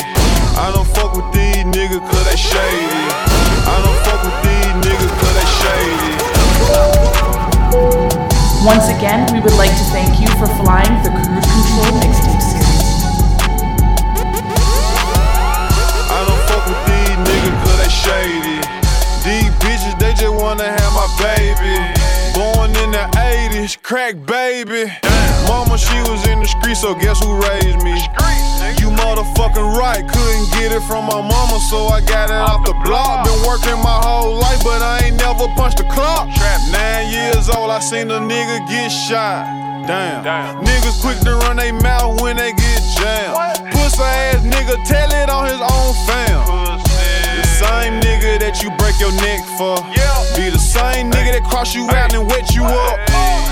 I 0.55 0.71
don't 0.71 0.87
fuck 0.95 1.11
with 1.19 1.27
these 1.35 1.67
niggas 1.75 1.99
cause 1.99 2.25
they 2.31 2.39
shady. 2.39 3.03
I 3.67 3.75
don't 3.83 3.99
fuck 4.07 4.23
with 4.23 4.39
these 4.47 4.71
niggas 4.87 5.13
cause 5.19 5.35
they 5.35 5.47
shady. 5.59 6.15
Once 8.63 8.87
again, 8.87 9.27
we 9.35 9.43
would 9.43 9.57
like 9.59 9.75
to 9.75 9.85
thank 9.91 10.15
you 10.21 10.31
for 10.39 10.47
flying 10.63 10.95
the 11.03 11.11
Cruise 11.11 11.47
Control 11.51 11.91
Mixtape 11.99 12.39
Series. 12.39 12.87
I 16.07 16.19
don't 16.23 16.43
fuck 16.47 16.63
with 16.71 16.81
these 16.87 17.17
niggas 17.27 17.57
cause 17.67 17.77
they 17.83 17.91
shady. 17.91 18.57
These 19.27 19.51
bitches, 19.59 19.99
they 19.99 20.13
just 20.13 20.33
wanna 20.33 20.71
have 20.71 20.91
my 20.95 21.07
baby. 21.19 22.02
Born 23.63 23.69
in 23.69 23.69
the 23.69 23.77
80s, 23.77 23.81
crack 23.81 24.15
baby. 24.25 24.91
Mama, 25.47 25.77
she 25.77 25.95
was 26.11 26.27
in 26.27 26.39
the 26.39 26.47
street, 26.47 26.75
so 26.75 26.93
guess 26.95 27.23
who 27.23 27.39
raised 27.39 27.81
me? 27.83 27.95
You 28.79 28.89
motherfucking 28.91 29.77
right, 29.77 30.03
couldn't 30.03 30.51
get 30.51 30.71
it 30.71 30.83
from 30.83 31.05
my 31.05 31.21
mama, 31.21 31.59
so 31.69 31.87
I 31.87 32.01
got 32.01 32.29
it 32.29 32.35
off 32.35 32.65
the 32.65 32.73
block. 32.83 33.25
Been 33.25 33.47
working 33.47 33.79
my 33.83 33.99
whole 34.03 34.35
life, 34.35 34.59
but 34.63 34.81
I 34.81 35.05
ain't 35.05 35.17
never 35.17 35.47
punched 35.55 35.79
a 35.79 35.87
clock. 35.89 36.27
Nine 36.71 37.11
years 37.11 37.49
old, 37.49 37.71
I 37.71 37.79
seen 37.79 38.11
a 38.11 38.19
nigga 38.19 38.67
get 38.67 38.89
shot. 38.89 39.45
Damn. 39.87 40.23
Damn. 40.23 40.63
Niggas 40.63 41.01
quick 41.01 41.19
to 41.21 41.35
run 41.43 41.57
they 41.57 41.71
mouth 41.71 42.21
when 42.21 42.37
they 42.37 42.51
get 42.53 42.81
jammed. 42.97 43.71
Pussy 43.71 44.01
ass 44.01 44.43
nigga 44.43 44.79
tell 44.87 45.11
it 45.11 45.29
on 45.29 45.42
your 49.03 49.11
neck 49.19 49.43
for. 49.59 49.75
Be 50.39 50.47
the 50.47 50.57
same 50.57 51.11
nigga 51.11 51.35
that 51.35 51.43
cross 51.43 51.75
you 51.75 51.83
out 51.91 52.15
and 52.15 52.23
wet 52.25 52.55
you 52.55 52.63
up. 52.63 52.95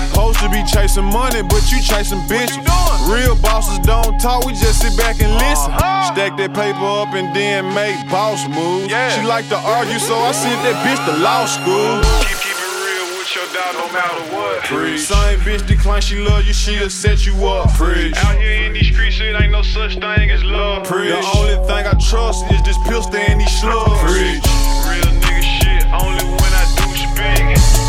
Supposed 0.08 0.40
to 0.40 0.48
be 0.48 0.64
chasing 0.64 1.04
money, 1.04 1.42
but 1.44 1.68
you 1.68 1.76
chasing 1.84 2.24
bitches. 2.24 2.64
Real 3.04 3.36
bosses 3.36 3.78
don't 3.84 4.16
talk, 4.18 4.46
we 4.46 4.52
just 4.52 4.80
sit 4.80 4.96
back 4.96 5.20
and 5.20 5.28
listen. 5.36 5.72
Uh-huh. 5.76 6.14
Stack 6.14 6.40
that 6.40 6.56
paper 6.56 6.80
up 6.80 7.12
and 7.12 7.36
then 7.36 7.68
make 7.76 8.00
boss 8.08 8.48
moves. 8.48 8.88
She 8.88 9.22
like 9.28 9.48
to 9.52 9.60
argue, 9.60 10.00
so 10.00 10.16
I 10.16 10.32
sent 10.32 10.56
that 10.64 10.80
bitch 10.80 11.00
to 11.04 11.20
law 11.20 11.44
school. 11.44 12.00
Keep, 12.24 12.40
keep 12.40 12.56
it 12.56 12.72
real 12.80 13.06
with 13.20 13.30
your 13.36 13.48
dog 13.52 13.72
no 13.76 13.86
matter 13.92 14.24
what. 14.32 14.64
Preach. 14.64 15.04
Same 15.04 15.38
bitch 15.44 15.68
decline, 15.68 16.00
she 16.00 16.16
love 16.16 16.46
you, 16.48 16.54
she'll 16.56 16.88
set 16.88 17.26
you 17.26 17.36
up. 17.44 17.68
Preach. 17.76 18.16
Out 18.16 18.40
here 18.40 18.64
in 18.64 18.72
these 18.72 18.88
streets, 18.88 19.20
it 19.20 19.36
ain't 19.36 19.52
no 19.52 19.60
such 19.60 20.00
thing 20.00 20.30
as 20.32 20.42
love. 20.44 20.84
Preach. 20.88 21.12
The 21.12 21.36
only 21.36 21.60
thing 21.68 21.84
I 21.84 21.92
trust 22.00 22.48
is 22.48 22.62
this 22.64 22.78
pistol 22.88 23.16
and 23.16 23.40
these 23.40 23.60
slugs. 23.60 24.00
Preach. 24.08 24.51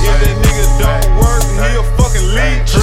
If 0.03 0.15
that 0.19 0.35
nigga 0.43 0.65
don't 0.79 1.05
work, 1.19 1.43
he 1.63 1.69
a 1.75 1.83
fucking 1.95 2.27
leech. 2.35 2.75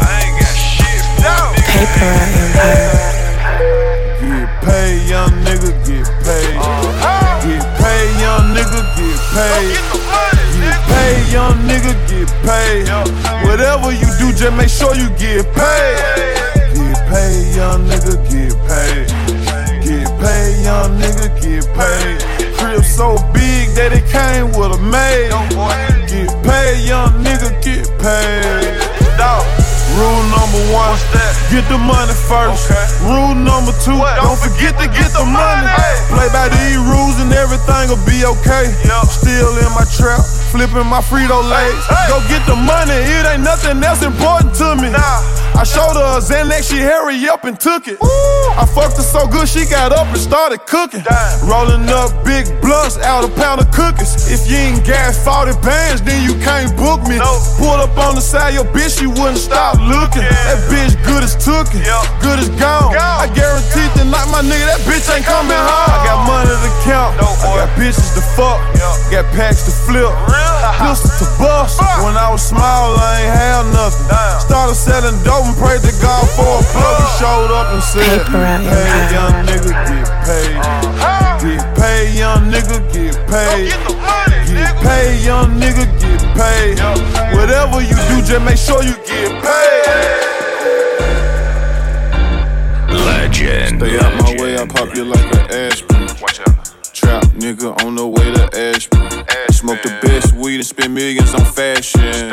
I 0.00 0.20
ain't 0.20 0.36
got 0.36 0.52
shit 0.52 1.00
for 1.16 1.32
a 1.32 1.56
nigga. 1.56 1.72
Paper 1.72 2.12
Empire. 2.42 2.92
Get 4.20 4.48
paid, 4.64 5.00
young 5.08 5.34
nigga, 5.46 5.70
get 5.86 6.06
paid. 6.24 6.56
Uh-huh. 6.56 7.40
Get 7.42 7.64
paid, 7.80 8.10
young 8.20 8.46
nigga, 8.54 8.80
get 8.96 9.18
paid. 9.32 9.80
Get 10.60 10.78
paid, 10.88 11.24
young 11.32 11.58
nigga, 11.66 11.92
get 12.08 12.28
paid. 12.44 12.84
Whatever 13.46 13.92
you 13.92 14.08
do, 14.18 14.32
just 14.32 14.54
make 14.56 14.68
sure 14.68 14.94
you 14.94 15.08
get 15.16 15.44
paid. 15.56 15.96
Get 16.76 16.98
paid, 17.08 17.56
young 17.56 17.86
nigga, 17.88 18.14
get 18.30 18.54
paid. 18.68 19.08
Get 19.82 20.08
paid, 20.20 20.64
young 20.64 21.00
nigga, 21.00 21.28
get 21.40 21.64
paid. 21.74 22.31
So 22.80 23.20
big 23.36 23.68
that 23.76 23.92
it 23.92 24.08
came 24.08 24.48
with 24.56 24.72
a 24.72 24.80
maid. 24.80 25.28
Get 26.08 26.32
paid, 26.40 26.88
young 26.88 27.12
nigga, 27.20 27.52
get 27.60 27.84
paid. 28.00 28.80
Rule 29.92 30.24
number 30.32 30.62
one, 30.72 30.96
get 31.52 31.68
the 31.68 31.76
money 31.76 32.16
first. 32.24 32.72
Rule 33.04 33.36
number 33.36 33.76
two, 33.84 34.00
don't 34.24 34.40
forget 34.40 34.72
to 34.80 34.88
get 34.88 35.12
the 35.12 35.20
money. 35.28 35.68
Play 36.08 36.32
by 36.32 36.48
these 36.48 36.80
rules 36.80 37.20
and 37.20 37.28
everything 37.36 37.92
will 37.92 38.00
be 38.08 38.24
okay. 38.24 38.72
Still 39.12 39.52
in 39.60 39.68
my 39.76 39.84
trap, 39.92 40.24
flipping 40.48 40.88
my 40.88 41.04
Frito 41.04 41.44
Lays. 41.44 41.84
Go 42.08 42.24
get 42.32 42.40
the 42.48 42.56
money, 42.56 42.96
it 42.96 43.28
ain't 43.28 43.44
nothing 43.44 43.84
else 43.84 44.00
important 44.00 44.56
to 44.64 44.80
me. 44.80 44.88
I 45.54 45.64
showed 45.64 45.94
her 45.94 46.18
a 46.18 46.20
Xanax, 46.20 46.70
she 46.70 46.78
hurry 46.80 47.28
up 47.28 47.44
and 47.44 47.58
took 47.58 47.86
it. 47.86 47.98
I 48.02 48.66
fucked 48.66 48.96
her 48.96 49.06
so 49.06 49.26
good, 49.26 49.48
she 49.48 49.64
got 49.66 49.92
up 49.92 50.08
and 50.08 50.18
started 50.18 50.66
cooking. 50.66 51.04
Rolling 51.46 51.88
up 51.88 52.10
big 52.24 52.46
blunts 52.60 52.98
out 52.98 53.24
a 53.24 53.30
pound 53.38 53.60
of 53.60 53.70
cookies. 53.70 54.30
If 54.30 54.50
you 54.50 54.56
ain't 54.56 54.84
gas 54.84 55.16
40 55.22 55.54
bands, 55.62 56.02
then 56.02 56.24
you 56.24 56.34
can't 56.42 56.74
book 56.76 57.02
me. 57.06 57.18
Pull 57.58 57.78
up 57.78 57.96
on 57.98 58.14
the 58.14 58.24
side, 58.24 58.54
your 58.54 58.66
bitch, 58.74 58.98
she 58.98 59.06
wouldn't 59.06 59.38
stop 59.38 59.78
looking. 59.78 60.26
That 60.26 60.58
bitch 60.66 60.96
good 61.06 61.22
as 61.22 61.36
tookin', 61.38 61.84
good 62.20 62.38
as 62.38 62.50
gone. 62.58 62.96
I 62.96 63.30
guarantee 63.30 63.86
tonight, 63.94 64.28
my 64.32 64.42
nigga, 64.42 64.66
that 64.66 64.82
bitch 64.88 65.06
ain't 65.14 65.24
coming 65.24 65.54
home. 65.54 65.90
I 65.92 65.98
got 66.02 66.18
money 66.26 66.50
to 66.50 66.72
count, 66.84 67.16
I 67.22 67.66
got 67.66 67.70
bitches 67.78 68.14
to 68.18 68.22
fuck, 68.34 68.58
got 69.10 69.26
packs 69.36 69.64
to 69.68 69.72
flip, 69.86 70.10
pistols 70.80 71.22
to 71.22 71.26
bust. 71.38 71.78
When 72.02 72.16
I 72.18 72.28
was 72.30 72.42
small, 72.42 72.98
I 72.98 73.22
ain't 73.22 73.34
had 73.34 73.64
nothing. 73.70 74.06
Started 74.42 74.74
selling 74.74 75.16
dope 75.22 75.41
and 75.44 75.56
prayed 75.56 75.82
to 75.82 75.92
God 76.00 76.24
for 76.36 76.60
a 76.60 76.62
plug. 76.72 76.96
He 77.00 77.06
showed 77.18 77.50
up 77.50 77.72
and 77.74 77.82
said, 77.82 78.26
Paper 78.26 78.42
Get 78.42 78.64
paid, 78.64 79.12
young 79.12 79.36
nigga, 79.46 79.72
get 79.88 80.06
paid. 80.26 80.54
Get 81.42 81.64
paid, 81.74 82.14
young 82.14 82.42
nigga, 82.50 82.78
get 82.92 83.16
paid. 83.28 83.74
Get 84.46 84.74
paid, 84.82 85.24
young 85.24 85.50
nigga, 85.58 85.84
get 86.00 86.22
paid. 86.36 86.78
Whatever 87.34 87.80
you 87.82 87.96
do, 88.08 88.22
just 88.22 88.42
make 88.42 88.58
sure 88.58 88.82
you 88.82 88.94
get 89.06 89.30
paid. 89.42 90.22
Legend. 92.90 93.80
Stay 93.80 93.98
out 93.98 94.12
my 94.22 94.42
way, 94.42 94.56
I 94.56 94.66
pop 94.66 94.94
you 94.94 95.04
like 95.04 95.34
an 95.34 95.50
aspirin. 95.50 96.08
Watch 96.20 96.40
out. 96.40 96.52
Trap 96.92 97.24
nigga 97.34 97.74
on 97.84 97.96
the 97.96 98.06
way 98.06 98.30
to 98.32 98.44
Ashburn. 98.56 99.24
Smoke 99.50 99.82
the 99.82 99.98
best 100.02 100.34
weed 100.34 100.56
and 100.56 100.66
spend 100.66 100.94
millions 100.94 101.34
on 101.34 101.44
fashion. 101.44 102.32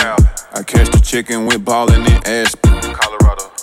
I 0.51 0.63
catch 0.63 0.89
the 0.89 1.01
chicken, 1.03 1.45
went 1.45 1.63
ballin' 1.63 2.05
in 2.05 2.27
Aspen. 2.27 2.78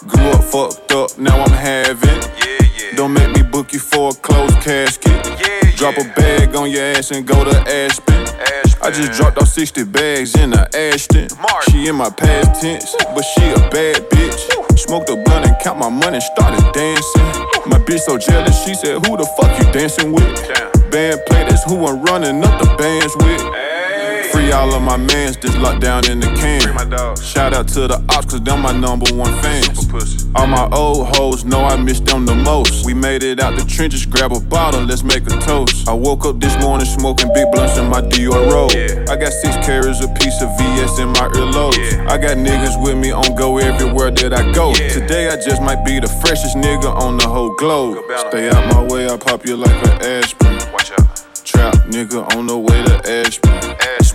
Grew 0.07 0.31
up 0.31 0.45
fucked 0.45 0.93
up, 0.93 1.19
now 1.19 1.43
I'm 1.43 1.51
having. 1.51 2.09
Yeah, 2.09 2.69
yeah. 2.79 2.97
Don't 2.97 3.13
make 3.13 3.35
me 3.37 3.43
book 3.43 3.73
you 3.73 3.79
for 3.79 4.11
a 4.11 4.15
closed 4.15 4.61
casket. 4.61 5.13
Yeah, 5.41 5.71
Drop 5.77 5.97
a 5.99 6.05
bag 6.15 6.55
on 6.55 6.71
your 6.71 6.83
ass 6.83 7.11
and 7.11 7.27
go 7.27 7.45
to 7.45 7.57
Aspen. 7.69 8.15
Aspen. 8.15 8.83
I 8.83 8.91
just 8.91 9.13
dropped 9.13 9.39
off 9.39 9.49
60 9.49 9.85
bags 9.85 10.35
in 10.37 10.53
a 10.53 10.69
Aston. 10.75 11.29
She 11.69 11.89
in 11.89 11.97
my 11.97 12.11
past 12.11 12.61
tense, 12.63 12.95
but 13.15 13.23
she 13.23 13.51
a 13.51 13.59
bad 13.71 14.09
bitch. 14.11 14.79
Smoked 14.79 15.11
a 15.11 15.17
blunt 15.17 15.47
and 15.47 15.57
count 15.61 15.79
my 15.79 15.89
money, 15.89 16.21
started 16.21 16.63
dancing. 16.73 17.23
My 17.67 17.79
bitch 17.79 18.01
so 18.01 18.17
jealous, 18.17 18.65
she 18.65 18.75
said, 18.75 19.05
Who 19.07 19.17
the 19.17 19.27
fuck 19.37 19.59
you 19.59 19.73
dancing 19.73 20.13
with? 20.13 20.25
Damn. 20.47 20.91
Band 20.91 21.21
play, 21.27 21.45
that's 21.45 21.65
who 21.65 21.85
I'm 21.85 22.03
running 22.05 22.45
up 22.45 22.61
the 22.61 22.75
bands 22.77 23.15
with. 23.17 23.43
Free 24.37 24.53
all 24.53 24.74
of 24.74 24.82
my 24.82 24.99
mans 24.99 25.39
just 25.39 25.57
locked 25.57 25.80
down 25.80 26.11
in 26.11 26.20
the 26.20 26.26
can. 26.26 26.61
Free 26.61 26.72
my 26.74 26.84
dogs. 26.84 27.24
Shout 27.24 27.55
out 27.55 27.68
to 27.68 27.89
the 27.89 27.97
ops, 28.11 28.26
cause 28.26 28.43
them 28.43 28.61
my 28.61 28.72
number 28.72 29.11
one 29.14 29.32
fans. 29.41 29.89
All 30.34 30.47
my 30.47 30.68
old 30.72 31.07
hoes 31.16 31.47
know 31.47 31.64
I 31.64 31.76
miss 31.80 32.01
them 32.01 32.26
the 32.26 32.34
most. 32.34 32.84
We 32.84 32.93
made 32.93 33.22
it 33.22 33.41
out 33.41 33.57
the 33.57 33.64
trenches, 33.64 34.05
grab 34.05 34.32
a 34.32 34.41
bottle, 34.41 34.82
let's 34.82 35.03
make 35.03 35.24
a 35.26 35.41
toast. 35.41 35.89
I 35.89 35.95
woke 35.95 36.26
up 36.26 36.39
this 36.39 36.55
morning 36.61 36.87
smoking 36.87 37.32
big 37.32 37.51
blunts 37.51 37.78
in 37.78 37.89
my 37.89 38.03
Dior 38.03 38.53
robe. 38.53 38.72
I 39.09 39.16
got 39.16 39.32
six 39.32 39.57
carats 39.64 40.05
a 40.05 40.09
piece 40.20 40.43
of 40.43 40.51
VS 40.59 40.99
in 40.99 41.09
my 41.16 41.28
earlobes. 41.32 42.07
I 42.07 42.18
got 42.18 42.37
niggas 42.37 42.76
with 42.84 42.99
me 42.99 43.12
on 43.12 43.34
go 43.37 43.57
everywhere 43.57 44.11
that 44.11 44.34
I 44.34 44.53
go. 44.53 44.74
Today 44.74 45.30
I 45.30 45.37
just 45.37 45.62
might 45.62 45.82
be 45.82 45.99
the 45.99 46.09
freshest 46.20 46.57
nigga 46.57 46.95
on 46.95 47.16
the 47.16 47.26
whole 47.26 47.55
globe. 47.55 48.05
Stay 48.28 48.51
out 48.51 48.68
my 48.74 48.82
way, 48.82 49.09
I 49.09 49.16
pop 49.16 49.47
you 49.47 49.57
like 49.57 49.82
an 49.87 50.03
aspirin. 50.05 50.61
Watch 50.74 50.93
out. 50.93 51.24
Trap 51.43 51.74
nigga 51.89 52.37
on 52.37 52.47
the 52.49 52.59
way 52.59 52.82
to 52.82 52.97
Ashburn. 53.09 53.66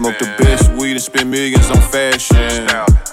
Smoke 0.01 0.17
the 0.17 0.33
best 0.41 0.71
weed 0.81 0.93
and 0.93 1.01
spend 1.01 1.29
millions 1.29 1.69
on 1.69 1.77
fashion. 1.77 2.65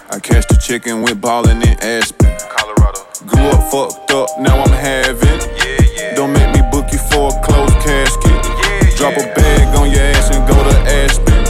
I 0.08 0.18
catch 0.24 0.48
the 0.48 0.56
chicken, 0.56 1.02
went 1.02 1.20
ballin' 1.20 1.60
in 1.60 1.76
Aspen. 1.84 2.32
Colorado. 2.48 3.04
Grew 3.28 3.44
up 3.44 3.60
fucked 3.68 4.10
up, 4.10 4.30
now 4.40 4.56
I'm 4.56 4.72
having. 4.72 5.36
Don't 6.16 6.32
make 6.32 6.48
me 6.56 6.64
book 6.72 6.88
you 6.88 6.96
for 7.12 7.28
a 7.28 7.36
closed 7.44 7.76
casket. 7.84 8.40
Drop 8.96 9.12
a 9.20 9.28
bag 9.36 9.68
on 9.76 9.92
your 9.92 10.00
ass 10.00 10.32
and 10.32 10.40
go 10.48 10.56
to 10.56 10.76
Aspen. 10.88 11.44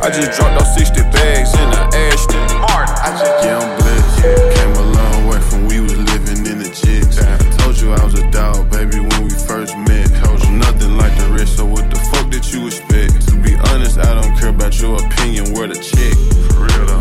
I 0.00 0.08
just 0.08 0.40
dropped 0.40 0.56
off 0.56 0.72
60 0.72 1.02
bags 1.12 1.52
in 1.52 1.68
the 1.68 1.84
Aston. 2.08 2.40
I 2.64 3.12
just 3.12 3.44
Yeah, 3.44 3.60
I'm 3.60 3.87
about 14.68 14.80
your 14.80 14.96
opinion. 15.06 15.54
Where 15.54 15.66
the 15.66 15.74
check? 15.80 16.14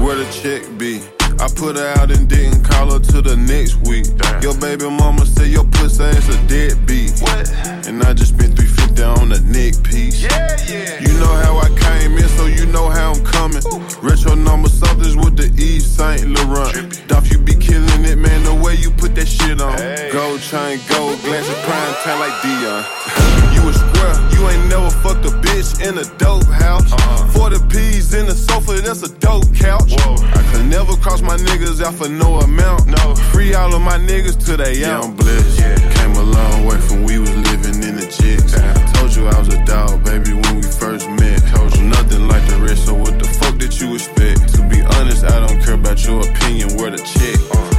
Where 0.02 0.16
the 0.16 0.28
check 0.32 0.64
be? 0.78 1.02
I 1.40 1.48
put 1.54 1.76
her 1.76 1.94
out 2.00 2.12
and 2.12 2.28
didn't 2.28 2.64
call 2.64 2.92
her 2.94 3.00
till 3.00 3.22
the 3.22 3.36
next 3.36 3.76
week. 3.88 4.08
Your 4.42 4.56
baby 4.58 4.90
mama 4.90 5.26
say 5.26 5.48
your 5.50 5.66
pussy 5.66 6.04
ass 6.04 6.30
a 6.30 6.38
deadbeat. 6.48 7.20
What? 7.20 7.52
And 7.88 8.02
I 8.04 8.14
just 8.14 8.34
spent 8.36 8.56
350 8.56 9.04
on 9.04 9.32
a 9.34 9.40
neck 9.42 9.76
piece. 9.84 10.24
Yeah, 10.24 10.56
yeah. 10.68 11.00
You 11.02 11.12
know 11.20 11.34
how 11.44 11.58
I 11.60 11.70
came 11.76 12.18
in, 12.18 12.28
so 12.30 12.46
you 12.46 12.66
know 12.68 12.90
how 12.90 13.14
I'm 13.14 13.24
coming. 13.26 13.64
Retro 14.02 14.36
number 14.36 14.70
something's 14.70 15.18
with 15.18 15.36
the 15.36 15.52
Yves 15.52 15.86
Saint 15.86 16.26
Laurent. 16.30 17.08
Dolph, 17.08 17.30
you 17.32 17.38
be 17.38 17.56
killing 17.56 18.06
it, 18.06 18.18
man, 18.18 18.44
the 18.44 18.56
way 18.56 18.76
you 18.76 18.92
put 18.92 19.14
that 19.16 19.28
shit 19.28 19.60
on. 19.60 19.76
Gold 20.14 20.40
chain, 20.40 20.80
gold 20.88 21.20
glasses, 21.22 21.58
prime 21.68 21.96
time 22.04 22.20
like 22.20 22.36
Deion. 22.42 23.54
you 23.68 23.74
a 23.74 23.74
square, 23.74 24.16
you 24.32 24.50
ain't 24.50 24.70
never 24.70 24.90
fucked 24.90 25.26
a 25.26 25.34
bitch 25.44 25.82
in 25.82 25.98
a 25.98 26.06
dope 26.18 26.46
house. 26.46 26.92
Uh-huh. 26.92 27.50
40 27.50 27.68
P's 27.70 28.14
in 28.14 28.26
the 28.26 28.36
sofa, 28.36 28.82
that's 28.82 29.04
a 29.04 29.12
dope 29.20 29.48
couch. 29.56 29.94
I 29.98 30.44
could 30.52 30.66
never 30.68 30.96
cross 30.98 31.22
my 31.22 31.38
niggas 31.38 31.82
out 31.84 31.96
for 31.96 32.08
no 32.08 32.40
amount. 32.40 32.88
No. 32.88 33.16
Free 33.32 33.54
all 33.54 33.74
of 33.74 33.82
my 33.82 33.98
niggas 33.98 34.44
till 34.44 34.58
they 34.58 34.84
out. 34.86 35.06
I'm 35.06 35.16
blessed. 35.16 35.60
Yeah. 35.60 35.76
Came 35.96 36.14
a 36.16 36.24
long 36.24 36.66
way 36.66 36.78
from 36.78 37.04
we 37.04 37.20
was 37.20 37.36
living 37.36 37.84
in 37.84 37.96
the 37.96 38.08
chicks. 38.08 38.54
Told 38.98 39.16
you 39.16 39.28
I 39.28 39.40
was 39.40 39.50
a 39.54 39.64
dog, 39.66 40.04
baby, 40.04 40.34
when 40.34 40.56
we 40.58 40.64
first 40.64 41.10
met. 41.10 41.40
Told 41.54 41.76
you 41.76 41.84
nothing 41.84 42.28
like 42.28 42.46
the 42.48 42.58
rest, 42.58 42.86
so 42.86 42.94
what 42.94 43.20
the 43.20 43.28
fuck 43.28 43.58
did 43.58 43.74
you 43.80 43.96
expect? 43.96 44.54
To 44.56 44.62
be 44.70 44.82
honest, 44.98 45.26
I 45.26 45.46
don't 45.46 45.62
care 45.64 45.76
about 45.76 46.04
your 46.06 46.22
opinion, 46.22 46.78
where 46.78 46.92
the 46.92 46.98
check. 46.98 47.36
To 47.36 47.77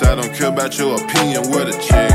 be 0.00 0.06
I 0.06 0.14
don't 0.14 0.34
care 0.34 0.48
about 0.48 0.78
your 0.78 0.96
opinion, 0.96 1.50
where 1.50 1.64
the 1.64 1.72
check. 1.78 2.10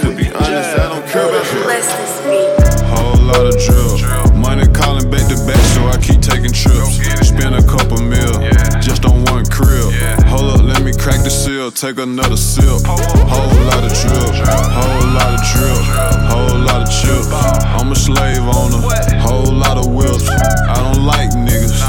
To 0.00 0.16
be 0.16 0.30
honest, 0.32 0.78
I 0.78 0.88
don't 0.88 1.06
care 1.08 1.28
about 1.28 1.52
your 1.52 1.64
Bless 1.64 1.86
this 1.98 2.20
beat. 2.26 2.50
Hold 2.86 3.30
of 3.36 3.54
drip. 3.58 4.34
Money 4.34 4.66
calling 4.72 5.10
back 5.10 5.26
to 5.28 5.36
back, 5.46 5.60
so 5.74 5.86
I 5.88 5.96
keep 5.98 6.20
taking 6.20 6.52
trips. 6.52 6.98
Spend 7.26 7.54
a 7.54 7.62
couple 7.66 8.02
mil, 8.02 8.32
just 8.80 9.04
on 9.04 9.24
one 9.26 9.44
crib. 9.46 9.92
Hold 10.28 10.60
up, 10.60 10.62
let 10.62 10.82
me 10.82 10.92
crack 10.92 11.22
the 11.22 11.30
seal, 11.30 11.70
take 11.70 11.98
another 11.98 12.36
sip. 12.36 12.84
Whole 12.86 13.54
lot 13.66 13.84
of 13.84 13.92
drip, 13.94 14.34
whole 14.76 15.06
lot 15.14 15.34
of 15.34 15.42
drip, 15.50 15.82
whole 16.30 16.58
lot 16.58 16.82
of 16.82 16.90
chips. 16.90 17.28
I'm 17.32 17.90
a 17.92 17.96
slave 17.96 18.42
owner, 18.42 18.82
whole 19.18 19.52
lot 19.52 19.78
of 19.78 19.86
whips. 19.92 20.28
I 20.28 20.74
don't 20.76 21.04
like 21.04 21.30
niggas, 21.30 21.80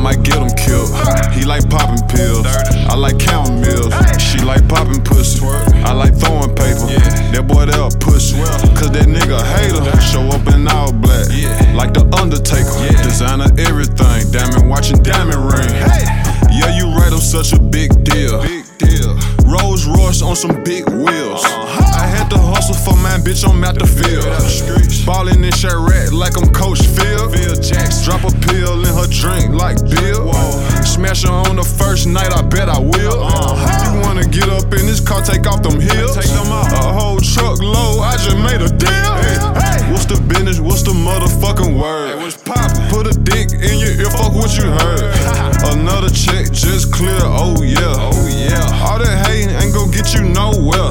might 0.00 0.22
get 0.24 0.40
them 0.40 0.50
killed. 0.56 0.88
He 1.36 1.44
like 1.44 1.68
popping 1.68 2.00
pills, 2.08 2.46
I 2.88 2.96
like 2.96 3.18
counting 3.18 3.60
meals. 3.60 3.92
She 4.16 4.38
like 4.40 4.66
popping 4.68 5.04
pussy, 5.04 5.44
I 5.84 5.92
like 5.92 6.16
throwing 6.16 6.54
paper. 6.56 6.88
That 7.36 7.44
boy 7.46 7.66
there 7.66 7.84
a 7.84 7.90
pussy, 7.90 8.40
cause 8.74 8.90
that 8.96 9.06
nigga 9.06 9.38
hater. 9.54 9.84
Show 10.00 10.24
up 10.32 10.46
in 10.48 10.66
all 10.68 10.92
black, 10.92 11.28
like 11.76 11.92
the 11.92 12.08
Undertaker. 12.16 12.72
Designer 13.04 13.52
everything, 13.60 14.32
diamond 14.32 14.68
watching 14.68 15.02
diamond 15.02 15.44
ring. 15.52 15.70
Yeah, 16.60 16.76
you 16.76 16.92
right, 16.92 17.10
I'm 17.10 17.24
such 17.24 17.54
a 17.54 17.58
big 17.58 17.88
deal. 18.04 18.42
Big 18.42 18.68
deal. 18.76 19.16
Rolls 19.48 19.88
Royce 19.88 20.20
on 20.20 20.36
some 20.36 20.62
big 20.62 20.84
wheels. 20.92 21.40
I 21.96 22.04
had 22.04 22.28
to 22.28 22.36
hustle 22.36 22.76
for 22.76 23.00
mine, 23.00 23.24
bitch, 23.24 23.48
I'm 23.48 23.64
out 23.64 23.80
the 23.80 23.88
field. 23.88 24.28
Ballin' 25.08 25.42
in 25.42 25.56
Chiraq 25.56 26.12
like 26.12 26.36
I'm 26.36 26.52
Coach 26.52 26.84
Phil. 26.84 27.32
Drop 28.04 28.28
a 28.28 28.32
pill 28.44 28.76
in 28.84 28.92
her 28.92 29.08
drink 29.08 29.56
like 29.56 29.80
Bill. 29.88 30.28
Smash 30.84 31.24
her 31.24 31.32
on 31.32 31.56
the 31.56 31.64
first 31.64 32.06
night, 32.06 32.28
I 32.28 32.42
bet 32.42 32.68
I 32.68 32.78
will. 32.78 33.24
You 33.88 34.04
wanna 34.04 34.28
get 34.28 34.50
up 34.52 34.68
in 34.76 34.84
this 34.84 35.00
car, 35.00 35.24
take 35.24 35.46
off 35.48 35.62
them 35.62 35.80
heels? 35.80 36.12
Take 36.12 36.28
them 36.28 36.52
out. 36.52 36.68
A 36.76 36.92
whole 36.92 37.20
truck 37.20 37.56
load, 37.64 38.04
I 38.04 38.20
just 38.20 38.36
made 38.36 38.60
a 38.60 38.68
deal. 38.68 39.12
What's 39.88 40.04
the 40.04 40.20
business? 40.28 40.60
What's 40.60 40.82
the 40.82 40.92
motherfucking 40.92 41.72
word? 41.80 42.20
Put 42.92 43.08
a 43.08 43.16
dick 43.16 43.48
in 43.56 43.80
your 43.80 43.96
ear, 43.96 44.10
fuck 44.12 44.36
what 44.36 44.52
you 44.60 44.68
heard. 44.68 45.56
Another 46.00 46.16
check 46.16 46.50
just 46.50 46.90
clear, 46.94 47.20
oh 47.20 47.60
yeah. 47.60 47.76
Oh 47.76 48.24
yeah. 48.24 48.88
All 48.88 48.96
that 48.96 49.20
hating 49.28 49.52
ain't 49.52 49.76
gon' 49.76 49.92
get 49.92 50.16
you 50.16 50.24
nowhere. 50.24 50.88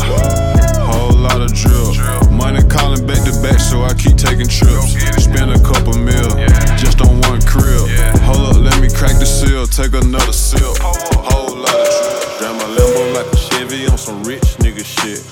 Whole 0.86 1.18
lot 1.18 1.41
of 1.41 1.49
drip. 1.49 2.30
Money 2.30 2.62
calling 2.70 3.01
back 3.10 3.26
to 3.26 3.34
back, 3.41 3.57
so 3.57 3.82
I 3.82 3.97
keep 3.97 4.22
taking 4.22 4.45
trips. 4.45 5.01
Spend 5.18 5.49
a 5.49 5.57
couple 5.66 5.97
mil, 5.97 6.30
just 6.78 7.01
on 7.01 7.18
one 7.26 7.41
crib. 7.41 7.89
Hold 8.22 8.53
up, 8.53 8.62
let 8.62 8.78
me 8.78 8.86
crack 8.93 9.18
the 9.18 9.26
seal, 9.26 9.66
take 9.66 9.97
another 9.97 10.30
sip. 10.30 10.62
Whole 10.78 11.57
lot 11.57 11.74
of 11.74 11.89
drip. 11.89 12.38
Drive 12.38 12.55
my 12.62 12.70
Lambo 12.78 13.01
like 13.18 13.34
a 13.34 13.39
Chevy 13.49 13.89
on 13.89 13.97
some 13.97 14.22
rich 14.22 14.62
nigga 14.62 14.86
shit. 14.86 15.26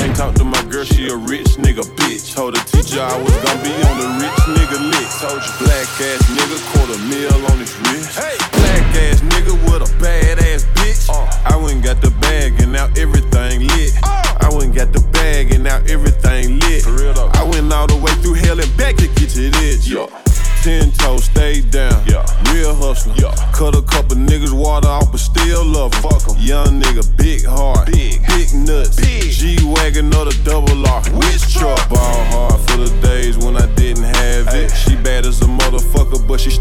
Can't 0.00 0.16
talk 0.16 0.32
to 0.40 0.44
my 0.48 0.64
girl, 0.72 0.88
she 0.88 1.12
a 1.12 1.16
rich 1.28 1.60
nigga 1.60 1.84
bitch. 1.84 2.32
Told 2.32 2.56
the 2.56 2.62
teacher 2.64 3.04
I 3.04 3.20
was 3.20 3.36
gonna 3.44 3.60
be 3.60 3.74
on 3.84 4.00
the 4.00 4.08
rich 4.16 4.40
nigga 4.56 4.80
list. 4.80 5.20
Told 5.20 5.44
you 5.44 5.52
black 5.60 5.84
ass 6.08 6.19
to 19.34 19.50
this. 19.50 19.88
Yeah. 19.88 20.06
Ten 20.62 20.90
toes, 20.92 21.24
stay 21.24 21.60
down. 21.60 22.04
Yeah. 22.06 22.24
Real 22.52 22.74
hustler. 22.74 23.14
Yeah. 23.16 23.34
Cut 23.52 23.74
a 23.74 23.82
couple 23.82 24.16
niggas 24.16 24.52
water 24.52 24.88
off, 24.88 25.10
but 25.10 25.20
still 25.20 25.64
love 25.64 25.94
'em. 25.94 26.02
Fuck 26.02 26.28
'em. 26.28 26.36
Young 26.38 26.80
nigga, 26.82 27.04
big 27.16 27.44
heart. 27.44 27.86
Big. 27.86 28.20
Big 28.28 28.52
nuts. 28.52 28.96
Big. 28.96 29.30
G 29.30 29.58
Wagon 29.64 30.12
or 30.14 30.26
the 30.26 30.36
double 30.44 30.86
R. 30.86 31.02
Which 31.12 31.54
truck? 31.54 31.88
Ball 31.88 32.24
hard 32.32 32.60
for 32.68 32.76
the 32.78 32.90
days 33.00 33.38
when 33.38 33.56
I 33.56 33.66
didn't 33.74 34.04
have 34.04 34.48
it. 34.54 34.70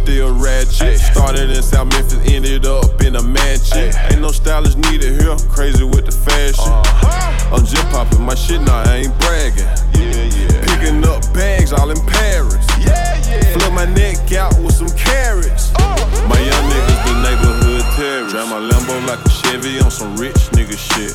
Still 0.09 0.33
ratchet. 0.33 0.99
Started 0.99 1.51
in 1.51 1.61
South 1.61 1.87
Memphis, 1.93 2.19
ended 2.25 2.65
up 2.65 3.01
in 3.01 3.15
a 3.15 3.21
mansion. 3.21 3.93
Ain't 4.09 4.21
no 4.21 4.29
stylist 4.29 4.77
needed 4.77 5.21
here. 5.21 5.37
Crazy 5.49 5.83
with 5.83 6.05
the 6.05 6.11
fashion. 6.11 6.65
Uh-huh. 6.65 7.55
I'm 7.55 7.65
just 7.65 7.85
popping 7.89 8.21
my 8.21 8.35
shit 8.35 8.61
now, 8.61 8.81
I 8.89 9.05
ain't 9.05 9.17
bragging. 9.19 9.69
Yeah, 9.93 10.25
yeah. 10.33 10.65
Picking 10.65 11.05
up 11.05 11.21
bags 11.33 11.71
all 11.73 11.89
in 11.91 12.01
Paris. 12.05 12.65
Yeah, 12.81 13.21
yeah. 13.29 13.53
Flip 13.53 13.73
my 13.73 13.85
neck 13.85 14.31
out 14.33 14.57
with 14.59 14.73
some 14.73 14.89
carrots. 14.97 15.69
Uh-huh. 15.75 16.27
My 16.27 16.39
young 16.41 16.65
niggas, 16.73 17.01
the 17.05 17.13
neighborhood 17.21 17.85
terrorists. 17.93 18.33
Drive 18.33 18.49
my 18.49 18.61
Lambo 18.65 18.95
like 19.05 19.21
a 19.21 19.29
Chevy 19.29 19.79
on 19.79 19.91
some 19.91 20.17
rich 20.17 20.41
nigga 20.57 20.73
shit. 20.73 21.13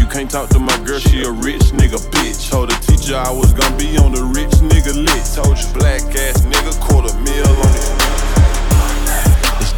You 0.00 0.06
can't 0.06 0.30
talk 0.30 0.48
to 0.50 0.58
my 0.58 0.76
girl, 0.84 0.98
she 0.98 1.22
a 1.22 1.30
rich 1.30 1.70
nigga 1.78 2.02
bitch. 2.10 2.50
Told 2.50 2.70
the 2.70 2.76
teacher 2.82 3.14
I 3.14 3.30
was 3.30 3.52
gonna 3.52 3.76
be 3.78 3.96
on 3.98 4.12
the 4.12 4.24
rich 4.34 4.54
nigga 4.66 4.94
list. 4.98 5.36
Told 5.36 5.54
you 5.58 5.68
black 5.78 6.02
ass 6.18 6.42
nigga, 6.42 6.74
quarter 6.82 7.14
mil 7.22 7.46
on 7.46 7.72
his 7.74 7.82
it's 7.82 7.91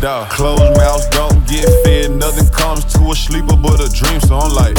dog. 0.04 0.28
Closed 0.28 0.76
mouths 0.76 1.08
don't 1.08 1.48
get 1.48 1.64
fed. 1.82 2.10
Nothing 2.10 2.48
comes 2.52 2.84
to 2.92 3.00
a 3.10 3.14
sleeper 3.16 3.56
but 3.56 3.80
a 3.80 3.88
dream. 3.88 4.20
So 4.20 4.36
I'm 4.36 4.52
like, 4.52 4.76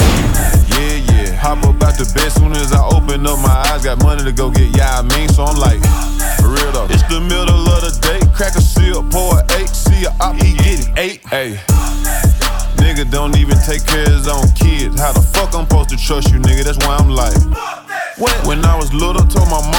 yeah, 0.77 1.01
yeah. 1.09 1.33
Hop 1.41 1.65
up 1.65 1.81
out 1.81 1.97
the 1.97 2.05
bed 2.13 2.29
soon 2.31 2.53
as 2.53 2.71
I 2.71 2.85
open 2.93 3.25
up 3.25 3.39
my 3.41 3.57
eyes. 3.73 3.83
Got 3.83 4.03
money 4.03 4.23
to 4.23 4.31
go 4.31 4.51
get, 4.51 4.69
yeah, 4.77 4.99
I 4.99 5.01
mean. 5.01 5.27
So 5.29 5.43
I'm 5.43 5.57
like, 5.57 5.81
for 6.37 6.53
real 6.53 6.71
though. 6.71 6.85
It's 6.93 7.01
the 7.09 7.19
middle 7.19 7.65
of 7.73 7.81
the 7.81 7.93
day. 8.05 8.21
Crack 8.37 8.53
a 8.53 8.61
seal, 8.61 9.01
pour 9.09 9.41
a 9.41 9.41
eight. 9.57 9.69
See 9.69 10.05
a 10.05 10.13
op, 10.21 10.37
he 10.37 10.53
get 10.61 10.85
it. 10.85 10.89
Eight. 10.95 11.25
Hey. 11.25 11.57
Nigga 12.77 13.09
don't 13.09 13.35
even 13.35 13.57
take 13.65 13.83
care 13.83 14.05
of 14.05 14.13
his 14.13 14.27
own 14.27 14.45
kids. 14.53 15.01
How 15.01 15.11
the 15.11 15.25
fuck 15.25 15.55
I'm 15.55 15.65
supposed 15.65 15.89
to 15.89 15.97
trust 15.97 16.29
you, 16.29 16.37
nigga? 16.37 16.63
That's 16.69 16.77
why 16.85 17.01
I'm 17.01 17.09
like. 17.09 17.33
When, 18.21 18.31
when 18.47 18.63
I 18.63 18.77
was 18.77 18.93
little, 18.93 19.27
told 19.27 19.49
my 19.51 19.59
mama 19.59 19.74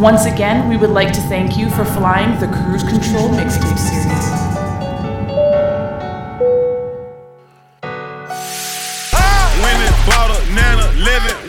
Once 0.00 0.24
again, 0.24 0.66
we 0.66 0.78
would 0.78 0.88
like 0.88 1.12
to 1.12 1.20
thank 1.28 1.58
you 1.58 1.68
for 1.68 1.84
flying 1.84 2.32
the 2.40 2.46
Cruise 2.48 2.82
Control 2.82 3.28
Mixtape 3.36 3.76
Series. 3.76 4.40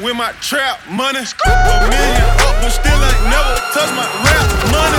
With 0.02 0.18
my 0.18 0.34
trap 0.42 0.82
money. 0.90 1.20
A 1.22 1.88
million 1.88 2.26
up, 2.42 2.58
but 2.60 2.74
still 2.74 2.92
ain't 2.92 3.22
never 3.30 3.54
touched 3.72 3.94
my 3.94 4.10
rap 4.26 4.50
money. 4.74 4.98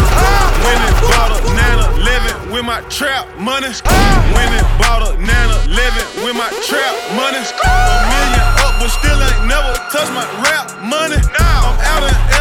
And 0.62 0.94
bought 1.10 1.34
a 1.34 1.42
Nana 1.52 1.90
living 2.00 2.52
with 2.54 2.64
my 2.64 2.80
trap 2.88 3.26
money. 3.36 3.66
And 3.66 4.66
bought 4.78 5.02
a 5.02 5.18
Nana 5.18 5.58
living 5.68 6.08
with 6.24 6.36
my 6.38 6.48
trap 6.70 6.94
money. 7.18 7.42
A 7.42 7.98
million 8.14 8.46
up, 8.62 8.78
but 8.78 8.88
still 8.94 9.18
ain't 9.20 9.44
never 9.50 9.74
touched 9.90 10.14
my 10.14 10.24
rap 10.40 10.70
money. 10.86 11.18
I'm 11.36 11.76
out 11.82 12.08
in 12.08 12.31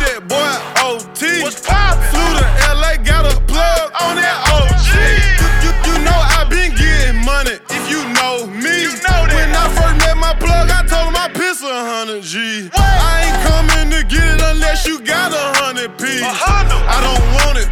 that 0.00 0.24
boy 0.24 0.52
OT. 0.80 1.42
What's 1.42 1.60
poppin'? 1.60 2.00
Flew 2.10 2.30
to 2.40 2.46
LA, 2.72 2.96
got 3.04 3.28
a 3.28 3.36
plug 3.44 3.92
on 4.00 4.16
that 4.16 4.38
OG. 4.48 4.92
You, 5.40 5.48
you, 5.64 5.72
you 5.86 5.94
know 6.04 6.16
I 6.16 6.48
been 6.48 6.72
getting 6.72 7.20
money. 7.24 7.60
If 7.68 7.84
you 7.92 8.00
know 8.16 8.48
me, 8.48 8.88
when 9.32 9.50
I 9.52 9.66
first 9.76 9.96
met 10.00 10.16
my 10.16 10.34
plug, 10.34 10.70
I 10.72 10.82
told 10.88 11.12
him 11.12 11.16
I 11.16 11.28
piss 11.28 11.62
a 11.62 11.68
hundred 11.68 12.22
G. 12.22 12.70
I 12.72 13.28
ain't 13.28 13.38
coming 13.44 13.88
to 13.92 14.00
get 14.08 14.24
it 14.24 14.40
unless 14.40 14.86
you 14.86 15.00
got 15.00 15.32
a 15.32 15.46
hundred 15.60 15.96
P. 15.98 16.24
I 16.24 16.98
don't 17.04 17.24
want 17.36 17.56
it. 17.60 17.68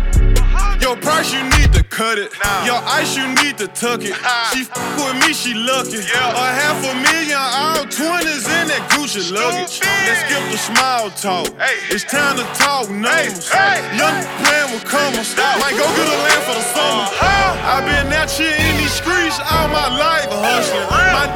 Your 0.83 0.97
price, 0.97 1.33
you 1.33 1.43
need 1.43 1.68
cut 1.91 2.19
it. 2.19 2.31
Your 2.65 2.81
ice, 2.85 3.17
you 3.17 3.27
need 3.43 3.59
to 3.59 3.69
tuck 3.69 4.01
it. 4.05 4.15
She 4.53 4.63
f 4.65 4.71
with 4.97 5.17
me, 5.25 5.33
she 5.33 5.55
lucky. 5.55 5.99
A 5.99 6.49
half 6.55 6.79
a 6.85 6.93
million, 7.01 7.37
all 7.37 7.85
twenties 7.89 8.45
in 8.47 8.69
that 8.69 8.85
Gucci 8.93 9.25
luggage. 9.33 9.81
Let's 10.07 10.21
skip 10.25 10.45
the 10.53 10.61
small 10.61 11.11
talk. 11.17 11.49
Hey. 11.59 11.81
It's 11.91 12.05
time 12.05 12.37
to 12.37 12.47
talk 12.61 12.89
numbers. 12.91 13.49
Young 13.97 14.19
playing 14.45 14.71
with 14.73 14.85
commas. 14.85 15.35
Might 15.37 15.77
go 15.77 15.87
get 15.97 16.09
a 16.09 16.19
land 16.25 16.43
for 16.45 16.57
the 16.57 16.67
summer. 16.77 17.07
I've 17.19 17.85
been 17.85 18.13
out 18.13 18.31
here 18.31 18.53
in 18.53 18.75
these 18.79 18.93
streets 18.93 19.41
all 19.41 19.69
my 19.69 19.89
life 19.89 20.29
hustling. 20.29 20.89
My 20.89 21.27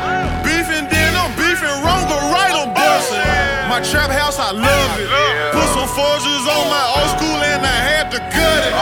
beefing, 0.44 0.86
then 0.88 1.12
I'm 1.16 1.32
beefing 1.36 1.76
wrong, 1.82 2.04
but 2.08 2.20
right 2.32 2.52
I'm 2.52 2.70
busting. 2.76 3.24
My 3.68 3.80
trap 3.80 4.10
house, 4.12 4.38
I 4.38 4.52
love 4.52 4.90
it. 5.00 5.08
Put 5.52 5.68
some 5.72 5.88
Forgis 5.88 6.44
on 6.44 6.64
my 6.68 6.84
old 6.96 7.10
school 7.16 7.38
and 7.40 7.64
I 7.64 7.78
had 7.88 8.10
to 8.12 8.18
cut 8.18 8.60
it. 8.68 8.74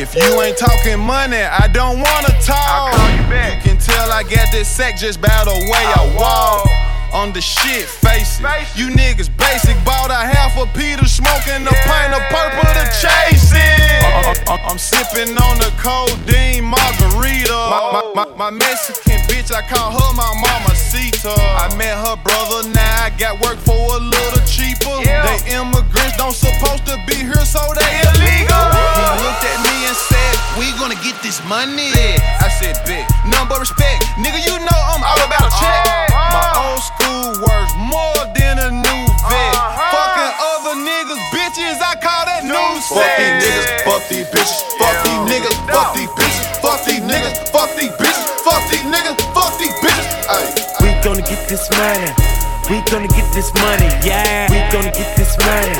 If 0.00 0.16
you 0.16 0.40
ain't 0.40 0.56
talking 0.56 0.98
money, 0.98 1.44
I 1.44 1.68
don't 1.68 2.00
wanna 2.00 2.32
talk. 2.40 2.96
You, 3.20 3.60
can 3.60 3.76
tell 3.76 4.08
I 4.08 4.22
got 4.22 4.48
this 4.50 4.66
sack 4.66 4.96
just 4.96 5.20
by 5.20 5.28
the 5.44 5.52
way 5.52 5.84
I 5.92 6.16
walk. 6.16 6.64
On 7.12 7.34
the 7.34 7.42
shit, 7.42 7.84
face 7.84 8.40
it. 8.40 8.78
You 8.80 8.88
niggas 8.88 9.28
basic. 9.36 9.76
Bought 9.84 10.08
a 10.08 10.24
half 10.24 10.56
a 10.56 10.64
Peter 10.72 11.04
smoking 11.04 11.68
a 11.68 11.74
pint 11.84 12.16
of 12.16 12.24
purple 12.32 12.64
to 12.64 12.84
chase 12.96 13.52
it. 13.52 14.00
Oh. 14.00 14.56
I'm, 14.56 14.72
I'm 14.72 14.78
sipping 14.78 15.36
on 15.36 15.58
the 15.60 15.68
codeine 15.76 16.64
margarita. 16.64 17.52
My, 17.52 17.92
my, 17.92 18.24
my, 18.24 18.36
my 18.36 18.50
Mexican 18.56 19.20
bitch, 19.28 19.52
I 19.52 19.60
call 19.68 19.92
her 19.92 20.10
my 20.16 20.32
mama 20.40 20.74
Cita. 20.74 21.28
Uh. 21.28 21.68
I 21.68 21.76
met 21.76 21.92
her 21.92 22.16
brother, 22.24 22.66
now 22.70 23.04
I 23.04 23.10
got 23.18 23.38
work 23.44 23.58
for 23.58 23.76
a 23.76 24.00
little 24.00 24.44
cheaper. 24.48 24.96
They 25.04 25.60
immigrants 25.60 26.16
don't 26.16 26.32
supposed 26.32 26.86
to 26.86 26.96
be 27.06 27.16
here, 27.16 27.44
so 27.44 27.60
they 27.76 28.09
money. 31.46 31.92
I 32.40 32.48
said 32.60 32.76
bet, 32.84 33.04
nothing 33.24 33.48
but 33.48 33.60
respect. 33.60 34.04
Nigga, 34.20 34.40
you 34.42 34.56
know 34.60 34.78
I'm 34.90 35.02
all 35.04 35.20
about 35.20 35.46
a 35.46 35.52
check. 35.56 35.84
Uh-huh. 36.10 36.34
My 36.34 36.46
old 36.64 36.82
school 36.82 37.26
worth 37.44 37.72
more 37.76 38.22
than 38.36 38.58
a 38.58 38.70
new 38.72 39.02
vet. 39.24 39.54
Uh-huh. 39.56 39.94
Fucking 39.94 40.32
other 40.40 40.74
niggas, 40.80 41.22
bitches, 41.32 41.78
I 41.80 41.96
call 42.00 42.24
that 42.26 42.42
new 42.44 42.70
Fuck 42.90 43.06
these 43.16 43.36
niggas, 43.44 43.66
fuck 43.86 44.02
these 44.08 44.28
bitches, 44.28 44.60
fuck 44.80 44.96
these 45.04 45.22
niggas, 45.30 45.56
fuck 45.70 45.88
these 45.94 46.12
bitches, 46.16 46.44
fuck 46.60 46.80
these 46.84 47.02
niggas, 47.06 47.34
fuck 47.52 47.70
these 47.76 47.94
bitches, 47.96 48.26
fuck 48.42 48.62
these 48.70 48.86
niggas, 48.88 49.16
fuck 49.32 49.52
these 49.58 49.76
bitches. 49.80 50.06
Ay. 50.28 50.44
We 50.82 50.90
gonna 51.04 51.22
get 51.22 51.48
this 51.48 51.70
money. 51.70 52.10
We 52.68 52.82
gonna 52.90 53.08
get 53.08 53.26
this 53.34 53.52
money. 53.54 53.88
Yeah. 54.06 54.46
We 54.50 54.58
gonna 54.72 54.92
get 54.92 55.16
this 55.16 55.36
money. 55.38 55.79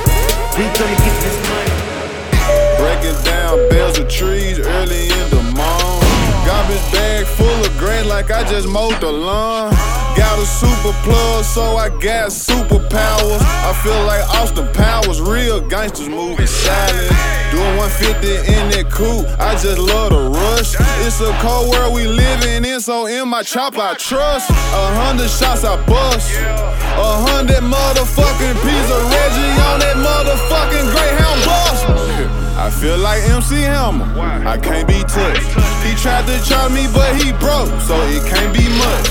Like 8.06 8.30
I 8.30 8.44
just 8.44 8.68
mowed 8.68 9.00
the 9.00 9.10
lawn. 9.10 9.70
Got 10.16 10.38
a 10.38 10.46
super 10.46 10.92
plug, 11.02 11.44
so 11.44 11.76
I 11.76 11.88
got 11.88 12.30
superpowers. 12.30 13.40
I 13.40 13.72
feel 13.82 14.00
like 14.04 14.22
Austin 14.36 14.68
Powers, 14.72 15.20
real 15.20 15.60
gangsters 15.60 16.08
moving 16.08 16.46
silent. 16.46 17.10
Doing 17.50 17.76
150 17.76 18.52
in 18.52 18.70
that 18.70 18.90
coupe, 18.92 19.26
I 19.40 19.52
just 19.58 19.78
love 19.78 20.10
the 20.10 20.30
rush. 20.30 20.76
It's 21.06 21.20
a 21.20 21.32
cold 21.42 21.70
world 21.70 21.94
we 21.94 22.06
living 22.06 22.64
in, 22.64 22.80
so 22.80 23.06
in 23.06 23.28
my 23.28 23.42
chop 23.42 23.76
I 23.76 23.94
trust. 23.94 24.50
A 24.50 24.86
hundred 25.00 25.28
shots 25.28 25.64
I 25.64 25.74
bust. 25.86 26.30
A 26.38 27.10
hundred 27.26 27.62
motherfucking 27.64 28.56
piece 28.62 28.90
of 28.90 29.02
Reggie 29.10 29.54
on 29.66 29.80
that 29.82 29.96
motherfucking 29.98 30.86
Greyhound 30.94 31.40
bus. 31.44 32.49
I 32.56 32.70
feel 32.70 32.98
like 32.98 33.22
MC 33.28 33.56
Hammer. 33.62 34.04
I 34.46 34.58
can't 34.58 34.86
be 34.86 35.00
touched. 35.00 35.46
He 35.84 35.94
tried 35.96 36.26
to 36.26 36.36
charge 36.44 36.72
me, 36.72 36.86
but 36.92 37.14
he 37.16 37.32
broke, 37.32 37.70
so 37.80 37.96
it 38.08 38.22
can't 38.28 38.52
be 38.52 38.66
much. 38.78 39.08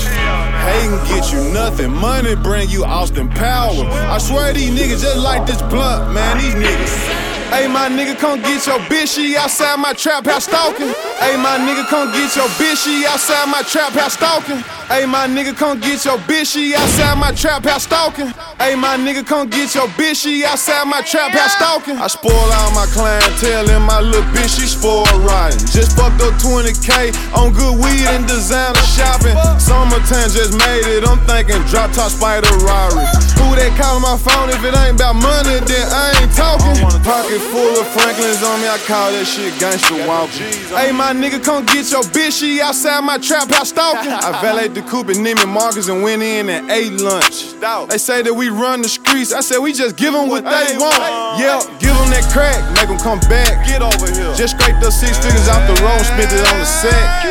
Hating 0.60 0.98
get 1.08 1.32
you 1.32 1.52
nothing. 1.52 1.92
Money 1.92 2.34
bring 2.36 2.68
you 2.68 2.84
Austin 2.84 3.28
power. 3.28 3.84
I 4.10 4.18
swear 4.18 4.52
these 4.52 4.70
niggas 4.70 5.02
just 5.02 5.18
like 5.18 5.46
this 5.46 5.62
blunt, 5.62 6.12
man. 6.12 6.38
These 6.38 6.54
niggas. 6.54 7.30
Hey, 7.50 7.66
my 7.66 7.88
nigga, 7.88 8.16
come 8.16 8.40
get 8.42 8.64
your 8.66 8.78
bitch. 8.86 9.16
She 9.16 9.36
outside 9.36 9.76
my 9.80 9.92
trap 9.92 10.24
house 10.24 10.44
stalking. 10.44 10.94
Hey, 11.18 11.36
my 11.36 11.58
nigga, 11.58 11.84
come 11.88 12.12
get 12.12 12.36
your 12.36 12.46
bitch. 12.60 12.84
She 12.84 13.04
outside 13.06 13.50
my 13.50 13.62
trap 13.62 13.92
house 13.92 14.14
stalking. 14.14 14.62
Hey, 14.90 15.06
my 15.06 15.28
nigga, 15.30 15.54
come 15.54 15.78
get 15.78 16.04
your 16.04 16.18
bitch. 16.26 16.50
She 16.50 16.74
outside 16.74 17.14
my 17.14 17.30
trap 17.30 17.62
house 17.62 17.84
stalking. 17.84 18.26
Hey, 18.58 18.74
my 18.74 18.98
nigga, 18.98 19.24
come 19.24 19.48
get 19.48 19.72
your 19.72 19.86
bitch. 19.94 20.26
She 20.26 20.44
outside 20.44 20.82
my 20.90 21.00
trap 21.02 21.30
house 21.30 21.54
stalking. 21.54 21.94
I 21.94 22.08
spoil 22.08 22.34
all 22.34 22.74
my 22.74 22.90
clientele 22.90 23.70
and 23.70 23.86
my 23.86 24.00
little 24.00 24.26
bitch, 24.34 24.58
she 24.58 24.66
spoiled 24.66 25.06
rotten. 25.22 25.62
Just 25.70 25.94
fucked 25.94 26.18
up 26.26 26.34
20k 26.42 27.14
on 27.38 27.54
good 27.54 27.78
weed 27.78 28.02
and 28.10 28.26
designer 28.26 28.82
shopping. 28.82 29.38
Summertime 29.62 30.26
just 30.34 30.58
made 30.58 30.82
it. 30.82 31.06
I'm 31.06 31.22
thinking 31.22 31.62
drop 31.70 31.94
top 31.94 32.10
spider 32.10 32.50
Rari. 32.58 33.06
Who 33.38 33.54
they 33.54 33.70
calling 33.78 34.02
my 34.02 34.18
phone? 34.18 34.50
If 34.50 34.58
it 34.66 34.74
ain't 34.74 34.98
about 34.98 35.14
money, 35.22 35.62
then 35.70 35.86
I 35.86 36.18
ain't 36.18 36.34
talking. 36.34 36.82
Pocket 37.06 37.38
full 37.54 37.78
of 37.78 37.86
Franklins 37.94 38.42
on 38.42 38.58
me, 38.58 38.66
I 38.66 38.78
call 38.90 39.14
that 39.14 39.22
shit 39.22 39.54
gangster 39.62 40.02
walking. 40.02 40.50
Hey, 40.74 40.90
my 40.90 41.14
nigga, 41.14 41.38
come 41.38 41.62
get 41.64 41.86
your 41.94 42.02
bitch. 42.10 42.42
She 42.42 42.60
outside 42.60 43.06
my 43.06 43.18
trap 43.18 43.46
house 43.54 43.70
stalking. 43.70 44.10
I 44.10 44.34
valet 44.42 44.79
the 44.80 44.88
coupe 44.88 45.08
and 45.08 45.20
Neiman 45.24 45.48
Marcus 45.48 45.88
and 45.88 46.02
went 46.02 46.22
in 46.22 46.48
and 46.48 46.70
ate 46.70 46.92
lunch. 47.00 47.52
They 47.88 47.98
say 47.98 48.22
that 48.22 48.32
we 48.32 48.48
run 48.48 48.82
the 48.82 48.88
streets. 48.88 49.32
I 49.32 49.40
said 49.40 49.58
we 49.58 49.72
just 49.72 49.96
give 49.96 50.12
them 50.12 50.28
what 50.28 50.44
they 50.44 50.76
want. 50.78 51.00
Yeah, 51.40 51.60
give 51.80 51.92
them 51.92 52.08
that 52.14 52.24
crack, 52.32 52.60
make 52.76 52.88
them 52.88 52.98
come 52.98 53.20
back. 53.28 53.66
Get 53.66 53.82
over 53.82 54.08
here. 54.08 54.32
Just 54.34 54.56
scraped 54.56 54.80
the 54.80 54.90
six 54.90 55.18
figures 55.18 55.48
out 55.48 55.66
the 55.68 55.76
road, 55.82 56.00
spent 56.04 56.32
it 56.32 56.44
on 56.52 56.58
the 56.58 56.68
sack. 56.68 57.24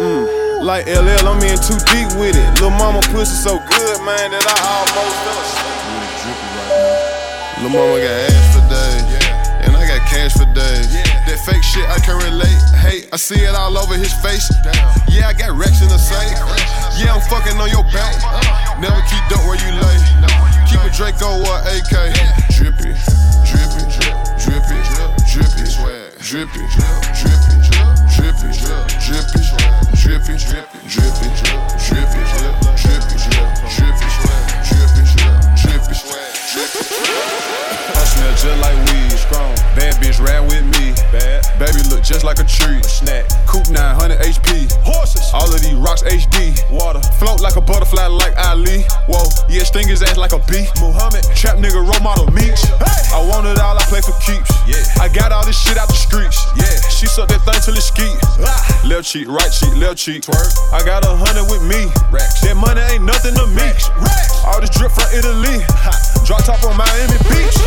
Mm. 0.00 0.64
Like 0.64 0.86
LL, 0.86 1.26
I'm 1.26 1.42
in 1.42 1.58
too 1.58 1.78
deep 1.90 2.10
with 2.20 2.36
it. 2.36 2.48
Lil' 2.60 2.70
mama 2.70 3.00
pussy 3.10 3.34
so 3.34 3.58
good, 3.58 3.98
man, 4.04 4.30
that 4.30 4.44
I 4.46 4.56
almost 4.78 5.16
fell 5.24 5.38
asleep. 5.42 5.82
Lil' 7.62 7.72
mama 7.74 7.98
got 7.98 8.14
ass 8.28 8.46
for 8.54 8.64
days, 8.70 9.04
and 9.66 9.74
I 9.74 9.82
got 9.86 10.02
cash 10.06 10.32
for 10.34 10.46
days. 10.54 10.81
Fake 11.42 11.62
shit 11.64 11.82
I 11.90 11.98
can 11.98 12.22
relate. 12.22 12.54
Hey, 12.78 13.02
I 13.10 13.16
see 13.16 13.42
it 13.42 13.54
all 13.54 13.76
over 13.76 13.94
his 13.98 14.14
face. 14.22 14.46
Yeah, 15.10 15.26
I 15.26 15.34
got 15.34 15.58
racks 15.58 15.82
in 15.82 15.88
the 15.90 15.98
safe. 15.98 16.38
Yeah, 16.94 17.18
I'm 17.18 17.22
fucking 17.26 17.58
on 17.58 17.66
your 17.66 17.82
back. 17.90 18.14
Never 18.78 19.02
keep 19.10 19.26
dope 19.26 19.42
where 19.50 19.58
you 19.58 19.74
lay. 19.74 19.98
Keep 20.70 20.86
a 20.86 20.90
Draco 20.94 21.42
or 21.42 21.58
AK. 21.66 22.14
Drippy, 22.54 22.94
drippy, 23.42 23.82
drippy, 23.90 24.22
drippy, 24.38 24.78
drippy, 25.34 25.66
drippy, 26.22 26.62
drippy, 26.62 26.62
drippy, 28.14 28.54
drippy, 28.54 28.54
drippy, 29.10 29.42
drippy, 29.98 30.38
drippy, 30.38 30.78
drippy, 30.86 31.30
drippy, 31.90 32.22
drippy, 33.50 34.06
swag, 34.14 34.46
drippy 34.62 35.94
ship. 36.52 36.70
I 37.94 38.04
smell 38.04 38.34
just 38.36 38.58
like 38.60 38.78
weed. 38.92 39.10
Strong. 39.18 39.54
Bad 39.74 39.94
bitch 40.02 40.20
ride 40.20 40.40
with 40.40 40.64
me. 40.76 40.81
Bad. 41.12 41.44
Baby 41.60 41.84
look 41.92 42.02
just 42.02 42.24
like 42.24 42.40
a 42.40 42.48
tree. 42.48 42.80
Snack. 42.88 43.28
Coupe 43.44 43.68
900 43.68 44.16
HP. 44.24 44.72
Horses. 44.80 45.28
All 45.36 45.44
of 45.44 45.60
these 45.60 45.76
rocks 45.76 46.02
HD. 46.02 46.56
Water. 46.72 47.04
Float 47.20 47.44
like 47.44 47.56
a 47.56 47.60
butterfly 47.60 48.08
like 48.08 48.32
Ali. 48.48 48.82
Whoa. 49.12 49.28
Yeah, 49.48 49.62
sting 49.68 49.86
his 49.86 50.02
ass 50.02 50.16
like 50.16 50.32
a 50.32 50.40
bee. 50.48 50.64
Muhammad. 50.80 51.22
Trap 51.36 51.60
nigga 51.60 51.84
role 51.84 52.00
model 52.00 52.32
Meech. 52.32 52.64
Hey. 52.80 53.02
I 53.12 53.20
want 53.28 53.46
it 53.46 53.60
all, 53.60 53.76
I 53.76 53.84
play 53.92 54.00
for 54.00 54.16
keeps. 54.24 54.48
Yeah. 54.64 54.80
I 55.04 55.12
got 55.12 55.32
all 55.32 55.44
this 55.44 55.60
shit 55.60 55.76
out 55.76 55.88
the 55.88 56.00
streets. 56.00 56.40
Yeah. 56.56 56.72
She 56.88 57.04
suck 57.04 57.28
that 57.28 57.44
thing 57.44 57.60
till 57.60 57.76
it 57.76 57.84
skeet. 57.84 58.16
Ah. 58.40 58.56
Left 58.88 59.04
cheek, 59.04 59.28
right 59.28 59.52
cheek, 59.52 59.76
left 59.76 59.98
cheek. 60.00 60.24
Twerk. 60.24 60.48
I 60.72 60.80
got 60.82 61.04
a 61.04 61.12
hundred 61.12 61.44
with 61.52 61.60
me. 61.68 61.92
Racks. 62.08 62.40
That 62.40 62.56
money 62.56 62.80
ain't 62.88 63.04
nothing 63.04 63.36
to 63.36 63.46
me. 63.52 63.68
Racks. 64.00 64.40
All 64.48 64.60
this 64.64 64.72
drip 64.72 64.90
from 64.90 65.12
Italy. 65.12 65.60
Ha. 65.84 65.92
Drop 66.24 66.40
top 66.42 66.64
on 66.64 66.72
Miami 66.80 67.20
Beach. 67.28 67.60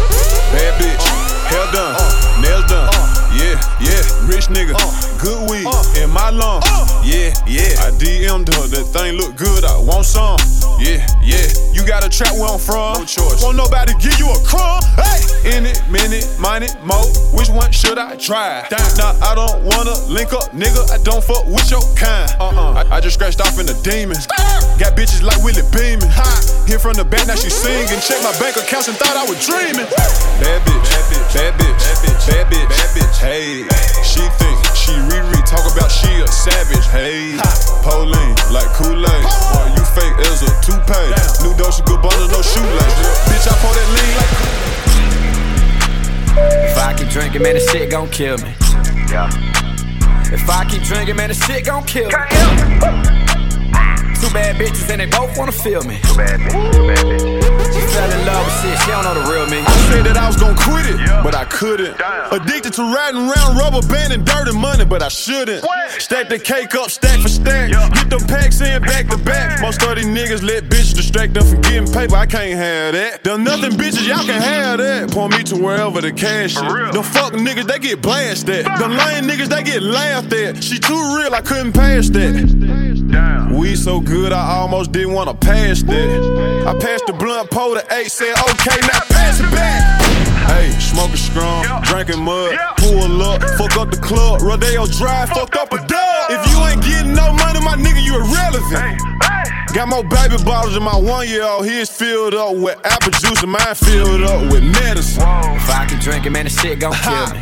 Bad 0.49 0.81
bitch. 0.81 1.24
Hair 1.49 1.71
done. 1.71 1.95
Nails 2.41 2.65
done. 2.69 2.89
Yeah, 3.35 3.59
yeah. 3.83 4.01
Rich 4.27 4.47
nigga. 4.47 4.73
Good 5.19 5.49
weed. 5.49 5.67
In 6.01 6.09
my 6.09 6.29
lung. 6.29 6.61
Yeah, 7.03 7.35
yeah. 7.45 7.83
I 7.83 7.91
DM'd 7.99 8.47
her. 8.53 8.67
That 8.67 8.85
thing 8.91 9.15
look 9.17 9.35
good. 9.35 9.63
I 9.65 9.77
want 9.79 10.05
some. 10.05 10.39
Yeah, 10.79 11.05
yeah. 11.21 11.45
You 11.73 11.85
got 11.85 12.05
a 12.05 12.09
trap 12.09 12.33
where 12.35 12.49
I'm 12.49 12.59
from. 12.59 12.99
No 12.99 13.05
choice. 13.05 13.43
Won't 13.43 13.57
nobody 13.57 13.93
give 13.99 14.17
you 14.19 14.31
a 14.31 14.39
crumb. 14.43 14.81
Hey. 14.95 15.25
In 15.45 15.65
it, 15.65 15.77
minute, 15.91 16.25
minute, 16.41 16.73
mo. 16.81 16.97
Which 17.37 17.49
one 17.49 17.71
should 17.71 17.99
I 17.99 18.15
try? 18.17 18.65
Nah, 18.97 19.13
I 19.21 19.35
don't 19.35 19.61
wanna 19.61 19.93
link 20.09 20.33
up, 20.33 20.49
nigga. 20.57 20.81
I 20.89 20.97
don't 21.03 21.23
fuck 21.23 21.45
with 21.45 21.69
your 21.69 21.85
kind. 21.93 22.25
Uh-uh. 22.41 22.81
I, 22.81 22.97
I 22.97 22.99
just 22.99 23.13
scratched 23.21 23.39
off 23.41 23.59
in 23.59 23.67
the 23.67 23.77
demons. 23.85 24.25
Got 24.81 24.97
bitches 24.97 25.21
like 25.21 25.37
Willie 25.45 25.61
Beamen. 25.69 26.09
Here 26.65 26.79
from 26.79 26.97
the 26.97 27.05
back, 27.05 27.27
now 27.27 27.35
she 27.35 27.51
singing. 27.53 28.01
Check 28.01 28.23
my 28.25 28.33
bank 28.41 28.57
accounts 28.57 28.89
and 28.89 28.97
thought 28.97 29.13
I 29.13 29.23
was 29.29 29.37
dreaming. 29.45 29.85
Bad 30.41 30.65
bitch, 30.65 30.81
bad 30.89 31.04
bitch, 31.35 31.75
bad 31.77 31.97
bitch, 31.99 32.27
bad 32.27 32.47
bitch, 32.51 32.69
bad 32.69 32.89
bitch. 32.95 33.17
Hey, 33.19 33.67
she 34.03 34.23
think 34.39 34.57
she 34.75 34.91
Riri, 35.11 35.43
talk 35.45 35.65
about 35.71 35.91
she 35.91 36.07
a 36.21 36.27
savage. 36.27 36.87
Hey, 36.87 37.37
Pauline 37.83 38.35
like 38.51 38.71
Kool-Aid. 38.73 39.25
Boy, 39.51 39.67
you 39.75 39.83
fake 39.83 40.15
as 40.31 40.43
a 40.43 40.51
toupee. 40.63 41.11
New 41.43 41.53
Dolce 41.57 41.83
Gabbana, 41.83 42.29
no 42.31 42.41
shoelace. 42.41 42.95
Bitch, 43.27 43.47
I 43.47 43.55
pour 43.59 43.73
that 43.73 43.87
lean 43.95 44.15
like. 44.17 44.31
If 46.71 46.77
I 46.77 46.93
keep 46.97 47.09
drinking, 47.09 47.41
man, 47.41 47.53
this 47.55 47.69
shit 47.71 47.89
gon' 47.91 48.09
kill 48.09 48.37
me. 48.37 48.53
Yeah. 49.09 49.29
If 50.31 50.49
I 50.49 50.65
keep 50.69 50.83
drinking, 50.83 51.15
man, 51.15 51.29
this 51.29 51.43
shit 51.45 51.65
gon' 51.65 51.83
kill 51.85 52.05
me. 52.05 52.11
Two 54.19 54.31
bad 54.33 54.55
bitches 54.55 54.89
and 54.89 55.01
they 55.01 55.05
both 55.05 55.37
wanna 55.37 55.51
feel 55.51 55.83
me. 55.83 55.99
Two 56.03 56.17
bad 56.17 56.39
bitches, 56.39 56.71
two 56.73 56.87
bad 56.87 57.05
bitches. 57.05 57.54
She 57.75 57.81
fell 57.91 58.09
in 58.09 58.25
love 58.25 58.45
with 58.45 58.55
shit, 58.63 58.79
she 58.79 58.91
don't 58.91 59.03
know 59.03 59.13
the 59.13 59.25
real 59.31 59.45
me. 59.51 59.59
I 59.59 59.75
said 59.91 60.05
that 60.07 60.15
I 60.15 60.27
was 60.27 60.37
gonna 60.37 60.55
quit 60.55 60.87
it, 60.87 60.97
but 61.23 61.35
I 61.35 61.43
couldn't. 61.45 61.99
Addicted 62.31 62.73
to 62.73 62.83
riding 62.83 63.27
around 63.27 63.57
rubber 63.57 63.85
band 63.87 64.13
and 64.13 64.25
dirty 64.25 64.55
money, 64.57 64.85
but 64.85 65.03
I 65.03 65.09
shouldn't. 65.09 65.65
Stack 65.99 66.29
the 66.29 66.39
cake 66.39 66.73
up, 66.75 66.89
stack 66.89 67.19
for 67.19 67.27
stack. 67.27 67.71
Get 67.71 68.09
them 68.09 68.21
packs 68.27 68.61
in 68.61 68.81
back 68.81 69.07
to 69.09 69.17
back. 69.17 69.61
Most 69.61 69.83
of 69.83 69.95
these 69.95 70.05
niggas 70.05 70.41
let 70.41 70.65
bitches 70.65 70.95
distract 70.95 71.33
them 71.33 71.45
from 71.45 71.61
getting 71.61 71.91
paper. 71.91 72.15
I 72.15 72.25
can't 72.25 72.57
have 72.57 72.93
that. 72.93 73.23
Them 73.23 73.43
nothing 73.43 73.71
bitches, 73.71 74.07
y'all 74.07 74.25
can 74.25 74.41
have 74.41 74.77
that. 74.79 75.11
Point 75.11 75.37
me 75.37 75.43
to 75.43 75.55
wherever 75.57 75.99
the 75.99 76.11
cash 76.11 76.55
is. 76.55 76.61
Them 76.61 77.03
fuck 77.03 77.33
niggas, 77.33 77.67
they 77.67 77.79
get 77.79 78.01
blasted. 78.01 78.65
At. 78.65 78.79
Them 78.79 78.91
lame 78.91 79.25
niggas, 79.25 79.49
they 79.49 79.63
get 79.63 79.83
laughed 79.83 80.31
at. 80.33 80.63
She 80.63 80.79
too 80.79 80.93
real, 81.17 81.33
I 81.33 81.41
couldn't 81.41 81.73
pass 81.73 82.09
that. 82.09 82.64
We 83.51 83.75
so 83.75 83.99
good, 83.99 84.33
I 84.33 84.57
almost 84.57 84.91
didn't 84.91 85.13
wanna 85.13 85.33
pass 85.33 85.81
that. 85.83 86.65
I 86.67 86.77
passed 86.77 87.05
the 87.07 87.13
blunt 87.13 87.49
pole 87.49 87.75
to 87.75 87.83
eight, 87.93 88.11
said 88.11 88.35
okay, 88.51 88.79
now 88.81 88.99
pass 89.09 89.39
it 89.39 89.49
back. 89.51 90.01
Hey, 90.47 90.71
smoking 90.79 91.15
strong, 91.15 91.65
drinking 91.83 92.21
mud, 92.21 92.57
pull 92.77 93.21
up, 93.21 93.41
fuck 93.57 93.77
up 93.77 93.91
the 93.91 93.97
club, 93.97 94.41
Rodeo 94.41 94.85
Drive, 94.85 95.29
fucked 95.29 95.55
up 95.55 95.71
a 95.73 95.77
dub. 95.87 96.31
If 96.31 96.51
you 96.51 96.59
ain't 96.65 96.83
getting 96.83 97.13
no 97.13 97.33
money, 97.33 97.59
my 97.61 97.75
nigga, 97.75 98.03
you 98.03 98.15
irrelevant. 98.15 99.01
Got 99.73 99.89
more 99.89 100.03
baby 100.03 100.41
bottles 100.43 100.73
than 100.73 100.83
my 100.83 100.95
one 100.95 101.27
year 101.27 101.43
old. 101.43 101.65
His 101.65 101.89
filled 101.89 102.33
up 102.33 102.55
with 102.55 102.79
apple 102.85 103.11
juice 103.11 103.43
and 103.43 103.51
mine 103.51 103.75
filled 103.75 104.23
up 104.23 104.51
with 104.51 104.63
medicine. 104.63 105.21
If 105.21 105.69
I 105.69 105.85
keep 105.89 105.99
drinking, 105.99 106.31
man, 106.31 106.45
this 106.45 106.57
shit 106.59 106.79
gon' 106.79 106.93
kill 106.93 107.13
uh-huh. 107.13 107.33
me. 107.33 107.41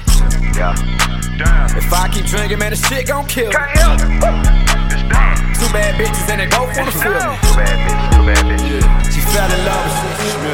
Yeah. 0.58 1.78
If 1.78 1.94
I 1.94 2.10
keep 2.10 2.26
drinking, 2.26 2.58
man, 2.58 2.72
the 2.72 2.78
shit 2.78 3.08
gon' 3.08 3.28
kill 3.28 3.50
me. 3.50 5.43
Two 5.64 5.72
bad 5.72 5.96
bitches 5.96 6.30
and 6.30 6.42
they 6.42 6.48
both 6.48 6.76
wanna 6.78 6.92
feel 6.92 7.14
me. 7.14 7.40
Two 7.40 7.56
bad 7.56 7.80
bitches, 7.88 8.12
two 8.12 8.26
bad 8.28 8.44
bitches. 8.52 9.14
She 9.14 9.22
fell 9.22 9.50
in 9.50 9.66
love 9.66 9.86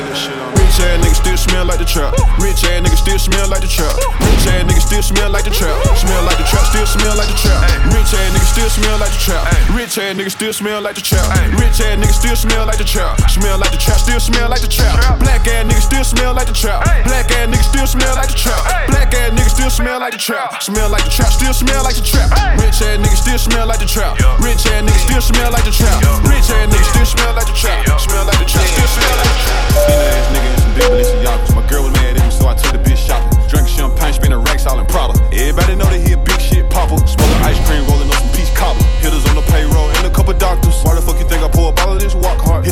with 0.05 0.15
shit. 0.15 0.68
Rich 0.69 0.85
ass 0.85 1.01
nigga 1.01 1.17
still 1.17 1.37
smell 1.37 1.65
like 1.65 1.79
the 1.81 1.85
trap. 1.89 2.13
Rich 2.37 2.61
ass 2.61 2.77
nigga 2.85 2.93
still 2.93 3.17
smell 3.17 3.49
like 3.49 3.65
the 3.65 3.67
trap. 3.67 3.89
Rich 4.21 4.45
ass 4.53 4.61
nigga 4.69 4.81
still 4.85 5.01
smell 5.01 5.29
like 5.33 5.43
the 5.43 5.49
trap. 5.49 5.73
Smell 5.97 6.21
like 6.29 6.37
the 6.37 6.45
trap, 6.45 6.61
still 6.69 6.85
smell 6.85 7.17
like 7.17 7.25
the 7.25 7.33
trap. 7.41 7.65
Rich 7.89 8.13
ass 8.13 8.29
nigga 8.29 8.45
still 8.45 8.69
smell 8.69 8.97
like 9.01 9.09
the 9.09 9.17
trap. 9.17 9.41
Rich 9.73 9.97
ass 9.97 10.13
nigga 10.13 10.29
still 10.29 10.53
smell 10.53 10.81
like 10.85 10.93
the 10.93 11.01
trap. 11.01 11.25
Rich 11.57 11.81
ass 11.81 11.97
nigga 11.97 12.13
still 12.13 12.37
smell 12.37 12.69
like 12.69 12.77
the 12.77 12.85
trap. 12.85 13.17
Smell 13.33 13.57
like 13.57 13.73
the 13.73 13.81
trap, 13.81 13.97
still 13.97 14.21
smell 14.21 14.45
like 14.45 14.61
the 14.61 14.69
trap. 14.69 15.17
Black 15.17 15.41
ass 15.49 15.65
nigga 15.65 15.81
still 15.81 16.05
smell 16.05 16.37
like 16.37 16.45
the 16.45 16.53
trap. 16.53 16.85
Black 17.01 17.33
ass 17.33 17.49
nigga 17.49 17.65
still 17.65 17.87
smell 17.89 18.13
like 18.13 18.29
the 18.29 18.37
trap. 18.37 18.61
Black 18.93 19.09
ass 19.09 19.33
nigga 19.33 19.49
still 19.49 19.73
smell 19.73 19.97
like 19.97 20.13
the 20.13 20.21
trap. 20.21 20.61
Smell 20.61 20.89
like 20.93 21.01
the 21.01 21.09
trap, 21.09 21.33
still 21.33 21.53
smell 21.53 21.81
like 21.81 21.97
the 21.97 22.05
trap. 22.05 22.29
Rich 22.61 22.77
ass 22.85 23.01
nigga 23.01 23.17
still 23.17 23.41
smell 23.41 23.65
like 23.65 23.81
the 23.81 23.89
trap. 23.89 24.21
Rich 24.37 24.69
ass 24.69 24.85
nigga 24.85 25.01
still 25.01 25.21
smell 25.25 25.49
like 25.49 25.65
the 25.65 25.73
trap. 25.73 25.97
Rich 26.29 26.53
ass 26.53 26.69
nigga 26.69 26.85
still 26.93 27.09
smell 27.09 27.33
like 27.33 27.49
the 27.49 27.57
trap. 27.57 27.89
Smell 27.97 28.25
like 28.29 28.37
the 28.37 28.45
trap, 28.45 28.69
still 28.69 28.85
smell 28.85 29.17
like 29.17 29.25
the 29.25 29.33
trap. 29.33 29.49
Skinny 29.89 30.05
ass 30.05 30.29
nigga 30.29 30.68
big 30.79 30.91
Balenciagas. 30.91 31.55
My 31.55 31.67
girl 31.67 31.83
was 31.83 31.93
mad 31.93 32.17
at 32.17 32.23
me, 32.23 32.31
so 32.31 32.47
I 32.47 32.55
took 32.55 32.71
the 32.71 32.79
bitch 32.79 32.97
shopping. 32.97 33.35
Drinking 33.47 33.75
champagne, 33.75 34.13
spinning 34.13 34.43
racks 34.43 34.65
all 34.65 34.79
in 34.79 34.85
Prada. 34.87 35.19
Everybody 35.35 35.75
know 35.75 35.89
that 35.91 35.99
he 35.99 36.13
a 36.13 36.17
big 36.17 36.39
shit 36.39 36.69
popper. 36.69 36.97
Smoking 37.07 37.41
ice 37.43 37.59
cream, 37.67 37.83
rolling 37.87 38.07
up 38.09 38.15
some 38.23 38.31
peach 38.31 38.51
cobbler. 38.55 38.85
Hitters 39.03 39.25
on 39.27 39.35
the 39.35 39.45
payroll 39.51 39.89
and 39.99 40.07
a 40.07 40.11
couple 40.11 40.33
doctors. 40.33 40.75
Why 40.83 40.95
the 40.95 41.01
fuck 41.01 41.19
you 41.19 41.27
think 41.27 41.43
I 41.43 41.49
pull 41.49 41.67
up 41.67 41.79
all 41.83 41.93
of 41.93 41.99
this? 41.99 42.15
Walk 42.15 42.39
hard. 42.39 42.65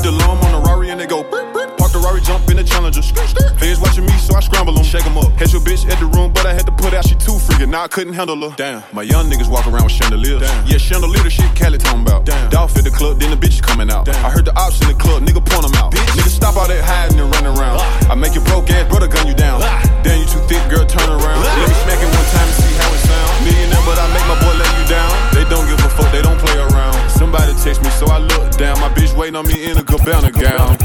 I 7.78 7.88
couldn't 7.88 8.18
handle 8.18 8.42
her. 8.42 8.56
Damn. 8.58 8.82
My 8.90 9.06
young 9.06 9.30
niggas 9.30 9.46
walk 9.46 9.70
around 9.70 9.86
with 9.86 9.94
chandeliers. 9.94 10.42
Damn. 10.42 10.66
Yeah, 10.66 10.82
chandelier 10.82 11.22
the 11.22 11.30
shit 11.30 11.54
Cali 11.54 11.78
talking 11.78 12.02
about. 12.02 12.26
Damn. 12.26 12.50
Dolph 12.50 12.74
at 12.74 12.84
the 12.84 12.90
club, 12.90 13.20
then 13.22 13.30
the 13.30 13.38
bitch 13.38 13.62
coming 13.62 13.92
out. 13.94 14.10
Damn. 14.10 14.18
I 14.26 14.34
heard 14.34 14.46
the 14.46 14.56
ops 14.58 14.82
in 14.82 14.90
the 14.90 14.98
club, 14.98 15.22
nigga 15.22 15.46
point 15.46 15.62
them 15.62 15.78
out. 15.78 15.94
Bitch. 15.94 16.10
Nigga 16.18 16.34
stop 16.34 16.58
all 16.58 16.68
that 16.68 16.82
hiding 16.82 17.22
and 17.22 17.30
running 17.30 17.54
around. 17.54 17.78
I 18.10 18.16
make 18.18 18.34
your 18.34 18.44
broke 18.50 18.66
ass 18.74 18.90
brother 18.90 19.06
gun 19.06 19.28
you 19.30 19.38
down. 19.38 19.62
Damn, 20.02 20.18
you 20.18 20.26
too 20.26 20.42
thick, 20.50 20.66
girl, 20.74 20.90
turn 20.90 21.06
around. 21.06 21.38
Let 21.38 21.70
me 21.70 21.78
smack 21.86 22.02
it 22.02 22.10
one 22.10 22.28
time 22.34 22.50
and 22.50 22.58
see 22.58 22.74
how 22.82 22.90
it 22.90 23.02
sound. 23.06 23.46
Millionaire, 23.46 23.86
but 23.86 23.98
I 24.02 24.06
make 24.10 24.26
my 24.26 24.38
boy 24.42 24.58
let 24.58 24.72
you 24.74 24.86
down. 24.90 25.14
They 25.38 25.46
don't 25.46 25.70
give 25.70 25.78
a 25.78 25.90
fuck, 25.94 26.10
they 26.10 26.26
don't 26.26 26.42
play 26.42 26.58
around. 26.58 26.98
Somebody 27.14 27.54
text 27.62 27.86
me, 27.86 27.94
so 27.94 28.10
I 28.10 28.18
look 28.18 28.58
down. 28.58 28.82
My 28.82 28.90
bitch 28.90 29.14
waiting 29.14 29.38
on 29.38 29.46
me 29.46 29.70
in 29.70 29.78
a 29.78 29.86
Gabbana 29.86 30.34
gown. 30.34 30.82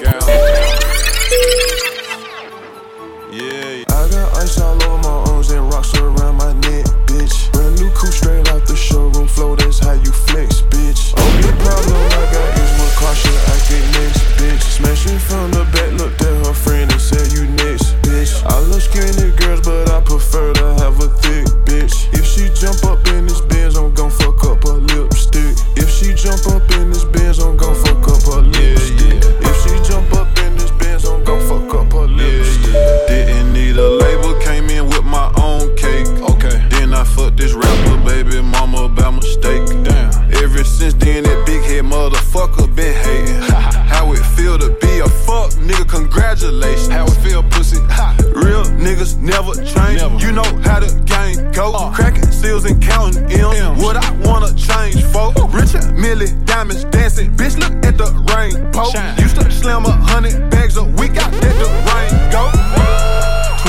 Never 49.23 49.55
change. 49.55 50.03
You 50.21 50.33
know 50.33 50.43
how 50.67 50.81
the 50.81 50.91
game 51.07 51.53
go. 51.53 51.73
Uh. 51.73 51.95
Cracking 51.95 52.27
seals 52.33 52.65
and 52.65 52.83
counting 52.83 53.23
M's. 53.31 53.81
What 53.81 53.97
I 53.97 54.11
wanna 54.27 54.53
change 54.55 55.01
for? 55.15 55.33
Richard 55.55 55.95
Mille 55.95 56.27
diamonds 56.45 56.83
dancing. 56.91 57.31
Bitch, 57.37 57.57
look 57.57 57.71
at 57.87 57.97
the 57.97 58.11
rainbow. 58.35 58.91
Used 59.23 59.37
to 59.37 59.49
slam 59.53 59.87
a 59.87 59.93
hundred 59.93 60.51
bags 60.51 60.77
a 60.77 60.83
week. 60.83 61.13
I 61.23 61.31
let 61.31 61.55
the 61.55 61.71
rain 61.87 62.11
go. 62.35 62.51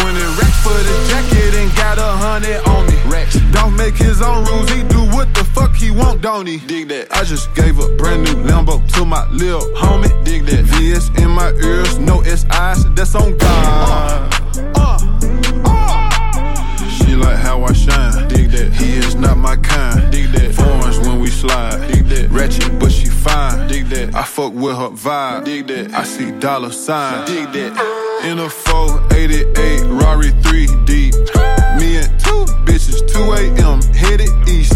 20 0.01 0.17
racks 0.41 0.59
for 0.65 0.73
the 0.73 0.95
jacket 1.13 1.53
and 1.53 1.69
got 1.75 1.99
a 1.99 2.09
hundred 2.17 2.57
on 2.67 2.87
me. 2.87 2.97
Racks. 3.05 3.37
Don't 3.51 3.75
make 3.77 3.93
his 3.93 4.23
own 4.23 4.45
rules, 4.45 4.71
he 4.71 4.81
do 4.81 5.05
what 5.13 5.35
the 5.35 5.43
fuck 5.43 5.75
he 5.75 5.91
want, 5.91 6.21
don't 6.21 6.47
he? 6.47 6.57
Dig 6.57 6.87
that. 6.87 7.15
I 7.15 7.23
just 7.23 7.53
gave 7.53 7.77
a 7.77 7.87
brand 7.95 8.23
new 8.23 8.41
Lambo 8.49 8.81
to 8.93 9.05
my 9.05 9.29
lil 9.29 9.61
homie. 9.75 10.11
Dig 10.25 10.47
that. 10.47 10.65
VS 10.65 11.09
in 11.21 11.29
my 11.29 11.51
ears, 11.61 11.99
no 11.99 12.23
SIs, 12.23 12.83
that's 12.95 13.13
on 13.13 13.37
God. 13.37 14.33
She 14.55 15.02
like 17.23 17.37
how 17.37 17.63
I 17.63 17.73
shine. 17.73 18.27
Dig 18.27 18.49
that. 18.51 18.73
He 18.73 18.93
is 18.93 19.15
not 19.15 19.37
my 19.37 19.55
kind. 19.55 20.11
Dig 20.11 20.27
that. 20.31 20.53
Foreigns 20.53 20.99
when 20.99 21.19
we 21.19 21.29
slide. 21.29 21.87
Dig 21.91 22.05
that. 22.07 22.29
Ratchet, 22.29 22.79
but 22.79 22.91
she 22.91 23.07
fine. 23.07 23.67
Dig 23.67 23.85
that. 23.87 24.15
I 24.15 24.23
fuck 24.23 24.53
with 24.53 24.75
her 24.77 24.89
vibe. 24.89 25.45
Dig 25.45 25.67
that. 25.67 25.93
I 25.93 26.03
see 26.03 26.31
dollar 26.39 26.71
sign. 26.71 27.25
Dig 27.25 27.51
that. 27.53 27.73
In 28.23 28.39
a 28.39 28.49
488 28.49 29.83
Rari 30.01 30.31
3 30.41 30.67
deep. 30.85 31.13
Me 31.79 31.97
and 31.97 32.11
two 32.19 32.45
bitches, 32.65 32.99
2 33.11 33.33
a.m. 33.33 33.81
headed 33.93 34.29
east. 34.47 34.75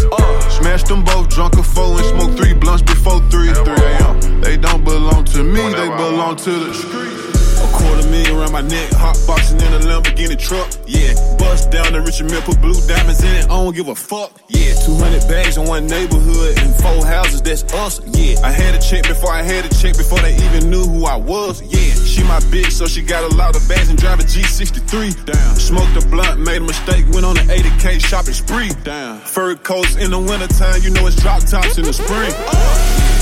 Smashed 0.50 0.86
them 0.86 1.04
both, 1.04 1.28
drunk 1.28 1.54
a 1.56 1.62
four 1.62 1.96
and 1.98 2.06
smoked 2.06 2.36
three 2.36 2.54
blunts 2.54 2.82
before 2.82 3.20
3 3.30 3.52
3 3.54 3.74
a.m. 3.74 4.40
They 4.40 4.56
don't 4.56 4.84
belong 4.84 5.24
to 5.26 5.42
me, 5.42 5.62
they 5.72 5.88
belong 5.88 6.36
to 6.36 6.50
the 6.50 6.74
street. 6.74 7.27
A 7.58 7.68
quarter 7.72 8.08
million 8.08 8.36
around 8.36 8.52
my 8.52 8.62
neck, 8.62 8.92
hot 8.92 9.18
boxing 9.26 9.60
in 9.60 9.72
a 9.74 9.80
Lamborghini 9.80 10.38
truck. 10.38 10.68
Yeah, 10.86 11.14
bust 11.38 11.70
down 11.70 11.92
the 11.92 12.00
Richard 12.00 12.30
Mille, 12.30 12.42
put 12.42 12.60
blue 12.60 12.78
diamonds 12.86 13.22
in 13.22 13.34
it. 13.34 13.44
I 13.44 13.48
don't 13.48 13.74
give 13.74 13.88
a 13.88 13.94
fuck. 13.94 14.32
Yeah, 14.48 14.74
200 14.74 15.28
bags 15.28 15.56
in 15.56 15.66
one 15.66 15.86
neighborhood 15.86 16.58
and 16.58 16.74
four 16.76 17.04
houses. 17.04 17.42
That's 17.42 17.64
us. 17.74 18.00
Yeah, 18.14 18.38
I 18.44 18.50
had 18.50 18.74
a 18.74 18.80
check 18.80 19.06
before 19.08 19.32
I 19.32 19.42
had 19.42 19.64
a 19.64 19.68
check 19.74 19.96
before 19.96 20.20
they 20.20 20.34
even 20.36 20.70
knew 20.70 20.84
who 20.84 21.06
I 21.06 21.16
was. 21.16 21.62
Yeah, 21.62 21.94
she 22.04 22.22
my 22.24 22.40
bitch, 22.52 22.72
so 22.72 22.86
she 22.86 23.02
got 23.02 23.24
a 23.30 23.34
lot 23.34 23.56
of 23.56 23.66
bags 23.68 23.90
and 23.90 23.98
drive 23.98 24.20
a 24.20 24.22
G63. 24.22 25.24
Down. 25.24 25.56
Smoked 25.56 25.96
a 25.96 26.06
blunt, 26.08 26.40
made 26.40 26.62
a 26.62 26.64
mistake, 26.64 27.04
went 27.12 27.26
on 27.26 27.36
an 27.38 27.48
80k 27.48 28.00
shopping 28.00 28.34
spree. 28.34 28.70
Down. 28.84 29.20
Fur 29.20 29.56
coats 29.56 29.96
in 29.96 30.10
the 30.10 30.18
wintertime, 30.18 30.82
you 30.82 30.90
know 30.90 31.06
it's 31.06 31.16
drop 31.16 31.42
tops 31.44 31.78
in 31.78 31.84
the 31.84 31.92
spring. 31.92 33.17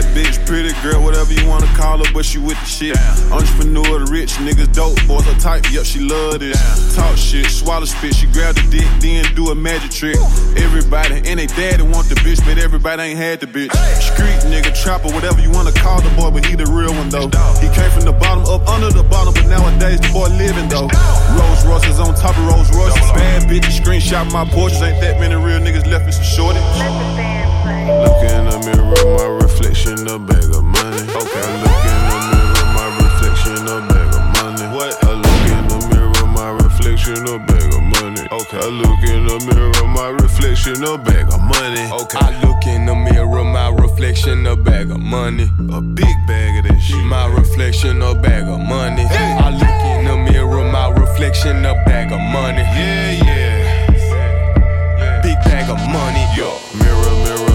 Bad 0.00 0.16
bitch, 0.16 0.46
pretty 0.46 0.72
girl, 0.80 1.04
whatever 1.04 1.32
you 1.32 1.46
wanna 1.46 1.66
call 1.76 1.98
her, 1.98 2.10
but 2.14 2.24
she 2.24 2.38
with 2.38 2.56
the 2.56 2.64
shit. 2.64 2.96
Entrepreneur, 3.30 4.00
the 4.00 4.08
rich 4.10 4.32
niggas, 4.40 4.72
dope 4.72 4.96
boys, 5.06 5.26
her 5.26 5.38
type, 5.38 5.70
yup, 5.70 5.84
she 5.84 6.00
love 6.00 6.40
this. 6.40 6.56
Talk 6.96 7.18
shit, 7.18 7.44
swallow 7.46 7.84
spit, 7.84 8.14
she 8.14 8.26
grab 8.32 8.54
the 8.54 8.64
dick, 8.72 8.88
then 9.00 9.28
do 9.34 9.50
a 9.50 9.54
magic 9.54 9.90
trick. 9.90 10.16
Everybody 10.56 11.20
and 11.28 11.38
they 11.38 11.46
daddy 11.46 11.82
want 11.82 12.08
the 12.08 12.14
bitch, 12.24 12.40
but 12.46 12.56
everybody 12.56 13.12
ain't 13.12 13.18
had 13.18 13.40
the 13.40 13.46
bitch. 13.46 13.72
Street 14.00 14.40
nigga, 14.48 14.72
trapper, 14.72 15.12
whatever 15.12 15.40
you 15.40 15.50
wanna 15.50 15.72
call 15.72 16.00
the 16.00 16.08
boy, 16.16 16.30
but 16.30 16.46
he 16.46 16.56
the 16.56 16.64
real 16.64 16.96
one 16.96 17.10
though. 17.10 17.28
He 17.60 17.68
came 17.68 17.90
from 17.92 18.08
the 18.08 18.16
bottom 18.16 18.48
up 18.48 18.66
under 18.68 18.88
the 18.88 19.04
bottom, 19.04 19.34
but 19.34 19.46
nowadays 19.52 20.00
the 20.00 20.08
boy 20.16 20.32
living 20.40 20.68
though. 20.72 20.88
Rolls 21.36 21.60
Royces 21.68 22.00
on 22.00 22.14
top 22.16 22.32
of 22.40 22.48
Rolls 22.48 22.72
Royces. 22.72 23.04
Bad 23.12 23.44
bitches, 23.52 23.76
screenshot 23.76 24.32
my 24.32 24.48
portraits, 24.48 24.80
ain't 24.80 25.00
that 25.02 25.20
many 25.20 25.36
real 25.36 25.60
niggas 25.60 25.84
left, 25.84 26.08
it's 26.08 26.18
a 26.18 26.24
shortage. 26.24 26.64
Look 28.00 28.22
in 28.22 28.48
the 28.48 28.58
mirror, 28.64 28.86
my 29.18 29.44
reflection, 29.44 29.89
a 29.90 30.18
bag 30.20 30.44
of 30.54 30.62
money. 30.62 31.02
Okay. 31.02 31.42
I 31.42 31.58
look 31.58 31.82
in 31.90 31.98
the 32.06 32.18
mirror, 32.30 32.66
my 32.78 32.86
reflection, 33.02 33.66
a 33.66 33.82
bag 33.90 34.14
of 34.14 34.22
money. 34.38 34.66
What? 34.70 34.94
I 35.02 35.12
look 35.18 35.42
in 35.50 35.66
the 35.66 35.78
mirror, 35.90 36.26
my 36.30 36.50
reflection, 36.62 37.26
a 37.26 37.38
bag 37.38 37.74
of 37.74 37.82
money. 37.82 38.22
Okay. 38.30 38.58
I 38.58 38.68
look 38.70 39.02
in 39.02 39.26
the 39.26 39.38
mirror, 39.50 39.86
my 39.88 40.08
reflection, 40.22 40.84
a 40.84 40.96
bag 40.96 41.26
of 41.32 41.40
money. 41.40 41.90
Okay. 42.02 42.18
I 42.18 42.40
look 42.40 42.64
in 42.66 42.86
the 42.86 42.94
mirror, 42.94 43.42
my 43.42 43.68
reflection, 43.70 44.46
a 44.46 44.54
bag 44.54 44.92
of 44.92 45.00
money. 45.00 45.50
A 45.72 45.80
big 45.80 46.14
bag 46.28 46.64
of 46.64 46.70
that 46.70 46.80
shit. 46.80 47.04
My 47.06 47.26
reflection, 47.26 48.00
a 48.00 48.14
bag 48.14 48.46
of 48.46 48.60
money. 48.60 49.06
I 49.10 49.50
look 49.50 49.82
in 49.90 50.04
the 50.06 50.16
mirror, 50.30 50.70
my 50.70 50.88
reflection, 50.90 51.64
a 51.66 51.74
bag 51.84 52.12
of 52.12 52.20
money. 52.20 52.62
Yeah, 52.62 53.10
yeah. 53.26 55.20
Big 55.22 55.36
bag 55.42 55.68
of 55.68 55.80
money. 55.90 56.24
Yo. 56.36 56.54
Mirror, 56.78 57.24
mirror 57.24 57.49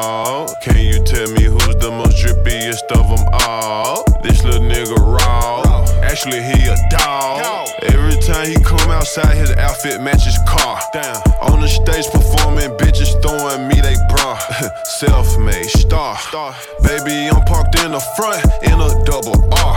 wall. 0.00 0.54
Can 0.62 0.76
you 0.78 1.02
tell 1.04 1.28
me 1.32 1.44
who's 1.44 1.76
the 1.76 1.90
most 1.90 2.16
drippiest 2.22 2.86
of 2.98 3.04
them 3.08 3.24
all? 3.46 4.04
This 4.22 4.42
little 4.44 4.60
nigga 4.60 4.96
raw. 4.96 5.84
Actually, 6.02 6.42
he 6.42 6.68
a 6.68 6.76
dog. 6.90 7.68
Every 7.82 8.20
time 8.22 8.46
he 8.46 8.56
come 8.62 8.90
outside, 8.90 9.36
his 9.36 9.50
outfit 9.52 10.00
matches 10.00 10.38
car. 10.48 10.80
Damn. 10.92 11.16
On 11.42 11.60
the 11.60 11.68
stage 11.68 12.06
performing, 12.10 12.70
bitches 12.78 13.12
throwing 13.22 13.68
me 13.68 13.80
they 13.80 13.96
bra. 14.08 14.38
Self-made 14.84 15.70
star. 15.70 16.16
star. 16.18 16.54
Baby, 16.82 17.28
I'm 17.28 17.44
parked 17.44 17.78
in 17.80 17.92
the 17.92 18.00
front 18.16 18.44
in 18.62 18.76
a 18.80 18.90
double 19.04 19.38
R. 19.54 19.76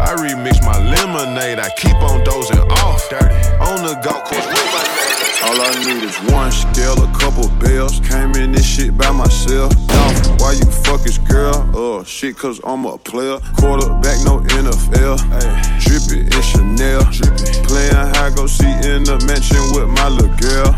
I 0.00 0.16
remix 0.16 0.60
my 0.64 0.78
lemonade 0.90 1.00
lemonade, 1.24 1.58
I 1.58 1.68
keep 1.76 1.96
on 1.96 2.24
dozing 2.24 2.58
off. 2.82 3.08
Dirty. 3.10 3.34
On 3.60 3.82
the 3.84 3.94
golf 4.02 4.24
course 4.24 4.46
with 4.46 4.68
my 4.74 5.19
All 5.42 5.58
I 5.58 5.72
need 5.84 6.02
is 6.04 6.16
one 6.30 6.52
scale, 6.52 7.02
a 7.02 7.10
couple 7.18 7.48
bells. 7.58 7.98
Came 8.00 8.32
in 8.34 8.52
this 8.52 8.66
shit 8.66 8.96
by 8.96 9.10
myself. 9.10 9.72
Now, 9.88 10.36
why 10.36 10.52
you 10.52 10.66
fuck 10.66 11.00
his 11.00 11.16
girl? 11.16 11.56
Uh, 11.74 12.04
shit, 12.04 12.36
cause 12.36 12.60
I'm 12.62 12.84
a 12.84 12.98
player. 12.98 13.38
Quarterback, 13.56 14.18
no 14.26 14.40
NFL. 14.40 15.18
Ay, 15.32 15.78
drippy 15.80 16.26
in 16.26 16.42
Chanel. 16.42 17.02
Drippy. 17.10 17.64
Playing 17.64 17.94
high, 17.94 18.30
go 18.36 18.46
see 18.46 18.68
in 18.84 19.04
the 19.04 19.16
mansion 19.26 19.64
with 19.72 19.88
my 19.88 20.08
little 20.08 20.28
girl. 20.36 20.74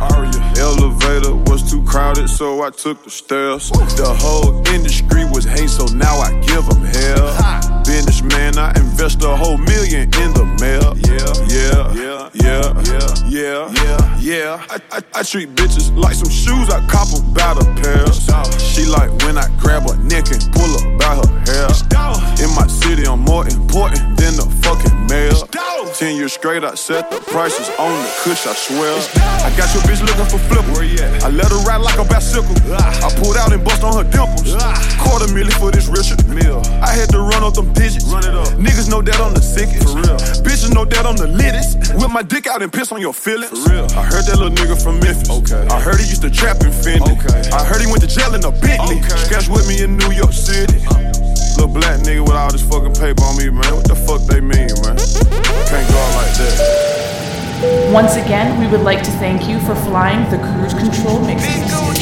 Elevator 0.57 1.35
was 1.51 1.69
too 1.69 1.83
crowded, 1.85 2.29
so 2.29 2.63
I 2.63 2.71
took 2.71 3.03
the 3.03 3.11
stairs. 3.11 3.69
The 3.71 4.15
whole 4.21 4.57
industry 4.69 5.25
was 5.25 5.45
hate, 5.45 5.71
so 5.71 5.87
now 5.87 6.19
I 6.19 6.39
give 6.41 6.65
them 6.67 6.85
hell. 6.85 7.72
Businessman, 7.85 8.59
I 8.59 8.71
invest 8.77 9.23
a 9.23 9.37
whole 9.37 9.59
million 9.59 10.03
in 10.03 10.31
the 10.35 10.47
mail. 10.61 10.95
Yeah, 11.03 11.33
yeah, 11.51 11.93
yeah, 11.93 12.31
yeah, 12.35 13.23
yeah, 13.29 13.71
yeah, 13.85 14.19
yeah. 14.19 14.67
I, 14.71 14.81
I, 14.91 15.21
I 15.21 15.23
treat 15.23 15.55
bitches 15.55 15.95
like 15.97 16.15
some 16.15 16.31
shoes, 16.31 16.69
I 16.71 16.85
cop 16.87 17.09
them 17.09 17.23
a 17.43 17.81
pair. 17.81 18.07
She 18.59 18.87
like 18.87 19.11
when 19.23 19.37
I 19.37 19.49
grab 19.59 19.89
her 19.89 19.97
neck 20.05 20.31
and 20.31 20.41
pull 20.53 20.71
her 20.79 20.99
by 20.99 21.17
her 21.19 21.31
hair. 21.47 21.69
In 22.41 22.51
my 22.55 22.67
city, 22.67 23.07
I'm 23.07 23.21
more 23.21 23.47
important 23.47 24.17
than 24.17 24.37
the 24.37 24.47
fucking 24.63 25.07
mayor. 25.07 25.35
Ten 25.99 26.17
years 26.17 26.33
straight, 26.33 26.65
I 26.65 26.75
set 26.75 27.11
the 27.11 27.21
prices 27.21 27.69
on 27.79 27.93
the 27.93 28.11
kush, 28.25 28.47
I 28.47 28.55
swear. 28.55 28.97
I 29.45 29.53
got 29.57 29.69
your 29.75 29.83
bitch 29.85 30.01
looking 30.01 30.25
for 30.25 30.39
flipper. 30.39 30.81
I 31.25 31.29
let 31.29 31.51
her 31.51 31.61
ride 31.69 31.83
like 31.83 31.99
a 31.99 32.05
bicycle. 32.05 32.57
I 32.73 33.13
pulled 33.21 33.37
out 33.37 33.53
and 33.53 33.63
bust 33.65 33.85
on 33.85 33.93
her 34.03 34.09
dimples. 34.11 34.57
Quarter 35.03 35.35
million 35.35 35.53
for 35.59 35.71
this 35.71 35.89
Richard 35.89 36.27
Mille. 36.29 36.63
I 36.81 36.93
had 36.95 37.11
to 37.11 37.21
run 37.21 37.43
up 37.43 37.55
them 37.55 37.72
digits. 37.73 38.05
Run 38.07 38.25
it 38.25 38.35
up. 38.35 38.49
Niggas 38.59 38.89
know 38.89 39.03
that 39.03 39.21
I'm 39.21 39.35
the 39.35 39.41
sickest. 39.41 39.89
For 39.89 39.97
real. 39.97 40.19
Bitches 40.45 40.73
know 40.73 40.85
that 40.85 41.07
I'm 41.07 41.17
the 41.17 41.27
littest. 41.27 41.95
Whip 41.95 42.11
my 42.11 42.23
dick 42.23 42.47
out 42.47 42.63
and 42.63 42.73
piss 42.73 42.93
on 42.93 43.01
your 43.01 43.13
feelings. 43.13 43.65
For 43.65 43.73
real. 43.73 43.87
I 43.97 44.05
heard 44.05 44.25
that 44.27 44.39
little 44.39 44.55
nigga 44.55 44.77
from 44.81 45.01
Memphis. 45.01 45.31
Okay. 45.31 45.67
I 45.69 45.81
heard 45.81 46.01
he 46.01 46.07
used 46.09 46.23
to 46.23 46.31
trap 46.31 46.61
in 46.63 46.73
Fendi. 46.73 47.15
Okay. 47.19 47.51
I 47.51 47.65
heard 47.65 47.81
he 47.81 47.87
went 47.87 48.01
to 48.03 48.11
jail 48.11 48.35
in 48.35 48.45
a 48.45 48.53
Bentley. 48.53 48.99
Okay. 48.99 49.17
Scratch 49.29 49.49
with 49.49 49.67
me 49.69 49.83
in 49.83 49.97
New 49.97 50.13
York 50.13 50.33
City. 50.33 50.81
Little 51.57 51.69
black 51.69 52.01
nigga 52.01 52.23
with 52.23 52.35
all 52.35 52.51
this 52.51 52.65
fucking 52.65 52.95
paper 52.95 53.23
on 53.23 53.37
me, 53.37 53.51
man. 53.51 53.71
What 53.77 53.87
the 53.87 53.95
fuck 53.95 54.25
they 54.27 54.41
mean, 54.41 54.73
man? 54.83 54.99
Can't 55.69 55.87
go 55.89 55.97
out 55.97 56.15
like 56.19 56.35
that. 56.41 57.93
Once 57.95 58.17
again, 58.17 58.59
we 58.59 58.67
would 58.67 58.83
like 58.83 59.05
to 59.05 59.13
thank 59.23 59.47
you 59.47 59.61
for 59.61 59.77
flying 59.87 60.29
the 60.35 60.39
cruise 60.43 60.75
control 60.75 61.23
mixtape 61.23 61.63
series. 61.71 62.02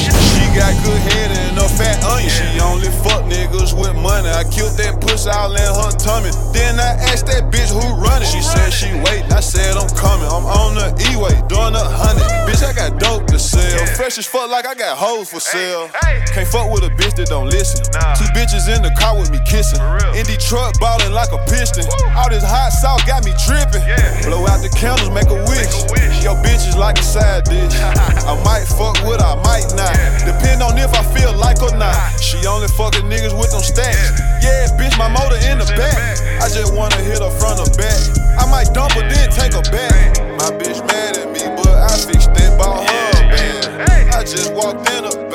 got 0.55 0.73
good 0.83 1.01
head 1.13 1.31
and 1.31 1.57
a 1.57 1.67
fat 1.67 2.03
onion. 2.03 2.29
She 2.29 2.59
only 2.59 2.91
fuck 3.03 3.23
niggas 3.25 3.73
with 3.73 3.95
money. 3.95 4.29
I 4.29 4.43
killed 4.47 4.77
that 4.77 4.99
pussy 5.01 5.29
all 5.29 5.53
in 5.53 5.61
her 5.61 5.91
tummy. 5.97 6.31
Then 6.53 6.79
I 6.79 6.95
asked 7.11 7.27
that 7.27 7.51
bitch 7.51 7.71
who 7.71 7.83
running. 7.99 8.27
She 8.27 8.41
said 8.41 8.71
she 8.71 8.91
waiting. 9.05 9.31
I 9.31 9.39
said 9.39 9.77
I'm 9.77 9.89
coming. 9.95 10.27
I'm 10.27 10.45
on 10.45 10.75
the 10.75 10.91
E-way 11.11 11.35
doing 11.47 11.75
a 11.75 11.85
hundred. 11.85 12.27
Bitch, 12.47 12.63
I 12.63 12.73
got 12.73 12.99
dope 12.99 13.27
to 13.27 13.39
sell. 13.39 13.85
Fresh 13.95 14.17
as 14.17 14.27
fuck 14.27 14.49
like 14.49 14.67
I 14.67 14.75
got 14.75 14.97
hoes 14.97 15.29
for 15.29 15.39
sale. 15.39 15.89
Can't 16.33 16.47
fuck 16.47 16.71
with 16.71 16.83
a 16.83 16.91
bitch 16.95 17.15
that 17.15 17.27
don't 17.27 17.49
listen. 17.49 17.83
Two 18.15 18.27
bitches 18.35 18.67
in 18.67 18.83
the 18.83 18.91
car 18.99 19.17
with 19.17 19.31
me 19.31 19.39
kissing. 19.45 19.79
In 20.15 20.25
Detroit 20.25 20.79
ballin' 20.79 21.13
like 21.13 21.31
a 21.31 21.39
piston. 21.47 21.85
All 22.15 22.29
this 22.29 22.43
hot 22.43 22.71
sauce 22.71 23.03
got 23.03 23.23
me 23.23 23.33
dripping. 23.47 23.83
Blow 24.27 24.47
out 24.47 24.61
the 24.61 24.71
candles, 24.75 25.09
make 25.11 25.27
a 25.31 25.39
wish. 26.51 26.65
Yo, 26.65 26.67
bitch 26.67 26.67
is 26.69 26.77
like 26.77 26.99
a 26.99 27.03
side 27.03 27.43
dish. 27.45 27.73
I 28.27 28.35
might 28.43 28.65
fuck 28.65 28.97
with 29.07 29.21
I 29.21 29.35
might 29.43 29.67
not. 29.75 29.95
Depend 30.25 30.61
on 30.63 30.77
if 30.77 30.93
I 30.93 31.03
feel 31.15 31.33
like 31.33 31.61
or 31.61 31.75
not. 31.77 32.19
She 32.19 32.45
only 32.45 32.67
fucking 32.67 33.05
niggas 33.09 33.37
with 33.37 33.51
them 33.51 33.61
stacks. 33.61 34.19
Yeah, 34.43 34.67
bitch, 34.77 34.97
my 34.97 35.09
motor 35.09 35.37
in 35.47 35.57
the 35.59 35.69
back. 35.75 36.19
I 36.41 36.49
just 36.49 36.73
wanna 36.73 36.97
hit 36.97 37.19
her 37.19 37.31
front 37.39 37.59
or 37.59 37.69
back. 37.77 37.99
I 38.39 38.49
might 38.49 38.73
dump 38.73 38.93
her, 38.93 39.07
then 39.07 39.29
take 39.29 39.53
her 39.53 39.65
back. 39.71 40.17
My 40.37 40.51
bitch 40.57 40.79
mad 40.87 41.17
at 41.17 41.31
me, 41.31 41.41
but 41.55 41.69
I 41.69 41.95
fixed 41.97 42.33
that, 42.33 42.57
bought 42.57 42.87
her 42.89 43.29
band. 43.29 44.15
I 44.15 44.23
just 44.23 44.53
walked 44.53 44.89
in 44.91 45.05
a 45.05 45.30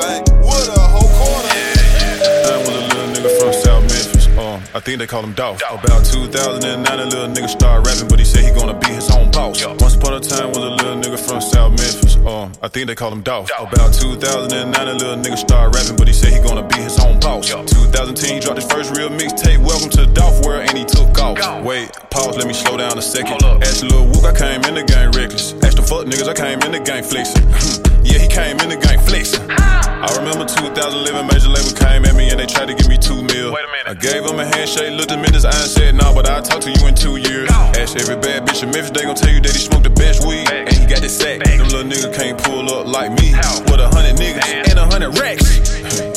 I 4.77 4.79
think 4.79 4.99
they 4.99 5.07
call 5.07 5.23
him 5.23 5.33
Dolph. 5.33 5.59
About 5.67 6.05
2009, 6.05 6.85
a 6.85 7.05
little 7.05 7.25
nigga 7.33 7.49
started 7.49 7.81
rapping, 7.81 8.07
but 8.07 8.19
he 8.19 8.25
said 8.25 8.43
he 8.43 8.51
gonna 8.53 8.77
be 8.77 8.93
his 8.93 9.09
own 9.09 9.31
boss. 9.31 9.65
Once 9.65 9.95
upon 9.95 10.13
a 10.13 10.19
time 10.19 10.49
was 10.49 10.57
a 10.57 10.69
little 10.69 10.93
nigga 10.93 11.17
from 11.17 11.41
South 11.41 11.71
Memphis. 11.71 12.15
Um, 12.17 12.51
I 12.61 12.67
think 12.67 12.85
they 12.85 12.93
call 12.93 13.11
him 13.11 13.23
Dolph. 13.23 13.49
About 13.57 13.91
2009, 13.95 14.87
a 14.87 14.93
little 14.93 15.15
nigga 15.17 15.35
started 15.35 15.75
rapping, 15.75 15.97
but 15.97 16.07
he 16.07 16.13
said 16.13 16.31
he 16.31 16.47
gonna 16.47 16.61
be 16.61 16.75
his 16.75 16.99
own 16.99 17.19
boss. 17.19 17.49
2010, 17.49 18.35
he 18.35 18.39
dropped 18.39 18.61
his 18.61 18.71
first 18.71 18.95
real 18.95 19.09
mixtape. 19.09 19.57
Welcome 19.65 19.89
to 19.97 20.05
the 20.05 20.13
Dolph 20.13 20.45
world, 20.45 20.69
and 20.69 20.77
he 20.77 20.85
took 20.85 21.09
off. 21.17 21.65
Wait, 21.65 21.89
pause, 22.11 22.37
let 22.37 22.45
me 22.45 22.53
slow 22.53 22.77
down 22.77 22.99
a 22.99 23.01
second. 23.01 23.41
Ask 23.63 23.81
Lil 23.81 24.05
Wook, 24.05 24.29
I 24.29 24.37
came 24.37 24.61
in 24.69 24.75
the 24.75 24.83
game 24.83 25.09
reckless. 25.09 25.53
Ask 25.65 25.77
the 25.77 25.81
fuck 25.81 26.05
niggas, 26.05 26.29
I 26.29 26.35
came 26.35 26.61
in 26.61 26.71
the 26.71 26.85
game 26.85 27.03
flexing. 27.03 27.81
yeah, 28.07 28.19
he 28.19 28.27
came 28.27 28.59
in 28.63 28.69
the 28.69 28.79
game 28.79 28.99
flexing. 28.99 29.43
I 29.49 30.07
remember 30.15 30.45
2011, 30.45 31.27
major 31.27 31.49
label 31.49 31.73
came 31.75 32.05
at 32.05 32.15
me 32.15 32.29
and 32.29 32.39
they 32.39 32.45
tried 32.45 32.67
to 32.71 32.75
give 32.75 32.87
me 32.87 32.97
two 32.97 33.23
mil. 33.23 33.55
I 33.85 33.93
gave 33.93 34.23
him 34.23 34.39
a 34.39 34.45
handshake, 34.45 34.93
looked 34.95 35.11
him 35.11 35.23
in 35.25 35.33
his 35.33 35.43
eye 35.43 35.51
and 35.51 35.69
said, 35.69 35.95
nah, 35.95 36.13
but 36.13 36.29
I'll 36.29 36.41
talk 36.41 36.61
to 36.61 36.71
you 36.71 36.87
in 36.87 36.95
two 36.95 37.17
years. 37.17 37.49
Ask 37.75 37.97
every 37.97 38.15
bad 38.15 38.47
bitch 38.47 38.63
in 38.63 38.71
Memphis, 38.71 38.91
they 38.91 39.03
gon' 39.03 39.15
tell 39.15 39.33
you 39.33 39.41
that 39.41 39.51
he 39.51 39.59
smoked 39.59 39.83
the 39.83 39.89
best 39.89 40.25
weed. 40.25 40.47
And 40.49 40.69
he 40.69 40.85
got 40.85 41.01
the 41.01 41.09
sack. 41.09 41.43
Them 41.43 41.67
little 41.67 41.83
niggas 41.83 42.15
can't 42.15 42.37
pull 42.37 42.69
up 42.71 42.87
like 42.87 43.11
me. 43.11 43.31
How? 43.31 43.59
With 43.67 43.79
a 43.79 43.89
hundred 43.89 44.15
niggas 44.15 44.69
and 44.69 44.77
a 44.79 44.85
hundred 44.85 45.17
racks. 45.19 45.59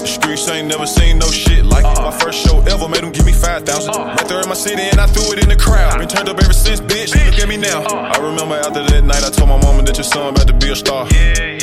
The 0.00 0.06
streets 0.06 0.48
ain't 0.48 0.68
never 0.68 0.86
seen 0.86 1.18
no 1.18 1.30
shit 1.30 1.64
like 1.64 1.84
it. 1.84 2.02
My 2.02 2.10
first 2.10 2.44
show 2.44 2.60
ever 2.68 2.88
made 2.88 3.02
them 3.02 3.12
give 3.12 3.24
me 3.24 3.32
5,000. 3.32 3.64
Right 3.94 4.28
there 4.28 4.40
in 4.42 4.48
my 4.48 4.54
city 4.54 4.82
and 4.82 5.00
I 5.00 5.06
threw 5.06 5.32
it 5.32 5.42
in 5.42 5.48
the 5.48 5.56
crowd. 5.56 5.98
Been 5.98 6.08
turned 6.08 6.28
up 6.28 6.38
ever 6.38 6.52
since, 6.52 6.80
bitch. 6.80 7.14
Look 7.14 7.38
at 7.38 7.48
me 7.48 7.56
now. 7.56 7.82
I 7.82 8.18
remember 8.18 8.56
after 8.56 8.84
that 8.84 9.04
night, 9.04 9.24
I 9.24 9.30
told 9.30 9.48
my 9.48 9.60
mama 9.62 9.82
that 9.84 9.96
your 9.96 10.04
son 10.04 10.34
about 10.34 10.46
to 10.48 10.54
be 10.54 10.70
a 10.70 10.76
star. 10.76 11.06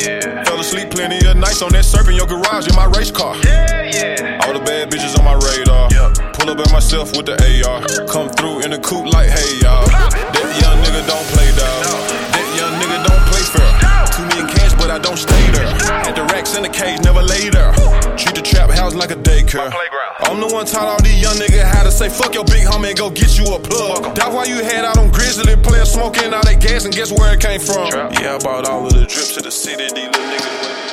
Fell 0.08 0.60
asleep 0.60 0.90
plenty 0.90 1.20
of 1.28 1.36
nights 1.36 1.62
on 1.62 1.72
that 1.74 1.84
surf 1.84 2.08
in 2.08 2.16
your 2.16 2.28
garage 2.28 2.68
in 2.68 2.76
my 2.76 2.86
race 2.96 3.12
car. 3.12 3.36
Yeah, 3.44 3.84
yeah. 3.84 4.42
All 4.48 4.54
the 4.54 4.64
bad 4.64 4.90
bitches 4.90 5.20
on 5.20 5.26
my 5.28 5.36
radar. 5.36 5.92
Pull 6.32 6.50
up 6.50 6.60
at 6.60 6.72
myself 6.72 7.12
with 7.12 7.26
the 7.26 7.36
AR. 7.36 7.84
Come 8.08 8.30
through 8.30 8.64
in 8.64 8.72
the 8.72 8.80
coupe 8.80 9.12
like, 9.12 9.28
hey 9.28 9.60
y'all. 9.60 9.84
That 9.88 10.48
young 10.64 10.80
nigga 10.80 11.04
don't 11.12 11.28
play 11.36 11.52
dog. 11.60 11.84
That 12.32 12.48
young 12.56 12.74
nigga 12.80 13.04
don't 13.04 13.24
play 13.28 13.44
fair. 13.52 13.72
Two 14.16 14.24
million 14.32 14.48
cash, 14.48 14.74
but 14.80 14.90
I 14.90 15.00
don't 15.00 15.20
stay 15.20 15.52
there. 15.52 15.68
At 16.08 16.16
the 16.16 16.24
racks 16.32 16.56
in 16.56 16.64
the 16.64 16.70
cage, 16.70 17.02
never 17.04 17.22
lay 17.22 17.50
there. 17.50 17.77
Like 19.08 19.18
a 19.18 19.22
daycare. 19.22 19.72
I'm 20.20 20.40
the 20.40 20.48
one 20.48 20.66
taught 20.66 20.88
all 20.88 21.02
these 21.02 21.22
young 21.22 21.36
niggas 21.36 21.64
how 21.64 21.84
to 21.84 21.92
say 21.92 22.10
fuck 22.10 22.34
your 22.34 22.44
big 22.44 22.66
homie 22.68 22.90
and 22.90 22.98
go 22.98 23.10
get 23.10 23.38
you 23.38 23.46
a 23.54 23.60
plug. 23.60 24.16
That's 24.16 24.34
why 24.34 24.46
you 24.46 24.64
had 24.64 24.86
out 24.86 24.98
on 24.98 25.12
Grizzly 25.12 25.56
playing 25.56 25.86
smoking 25.86 26.34
all 26.34 26.44
that 26.44 26.60
gas 26.60 26.86
and 26.86 26.94
guess 26.94 27.12
where 27.12 27.34
it 27.34 27.40
came 27.40 27.60
from? 27.60 28.12
Yeah, 28.14 28.36
I 28.36 28.40
bought 28.40 28.68
all 28.68 28.86
of 28.86 28.94
the 28.94 29.06
drips 29.06 29.36
to 29.36 29.42
the 29.42 29.52
city. 29.52 29.84
These 29.84 30.08
little 30.08 30.12
niggas. 30.12 30.87